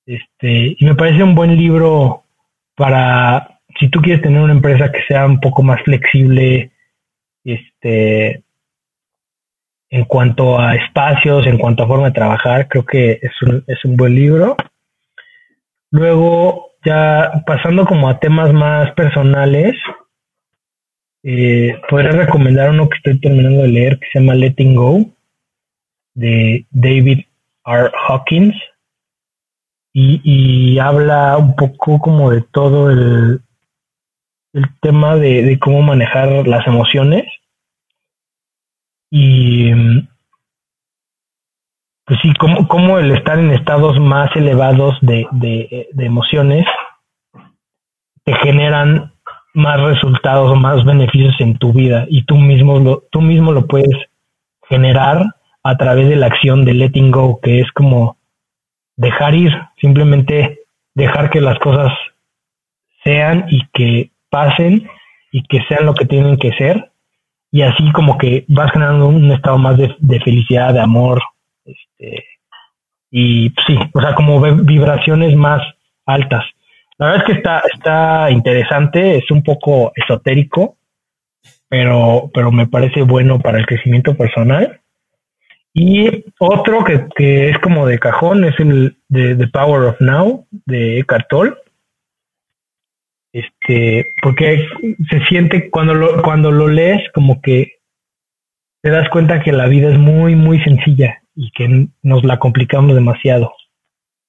Este, 0.07 0.77
y 0.79 0.85
me 0.85 0.95
parece 0.95 1.23
un 1.23 1.35
buen 1.35 1.57
libro 1.57 2.25
para 2.75 3.61
si 3.79 3.89
tú 3.89 4.01
quieres 4.01 4.23
tener 4.23 4.41
una 4.41 4.55
empresa 4.55 4.91
que 4.91 5.03
sea 5.07 5.27
un 5.27 5.41
poco 5.41 5.63
más 5.63 5.83
flexible, 5.83 6.73
este, 7.45 8.43
en 9.91 10.05
cuanto 10.05 10.59
a 10.59 10.75
espacios, 10.75 11.47
en 11.47 11.59
cuanto 11.59 11.83
a 11.83 11.87
forma 11.87 12.07
de 12.07 12.15
trabajar, 12.15 12.69
creo 12.69 12.85
que 12.85 13.13
es 13.23 13.43
un, 13.43 13.65
es 13.67 13.85
un 13.85 13.97
buen 13.97 14.15
libro. 14.15 14.57
Luego, 15.91 16.73
ya 16.85 17.43
pasando 17.47 17.87
como 17.87 18.09
a 18.09 18.19
temas 18.21 18.53
más 18.53 18.93
personales, 18.93 19.75
eh, 21.23 21.81
podría 21.89 22.13
recomendar 22.13 22.71
uno 22.71 22.89
que 22.89 22.97
estoy 22.97 23.21
terminando 23.21 23.63
de 23.63 23.69
leer 23.69 23.99
que 23.99 24.07
se 24.13 24.21
llama 24.21 24.35
Letting 24.35 24.75
Go 24.75 25.05
de 26.15 26.67
David 26.71 27.21
R. 27.65 27.91
Hawkins 28.07 28.55
y, 29.93 30.79
habla 30.79 31.37
un 31.39 31.57
poco 31.57 31.99
como 31.99 32.31
de 32.31 32.43
todo 32.43 32.91
el, 32.91 33.41
el 34.53 34.65
tema 34.81 35.17
de, 35.17 35.59
cómo 35.61 35.83
manejar 35.83 36.47
las 36.47 36.67
emociones 36.69 37.25
y 39.11 39.73
pues 42.05 42.21
sí, 42.23 42.33
cómo, 42.39 42.67
cómo 42.69 42.99
el 42.99 43.11
estar 43.11 43.39
en 43.39 43.51
estados 43.51 43.99
más 44.01 44.35
elevados 44.35 44.97
de, 45.03 45.27
de, 45.33 45.89
de 45.93 46.07
emociones 46.07 46.65
te 48.25 48.35
generan 48.37 49.13
más 49.55 49.81
resultados 49.81 50.51
o 50.51 50.57
más 50.57 50.85
beneficios 50.85 51.35
en 51.41 51.59
tu 51.59 51.73
vida 51.73 52.07
y 52.09 52.25
tú 52.25 52.37
mismo 52.37 52.79
lo, 52.79 53.05
tú 53.11 53.21
mismo 53.21 53.53
lo 53.53 53.67
puedes 53.67 53.95
generar 54.69 55.25
a 55.63 55.77
través 55.77 56.09
de 56.09 56.17
la 56.17 56.27
acción 56.27 56.65
de 56.65 56.75
letting 56.75 57.11
go, 57.11 57.41
que 57.41 57.61
es 57.61 57.71
como 57.73 58.17
dejar 58.97 59.35
ir, 59.35 59.53
simplemente 59.81 60.61
dejar 60.95 61.31
que 61.31 61.41
las 61.41 61.59
cosas 61.59 61.93
sean 63.05 63.47
y 63.51 63.67
que 63.73 64.11
pasen 64.31 64.89
y 65.33 65.43
que 65.43 65.61
sean 65.69 65.87
lo 65.87 65.95
que 65.95 66.07
tienen 66.07 66.37
que 66.37 66.53
ser 66.53 66.91
y 67.51 67.63
así 67.63 67.91
como 67.93 68.19
que 68.19 68.45
vas 68.49 68.71
generando 68.73 69.09
un 69.09 69.31
estado 69.33 69.59
más 69.59 69.77
de, 69.77 69.95
de 69.99 70.21
felicidad, 70.21 70.75
de 70.75 70.81
amor, 70.81 71.21
este, 71.65 72.25
y 73.11 73.53
sí, 73.67 73.79
o 73.93 74.01
sea, 74.01 74.15
como 74.15 74.41
vibraciones 74.41 75.35
más 75.35 75.63
altas. 76.05 76.45
La 76.99 77.07
verdad 77.07 77.23
es 77.23 77.27
que 77.27 77.39
está, 77.39 77.63
está 77.73 78.31
interesante, 78.31 79.17
es 79.17 79.31
un 79.31 79.43
poco 79.43 79.93
esotérico, 79.95 80.77
pero, 81.69 82.31
pero 82.35 82.51
me 82.51 82.67
parece 82.67 83.03
bueno 83.03 83.39
para 83.39 83.59
el 83.59 83.67
crecimiento 83.67 84.17
personal. 84.17 84.81
Y 85.73 86.25
otro 86.41 86.83
que, 86.83 87.07
que 87.15 87.51
es 87.51 87.59
como 87.61 87.87
de 87.87 87.99
cajón 87.99 88.45
es 88.45 88.59
el 88.59 88.97
de 89.09 89.37
The 89.37 89.47
Power 89.49 89.91
of 89.91 90.01
Now 90.01 90.47
de 90.51 90.99
Eckhart 90.99 91.29
Tolle. 91.29 91.55
Este, 93.39 94.15
porque 94.21 94.67
se 95.11 95.25
siente 95.27 95.71
cuando 95.71 95.95
lo, 95.95 96.23
cuando 96.23 96.51
lo 96.51 96.67
lees 96.67 97.01
como 97.15 97.41
que 97.41 97.75
te 98.83 98.91
das 98.91 99.09
cuenta 99.11 99.43
que 99.43 99.53
la 99.53 99.67
vida 99.67 99.91
es 99.91 99.99
muy, 99.99 100.35
muy 100.35 100.61
sencilla 100.61 101.23
y 101.37 101.53
que 101.53 101.89
nos 102.03 102.25
la 102.25 102.39
complicamos 102.39 102.97
demasiado. 102.97 103.53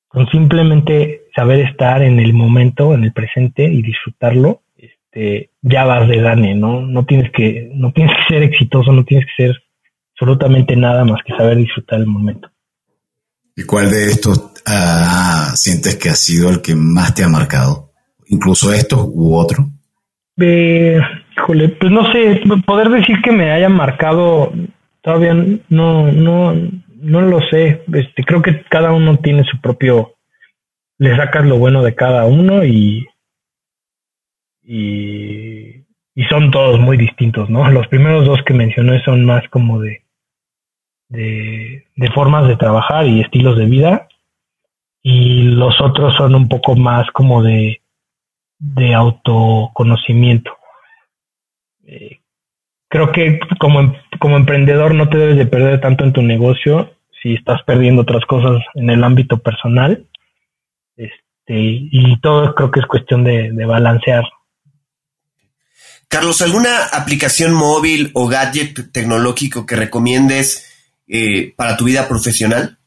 Con 0.07 0.28
simplemente 0.30 1.24
saber 1.36 1.62
estar 1.62 2.03
en 2.03 2.20
el 2.20 2.34
momento, 2.34 2.93
en 2.93 3.03
el 3.03 3.14
presente 3.14 3.64
y 3.64 3.82
disfrutarlo, 3.82 4.62
este, 4.78 5.51
ya 5.62 5.86
vas 5.86 6.07
de 6.07 6.18
gane, 6.18 6.53
¿no? 6.53 6.82
No 6.82 7.05
tienes 7.05 7.32
que, 7.32 7.70
no 7.74 7.91
tienes 7.91 8.16
que 8.16 8.36
ser 8.36 8.43
exitoso, 8.43 8.91
no 8.91 9.05
tienes 9.05 9.26
que 9.28 9.43
ser 9.43 9.64
absolutamente 10.14 10.76
nada 10.76 11.03
más 11.03 11.22
que 11.26 11.36
saber 11.36 11.57
disfrutar 11.57 11.99
el 11.99 12.07
momento. 12.07 12.49
¿Y 13.55 13.64
cuál 13.64 13.89
de 13.89 14.05
estos 14.05 14.51
ah, 14.68 15.51
sientes 15.55 15.95
que 15.95 16.10
ha 16.10 16.16
sido 16.16 16.49
el 16.49 16.62
que 16.62 16.76
más 16.76 17.16
te 17.16 17.24
ha 17.24 17.28
marcado? 17.28 17.89
Incluso 18.30 18.72
estos 18.72 19.10
u 19.12 19.36
otro. 19.36 19.66
Eh, 20.40 21.00
híjole, 21.36 21.70
pues 21.70 21.92
no 21.92 22.12
sé, 22.12 22.42
poder 22.66 22.90
decir 22.90 23.22
que 23.22 23.32
me 23.32 23.52
haya 23.52 23.70
marcado 23.70 24.54
todavía 25.02 25.34
no, 25.70 26.12
no, 26.12 26.54
no 26.54 27.22
lo 27.22 27.42
sé. 27.50 27.84
Este, 27.94 28.24
creo 28.24 28.42
que 28.42 28.64
cada 28.70 28.94
uno 28.94 29.18
tiene 29.18 29.44
su 29.44 29.60
propio, 29.60 30.16
le 30.98 31.16
sacas 31.16 31.46
lo 31.46 31.58
bueno 31.58 31.84
de 31.84 31.96
cada 31.96 32.26
uno 32.26 32.64
y, 32.64 33.08
y, 34.64 35.86
y 36.16 36.24
son 36.30 36.52
todos 36.52 36.80
muy 36.80 36.98
distintos, 36.98 37.50
¿no? 37.50 37.70
Los 37.72 37.88
primeros 37.88 38.26
dos 38.26 38.40
que 38.46 38.54
mencioné 38.54 39.04
son 39.04 39.26
más 39.26 39.48
como 39.50 39.82
de, 39.82 40.04
de, 41.10 41.88
de 41.96 42.12
formas 42.12 42.48
de 42.48 42.58
trabajar 42.58 43.08
y 43.08 43.22
estilos 43.22 43.58
de 43.58 43.66
vida 43.66 44.08
y 45.02 45.44
los 45.44 45.80
otros 45.82 46.16
son 46.16 46.36
un 46.36 46.50
poco 46.50 46.76
más 46.76 47.10
como 47.12 47.42
de, 47.42 47.82
de 48.60 48.93
autoconocimiento. 48.93 50.51
Eh, 51.86 52.20
creo 52.89 53.12
que 53.12 53.39
como, 53.60 53.80
em, 53.80 53.93
como 54.20 54.38
emprendedor 54.38 54.93
no 54.93 55.10
te 55.10 55.18
debes 55.18 55.38
de 55.38 55.45
perder 55.45 55.82
tanto 55.82 56.03
en 56.03 56.14
tu 56.14 56.22
negocio 56.22 56.93
si 57.22 57.34
estás 57.34 57.64
perdiendo 57.64 58.01
otras 58.03 58.26
cosas 58.26 58.62
en 58.76 58.89
el 58.89 59.03
ámbito 59.03 59.39
personal. 59.39 60.05
Este, 60.95 61.55
y 61.57 62.20
todo 62.22 62.53
creo 62.53 62.72
que 62.72 62.82
es 62.82 62.86
cuestión 62.86 63.24
de, 63.24 63.51
balancear. 63.66 64.24
Carlos, 66.07 66.41
¿alguna 66.41 66.86
aplicación 66.91 67.53
móvil 67.53 68.12
o 68.14 68.28
gadget 68.28 68.91
tecnológico 68.91 69.66
que 69.66 69.76
recomiendes 69.76 71.01
eh, 71.07 71.53
para 71.55 71.78
tu 71.78 71.86
vida 71.86 72.07
profesional? 72.07 72.78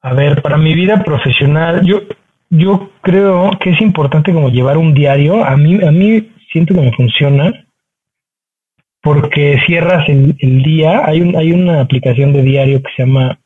A 0.00 0.14
ver, 0.14 0.42
para 0.42 0.56
mi 0.56 0.74
vida 0.74 1.02
profesional, 1.04 1.84
yo, 1.84 2.02
yo 2.50 2.90
creo 3.02 3.50
que 3.60 3.70
es 3.70 3.80
importante 3.80 4.32
como 4.32 4.48
llevar 4.48 4.78
un 4.78 4.94
diario. 4.94 5.44
A 5.44 5.56
mí, 5.56 5.82
a 5.84 5.90
mí 5.90 6.30
siento 6.52 6.74
que 6.74 6.80
me 6.80 6.92
funciona 6.92 7.52
porque 9.02 9.58
cierras 9.66 10.08
el, 10.08 10.62
día. 10.62 11.02
Hay, 11.04 11.20
un, 11.20 11.36
hay 11.36 11.52
una 11.52 11.80
aplicación 11.80 12.32
de 12.32 12.42
diario 12.42 12.82
que 12.82 12.90
se 12.96 13.04
llama 13.04 13.38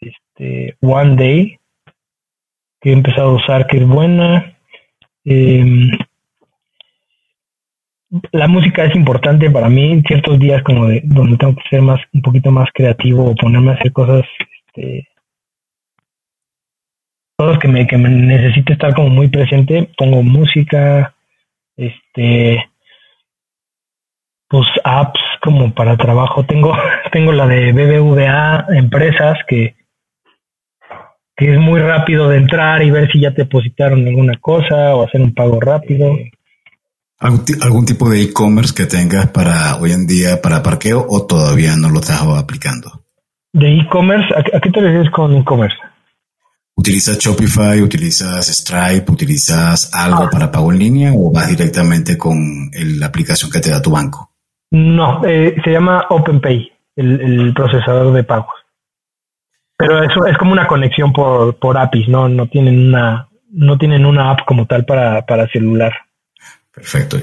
este, 0.00 0.76
One 0.80 1.16
Day, 1.16 1.58
que 2.80 2.90
he 2.90 2.92
empezado 2.92 3.30
a 3.30 3.34
usar, 3.34 3.66
que 3.66 3.78
es 3.78 3.86
buena. 3.86 4.56
Em, 5.24 5.90
la 8.32 8.48
música 8.48 8.84
es 8.84 8.96
importante 8.96 9.50
para 9.50 9.68
mí, 9.68 10.02
ciertos 10.06 10.38
días 10.38 10.62
como 10.64 10.86
de 10.86 11.02
donde 11.04 11.36
tengo 11.36 11.54
que 11.54 11.68
ser 11.70 11.82
más 11.82 12.00
un 12.12 12.22
poquito 12.22 12.50
más 12.50 12.68
creativo 12.74 13.24
o 13.24 13.34
ponerme 13.36 13.70
a 13.70 13.74
hacer 13.74 13.92
cosas 13.92 14.24
este 14.66 15.06
cosas 17.40 17.58
que 17.58 17.68
me 17.68 17.86
que 17.86 17.96
me 17.96 18.10
necesite 18.10 18.74
estar 18.74 18.94
como 18.94 19.08
muy 19.08 19.28
presente, 19.28 19.88
pongo 19.96 20.22
música, 20.22 21.14
este 21.74 22.70
pues 24.46 24.66
apps 24.84 25.20
como 25.42 25.72
para 25.72 25.96
trabajo. 25.96 26.44
Tengo, 26.44 26.76
tengo 27.12 27.32
la 27.32 27.46
de 27.46 27.72
BBVA 27.72 28.66
Empresas 28.76 29.38
que, 29.48 29.74
que 31.34 31.54
es 31.54 31.58
muy 31.58 31.80
rápido 31.80 32.28
de 32.28 32.36
entrar 32.36 32.82
y 32.82 32.90
ver 32.90 33.10
si 33.10 33.20
ya 33.20 33.30
te 33.30 33.44
depositaron 33.44 34.06
alguna 34.06 34.36
cosa 34.38 34.94
o 34.94 35.06
hacer 35.06 35.22
un 35.22 35.32
pago 35.32 35.58
rápido. 35.60 36.18
¿Algún, 37.20 37.86
tipo 37.86 38.10
de 38.10 38.22
e-commerce 38.22 38.74
que 38.74 38.84
tengas 38.84 39.28
para 39.28 39.76
hoy 39.76 39.92
en 39.92 40.06
día 40.06 40.42
para 40.42 40.62
parqueo 40.62 41.06
o 41.08 41.26
todavía 41.26 41.76
no 41.76 41.88
lo 41.88 42.00
estás 42.00 42.22
aplicando? 42.22 43.02
¿De 43.54 43.78
e-commerce? 43.78 44.28
¿A, 44.34 44.60
qué 44.60 44.70
te 44.70 44.80
refieres 44.80 45.10
con 45.10 45.34
e-commerce? 45.36 45.76
¿Utilizas 46.80 47.18
Shopify, 47.18 47.82
utilizas 47.82 48.48
Stripe, 48.48 49.12
utilizas 49.12 49.90
algo 49.92 50.24
ah. 50.24 50.30
para 50.32 50.50
pago 50.50 50.72
en 50.72 50.78
línea 50.78 51.12
o 51.14 51.30
vas 51.30 51.46
directamente 51.46 52.16
con 52.16 52.70
la 52.72 53.04
aplicación 53.04 53.50
que 53.50 53.60
te 53.60 53.68
da 53.68 53.82
tu 53.82 53.90
banco? 53.90 54.32
No, 54.70 55.22
eh, 55.26 55.54
se 55.62 55.72
llama 55.72 56.06
OpenPay, 56.08 56.72
el, 56.96 57.52
procesador 57.52 58.14
de 58.14 58.24
pagos. 58.24 58.54
Pero 59.76 60.02
eso 60.02 60.24
es 60.24 60.38
como 60.38 60.52
una 60.52 60.66
conexión 60.66 61.12
por, 61.12 61.54
por 61.58 61.76
APIs, 61.76 62.08
¿no? 62.08 62.30
No 62.30 62.46
tienen 62.46 62.88
una, 62.88 63.28
no 63.50 63.76
tienen 63.76 64.06
una 64.06 64.30
app 64.30 64.46
como 64.46 64.64
tal 64.64 64.86
para, 64.86 65.26
para 65.26 65.46
celular. 65.48 65.92
Perfecto. 66.72 67.18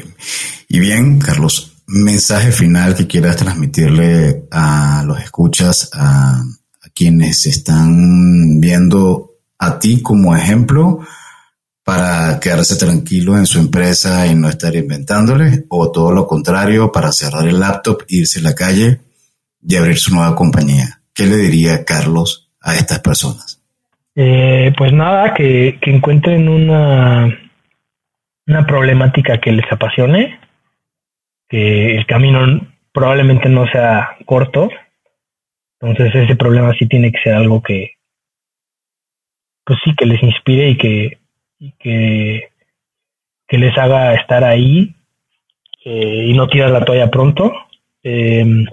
Y 0.70 0.80
bien, 0.80 1.18
Carlos, 1.18 1.82
mensaje 1.88 2.52
final 2.52 2.94
que 2.94 3.08
quieras 3.08 3.38
transmitirle 3.38 4.44
a 4.52 5.04
los 5.04 5.20
escuchas, 5.20 5.90
a, 5.96 6.34
a 6.34 6.90
quienes 6.94 7.48
están 7.48 8.60
viendo 8.60 9.27
a 9.60 9.80
ti 9.80 10.02
como 10.02 10.36
ejemplo 10.36 11.00
para 11.84 12.40
quedarse 12.42 12.78
tranquilo 12.78 13.38
en 13.38 13.46
su 13.46 13.60
empresa 13.60 14.28
y 14.28 14.36
no 14.36 14.50
estar 14.50 14.76
inventándole, 14.76 15.64
o 15.70 15.90
todo 15.90 16.12
lo 16.12 16.28
contrario, 16.28 16.92
para 16.92 17.14
cerrar 17.14 17.48
el 17.48 17.62
laptop, 17.62 18.04
irse 18.10 18.40
a 18.40 18.44
la 18.44 18.54
calle 18.54 19.00
y 19.66 19.76
abrir 19.78 19.98
su 19.98 20.14
nueva 20.14 20.36
compañía. 20.36 21.00
¿Qué 21.14 21.26
le 21.26 21.38
diría 21.38 21.86
Carlos 21.86 22.52
a 22.62 22.76
estas 22.76 23.00
personas? 23.00 23.64
Eh, 24.16 24.74
pues 24.78 24.92
nada, 24.92 25.34
que, 25.34 25.80
que 25.82 25.96
encuentren 25.96 26.50
una, 26.50 27.28
una 28.48 28.68
problemática 28.68 29.40
que 29.40 29.54
les 29.54 29.72
apasione, 29.72 30.40
que 31.48 31.96
el 31.96 32.06
camino 32.06 32.68
probablemente 32.92 33.48
no 33.48 33.66
sea 33.68 34.18
corto, 34.26 34.70
entonces 35.80 36.14
ese 36.16 36.36
problema 36.36 36.74
sí 36.78 36.86
tiene 36.86 37.14
que 37.14 37.20
ser 37.24 37.36
algo 37.36 37.62
que, 37.62 37.97
pues 39.68 39.80
sí, 39.84 39.94
que 39.98 40.06
les 40.06 40.24
inspire 40.24 40.70
y 40.70 40.78
que, 40.78 41.18
que, 41.78 42.52
que 43.46 43.58
les 43.58 43.78
haga 43.78 44.14
estar 44.14 44.46
ahí 44.46 44.96
eh, 45.84 46.26
y 46.30 46.34
no 46.34 46.48
tirar 46.48 46.70
la 46.72 46.86
toalla 46.86 47.12
pronto, 47.12 47.52
em, 48.02 48.66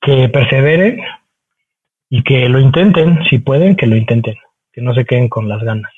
que 0.00 0.28
perseveren 0.28 1.00
y 2.08 2.22
que 2.22 2.48
lo 2.48 2.60
intenten, 2.60 3.24
si 3.28 3.40
pueden, 3.40 3.74
que 3.74 3.88
lo 3.88 3.96
intenten, 3.96 4.36
que 4.72 4.82
no 4.82 4.94
se 4.94 5.04
queden 5.04 5.28
con 5.28 5.48
las 5.48 5.60
ganas. 5.64 5.92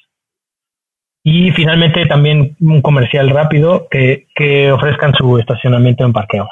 Y 1.22 1.50
finalmente 1.50 2.06
también 2.06 2.56
un 2.60 2.80
comercial 2.80 3.28
rápido 3.28 3.86
que, 3.90 4.28
que 4.34 4.72
ofrezcan 4.72 5.12
su 5.14 5.38
estacionamiento 5.38 6.06
en 6.06 6.12
parqueo. 6.14 6.48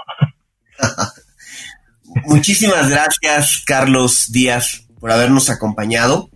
Muchísimas 2.26 2.90
gracias, 2.90 3.62
Carlos 3.66 4.30
Díaz, 4.30 4.86
por 5.00 5.10
habernos 5.10 5.48
acompañado. 5.48 6.28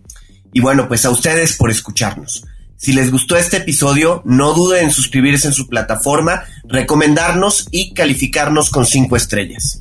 Y 0.53 0.61
bueno, 0.61 0.87
pues 0.87 1.03
a 1.05 1.09
ustedes 1.09 1.57
por 1.57 1.71
escucharnos. 1.71 2.45
Si 2.77 2.93
les 2.93 3.11
gustó 3.11 3.35
este 3.35 3.57
episodio, 3.57 4.21
no 4.23 4.53
duden 4.53 4.85
en 4.85 4.91
suscribirse 4.91 5.47
en 5.47 5.53
su 5.53 5.67
plataforma, 5.67 6.43
recomendarnos 6.65 7.67
y 7.71 7.93
calificarnos 7.93 8.69
con 8.69 8.85
cinco 8.85 9.15
estrellas. 9.15 9.79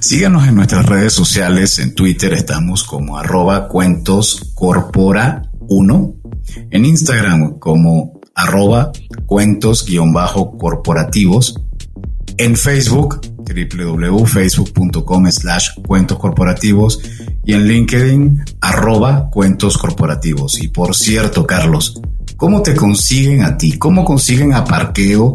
Síganos 0.00 0.46
en 0.48 0.54
nuestras 0.54 0.86
redes 0.86 1.12
sociales. 1.12 1.80
En 1.80 1.94
Twitter 1.94 2.32
estamos 2.32 2.84
como 2.84 3.18
arroba 3.18 3.68
cuentoscorpora1. 3.68 6.14
En 6.70 6.84
Instagram 6.84 7.58
como 7.58 8.20
arroba 8.34 8.92
cuentos-corporativos. 9.26 11.56
En 12.38 12.56
Facebook 12.56 13.20
www.facebook.com 13.40 15.30
slash 15.30 15.68
cuentos 15.86 16.18
corporativos 16.18 17.00
y 17.50 17.52
en 17.52 17.66
LinkedIn 17.66 18.44
arroba 18.60 19.28
cuentos 19.28 19.76
corporativos. 19.76 20.62
Y 20.62 20.68
por 20.68 20.94
cierto, 20.94 21.44
Carlos, 21.44 22.00
¿cómo 22.36 22.62
te 22.62 22.76
consiguen 22.76 23.42
a 23.42 23.56
ti? 23.56 23.76
¿Cómo 23.76 24.04
consiguen 24.04 24.54
a 24.54 24.64
Parqueo 24.64 25.34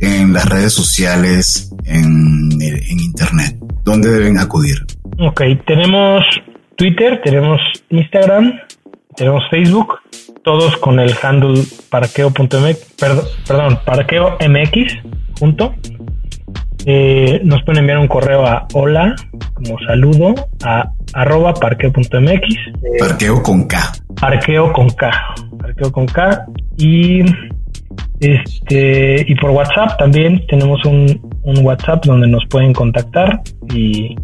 en 0.00 0.32
las 0.32 0.48
redes 0.48 0.72
sociales, 0.72 1.72
en, 1.84 2.60
Internet? 2.60 3.56
¿Dónde 3.84 4.10
deben 4.10 4.38
acudir? 4.38 4.78
Ok, 5.20 5.42
tenemos 5.64 6.24
Twitter, 6.74 7.20
tenemos 7.22 7.60
Instagram, 7.88 8.52
tenemos 9.14 9.44
Facebook, 9.48 10.00
todos 10.42 10.76
con 10.78 10.98
el 10.98 11.14
handle 11.22 11.62
parqueo.mx, 11.88 12.94
perdón, 12.98 13.24
perdón, 13.46 13.78
parqueo.mx 13.84 14.92
junto. 15.38 15.72
Eh, 16.86 17.40
nos 17.44 17.62
pueden 17.62 17.80
enviar 17.80 17.98
un 17.98 18.08
correo 18.08 18.46
a 18.46 18.66
hola, 18.74 19.14
como 19.54 19.78
saludo, 19.86 20.34
a 20.64 20.90
arroba 21.14 21.54
parqueo.mx. 21.54 22.12
Eh, 22.12 22.98
parqueo 22.98 23.42
con 23.42 23.66
K. 23.66 23.78
Parqueo 24.20 24.72
con 24.72 24.90
K. 24.90 25.10
Parqueo 25.58 25.92
con 25.92 26.06
K. 26.06 26.46
Y 26.76 27.22
este 28.20 29.24
y 29.26 29.34
por 29.36 29.50
WhatsApp 29.50 29.98
también 29.98 30.46
tenemos 30.46 30.84
un, 30.84 31.20
un 31.42 31.64
WhatsApp 31.64 32.04
donde 32.04 32.28
nos 32.28 32.44
pueden 32.48 32.72
contactar 32.72 33.40
y 33.72 34.16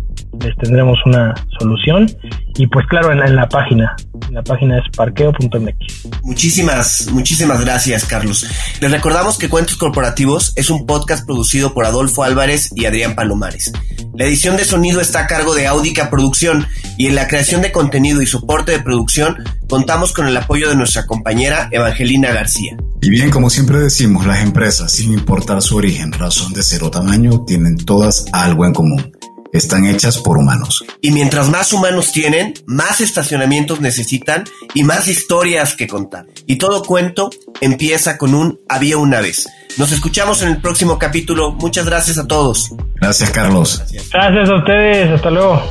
les 0.43 0.57
tendremos 0.57 0.99
una 1.07 1.35
solución. 1.59 2.11
Y 2.57 2.67
pues 2.67 2.87
claro, 2.89 3.13
en 3.13 3.37
la, 3.37 3.49
página, 3.49 3.97
la 4.31 4.43
página 4.43 4.79
es 4.79 4.85
parqueo.mx. 4.97 6.23
Muchísimas, 6.23 7.09
muchísimas 7.11 7.61
gracias, 7.63 8.05
Carlos. 8.05 8.47
Les 8.81 8.91
recordamos 8.91 9.39
que 9.39 9.49
Cuentos 9.49 9.77
Corporativos 9.77 10.53
es 10.57 10.69
un 10.69 10.85
podcast 10.85 11.25
producido 11.25 11.73
por 11.73 11.87
Adolfo 11.87 12.23
Álvarez 12.23 12.71
y 12.75 12.85
Adrián 12.85 13.15
Palomares. 13.15 13.73
La 14.15 14.25
edición 14.27 14.57
de 14.57 14.65
sonido 14.65 15.01
está 15.01 15.21
a 15.21 15.27
cargo 15.27 15.55
de 15.55 15.67
Audica 15.67 16.11
Producción 16.11 16.67
y 16.99 17.07
en 17.07 17.15
la 17.15 17.29
creación 17.29 17.63
de 17.63 17.73
contenido 17.73 18.21
y 18.21 18.27
soporte 18.27 18.73
de 18.73 18.81
producción 18.81 19.37
contamos 19.69 20.13
con 20.13 20.27
el 20.27 20.37
apoyo 20.37 20.69
de 20.69 20.77
nuestra 20.77 21.07
compañera 21.07 21.69
Evangelina 21.71 22.33
García. 22.33 22.77
Y 23.01 23.09
bien, 23.09 23.31
como 23.31 23.49
siempre 23.49 23.79
decimos, 23.79 24.27
las 24.27 24.43
empresas, 24.43 24.93
sin 24.93 25.13
importar 25.13 25.63
su 25.63 25.77
origen, 25.77 26.13
razón 26.13 26.53
de 26.53 26.63
ser 26.63 26.83
o 26.83 26.91
tamaño, 26.91 27.45
tienen 27.47 27.79
todas 27.79 28.27
algo 28.33 28.67
en 28.67 28.75
común 28.75 29.20
están 29.53 29.87
hechas 29.87 30.19
por 30.19 30.39
humanos. 30.39 30.85
Y 31.01 31.11
mientras 31.11 31.49
más 31.49 31.73
humanos 31.73 32.13
tienen, 32.13 32.55
más 32.67 33.01
estacionamientos 33.01 33.81
necesitan 33.81 34.45
y 34.75 34.85
más 34.85 35.09
historias 35.09 35.75
que 35.75 35.87
contar. 35.87 36.27
Y 36.47 36.57
todo 36.57 36.83
cuento 36.83 37.31
empieza 37.61 38.19
con 38.19 38.35
un 38.35 38.61
había 38.69 38.99
una 38.99 39.21
vez. 39.21 39.49
Nos 39.77 39.93
escuchamos 39.93 40.43
en 40.43 40.49
el 40.49 40.61
próximo 40.61 40.99
capítulo. 40.99 41.53
Muchas 41.53 41.87
gracias 41.87 42.19
a 42.19 42.27
todos. 42.27 42.71
Gracias, 42.97 43.31
Carlos. 43.31 43.83
Gracias, 44.13 44.49
a 44.49 44.57
ustedes. 44.57 45.11
Hasta 45.13 45.31
luego. 45.31 45.63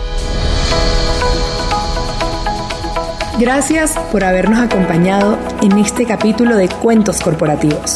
Gracias 3.39 3.97
por 4.11 4.25
habernos 4.25 4.59
acompañado 4.59 5.37
en 5.61 5.77
este 5.77 6.05
capítulo 6.05 6.57
de 6.57 6.67
Cuentos 6.67 7.21
Corporativos. 7.21 7.95